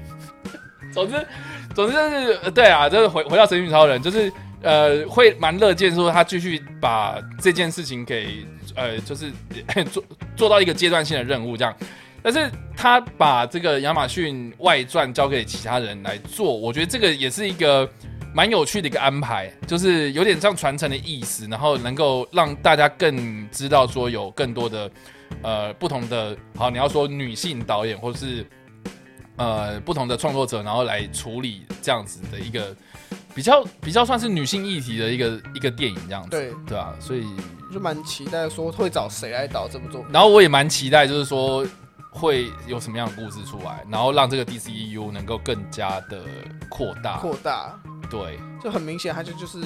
[0.93, 1.27] 总之，
[1.75, 4.31] 总之就是呃对啊，就是回回到神女超人，就是
[4.63, 8.45] 呃会蛮乐见说他继续把这件事情给
[8.77, 9.31] 呃就是
[9.91, 10.05] 做
[10.37, 11.75] 做到一个阶段性的任务这样。
[12.23, 17.91] 但是他把这个亚马逊外传交给其他人来做，我觉得这个也是一个
[18.35, 24.91] 蛮有趣的一个安排，就是有点像传承的意思，然后能够让大家更知道说有更多的
[25.41, 28.47] 呃不同的，好，你要说女性导演或是
[29.37, 32.77] 呃不同的创作者，然后来处理这样子的一个
[33.35, 37.27] 比较比较算是女性议题的一个一个电影这样子，对，对啊，所以
[37.73, 40.11] 就蛮期待说会找谁来导这部作品。
[40.13, 41.67] 然后我也蛮期待，就是说
[42.11, 46.25] 会有什么样的故事出来，然后让这个 DCEU 能够更加的
[46.69, 47.19] 扩大。
[47.19, 47.79] 扩大，
[48.11, 49.59] 对，就很明显，它就就是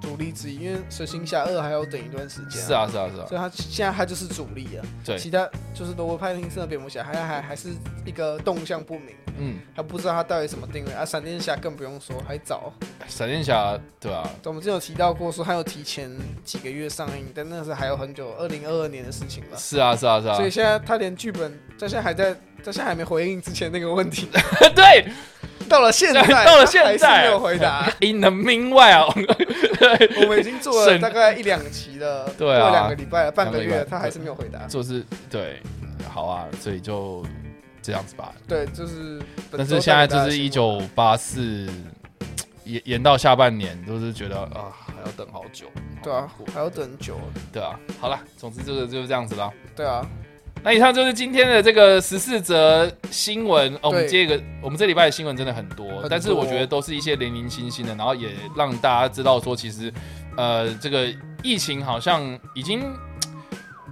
[0.00, 4.84] 主力之一，因为《蛇形侠二》还要等一段时间、是，啊，是啊，是啊，所以他现在他就是主力啊。
[5.04, 7.70] 对，其他就是罗伯·派汀森的蝙蝠侠，还还还是
[8.04, 11.04] 一个动向不明，嗯，还不知道他到底什么定位啊。
[11.04, 12.72] 闪电侠更不用说，还早。
[13.08, 16.10] 闪电侠，对啊，我们之前有提到过，说他有提前
[16.44, 19.56] 几个月上映，但那是还有很久，二零二二年的事情了。
[19.58, 24.28] 是啊，是啊，是啊所，以现在他连剧本，在现在还在，在现在还没回应之前那个问题，
[24.74, 25.06] 对
[25.68, 27.84] 到了现在，到了现在他还是没有回答。
[28.00, 29.12] In the meanwhile，
[30.22, 34.66] 我们已经做了大概一两期了，对啊过两个礼拜了，半个月，他还是没有回答。
[34.66, 35.60] 就是对，
[36.08, 37.24] 好啊，所以就
[37.82, 38.32] 这样子吧。
[38.46, 39.20] 对，就是
[39.50, 41.68] 但是现在就是一九八四，
[42.64, 45.66] 延延到下半年，都是觉得啊，还要等好久。
[46.02, 47.18] 对啊还要等很久。
[47.52, 49.50] 对啊，好了，总之这个就是这样子啦。
[49.74, 50.06] 对啊，
[50.62, 53.74] 那以上就是今天的这个十四则新闻。
[53.76, 59.92] 哦，我们接一个我们这礼拜的新闻真的很多，多但是我觉得都是一些零零星星的，然后也让大家知道说，其实
[60.36, 61.08] 呃，这个
[61.42, 62.82] 疫情好像已经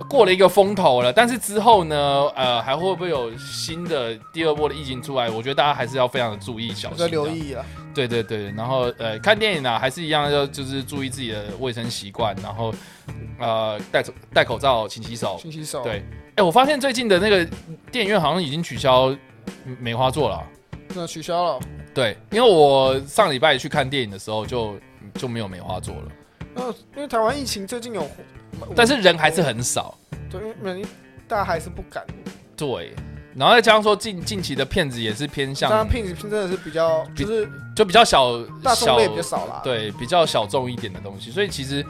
[0.08, 1.96] 过了一个风头了，但是之后呢，
[2.34, 5.30] 呃，还会不会有新的第二波的疫情出来？
[5.30, 7.26] 我觉得大家还是要非常的注意小心，我在留。
[7.28, 7.64] 意啊。
[7.94, 12.74] 对对对，然后呃，看电影啊，还是一样要就是注意自己的卫生习惯，然后
[13.38, 15.38] 呃，戴口戴口罩，勤洗手。
[15.40, 15.82] 勤洗手。
[15.82, 16.04] 对，
[16.36, 17.44] 哎、我发现最近的那个
[17.90, 19.16] 电影院好像已经取消
[19.80, 20.44] 梅花座了啊。
[20.94, 21.60] 那取消了。
[21.94, 24.78] 对，因为我上礼拜去看电影的时候就
[25.14, 26.02] 就没有梅花座了，
[26.54, 28.06] 那因为台湾疫情最近有，
[28.74, 29.96] 但是人还是很少。
[30.30, 30.84] 对，因为
[31.26, 32.04] 大家还是不敢。
[32.54, 32.94] 对，
[33.34, 39.62] 然后再加上说近近期的片子也是偏向当然，向片子真的是比较，就是就比较小小大众类比较少啦。
[39.64, 41.82] 对，比较小众一点的东西，所以其实。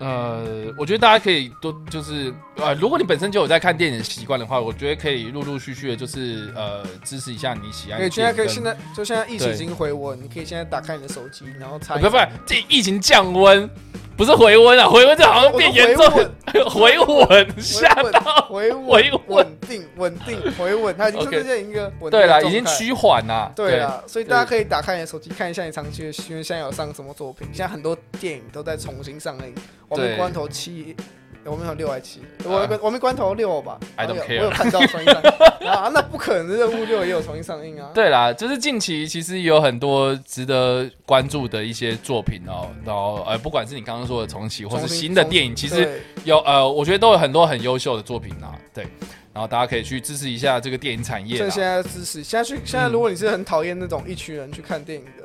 [0.00, 8.34] 呃，我觉得大家可以多就是呃，如果你本身就有在看电影的习惯的话，我觉得可以陆陆续续的，就是呃支持一下你喜爱可以，的电影跟。
[8.34, 11.96] 现在可以，现在就现在疫情已经回温，你可以现在打开你的手机，然后查。
[11.98, 12.16] 不不，
[12.46, 13.68] 这疫情降温，
[14.16, 16.10] 不是回温啊，回温这好像变严重
[16.70, 18.46] 回稳，吓到。
[18.50, 23.52] 回回稳稳稳定稳定回稳，它已经出现一个稳定对了，已经趋缓了。
[23.54, 29.54] 对了，所以大家可以打开你的手机看一下你常去的，因为现在有上什么作品，现在很多电影都在重新上映，
[29.90, 30.16] 《亡命对。
[30.16, 30.94] 关头七》。
[31.42, 35.22] 我们有六还七，我《我们关头六》吧 I don't 我有 care 我有看到重新上。
[35.62, 37.90] 映啊，那不可能，任务六也有重新上映啊。
[37.94, 48.84] 对啦，就是近期其实有很多值得关注的一些作品哦，然后呃，不管是你刚刚说的重启，或是新新的电影，其实有呃，我觉得都有很多很优秀的作品啊，对，
[49.32, 55.19] 然后大家可以去支持一下这个电影产业现在支持，现在去，现在嗯如果你是很讨厌那种一群人去看电影的，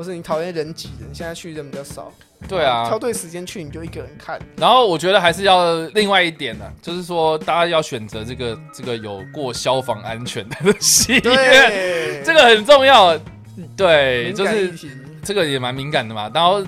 [0.00, 2.10] 或是你讨厌人挤人，现在去人比较少。
[2.48, 4.40] 对啊挑，对时间去，你就一个人看。
[4.56, 13.14] 然后我觉得还是要另外一点呢，就是说大家要选择这个这个有过消防安全的戏院， 这个很重要。
[13.76, 14.72] 对，就是
[15.22, 16.30] 这个也蛮敏感的嘛。
[16.32, 16.64] 然后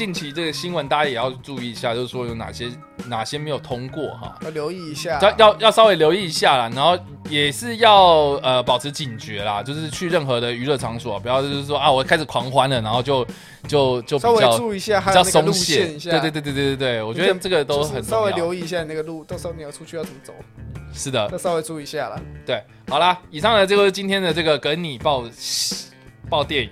[0.00, 2.70] 近近期这个新闻大家也要注意一下，就是说有哪些
[3.06, 5.18] 哪些没有通过哈，要留意一下。
[5.20, 6.70] 要要要稍微留意一下啦。
[6.74, 6.98] 然后
[7.28, 13.26] 也是要呃保持警觉啦，就是去任何的娱乐场所，不要就是说啊我开始狂欢了，然后就
[13.68, 15.98] 就就稍微注意一下，比较还有那个路松懈线一。
[15.98, 16.10] 下。
[16.12, 18.02] 对对对对对对对，我觉得这个都就是很。
[18.02, 20.32] 稍微留意一下那个路，到时候你要出去要怎么走，
[20.94, 22.18] 是的，要稍微注意一下啦。
[22.46, 25.24] 对，好啦，以上呢，这个是今天的这个跟你报
[26.30, 26.70] 报电影，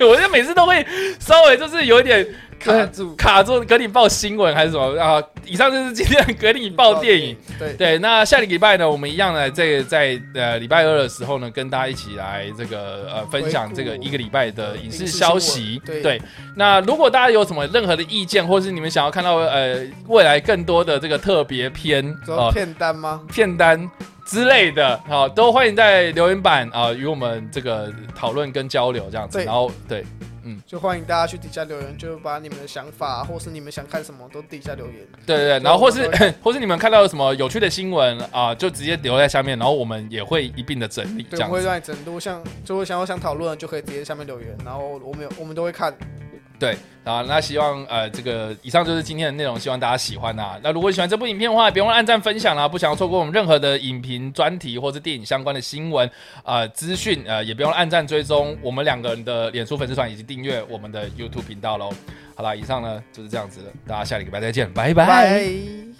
[0.08, 0.86] 我觉得每次都会
[1.20, 2.26] 稍微就是有一点
[2.62, 5.22] 卡住卡住，给你报新闻还是什么啊？
[5.44, 15.80] 以上就是今天的跟你报电影。，对，对，那下个礼拜呢，我们一样呢，在在呃礼拜二的时候呢，跟大家一起来这个呃分享这个一个礼拜的影视消息。
[15.84, 16.20] 对
[16.56, 23.20] 那如果大家有什么任何的意见，或是你们想要看到呃未来更多的这个特别篇啊、说片单吗？
[23.32, 23.90] 片单
[24.24, 29.42] 之类的，好，都欢迎在留言板啊、与我们这个讨论跟交流这样子。
[29.44, 30.04] 然后对
[30.66, 34.96] 就欢迎大家去底下留言，就把你们的想法，或是你们想看什么都底下留言。
[35.26, 36.10] 对对对，然后或是
[36.42, 41.62] 或是你们看到有什么有趣的新闻啊、就直接留在下面，然后我们也会一并的整理这对，我们会。
[41.62, 45.96] 让你整多像，就会想要想讨论的，就可以直接下面留言，然后我们有我们都会看。
[46.62, 50.56] 对啊，那希望呃这个以上就是今天的内容，希望大家喜欢啊。
[50.62, 52.68] 那如果喜欢这部影片的话，别忘了按赞分享啦。
[52.68, 56.08] 不想要错过我们任何的影评专题或是电影相关的新闻
[56.44, 61.90] 啊资讯，呃也不用按赞追踪我们两个人的脸书粉丝团以及订阅我们的 YouTube 频道喽。
[62.36, 65.91] 好啦，以上呢就是这样子了，大家下礼拜再见，拜拜。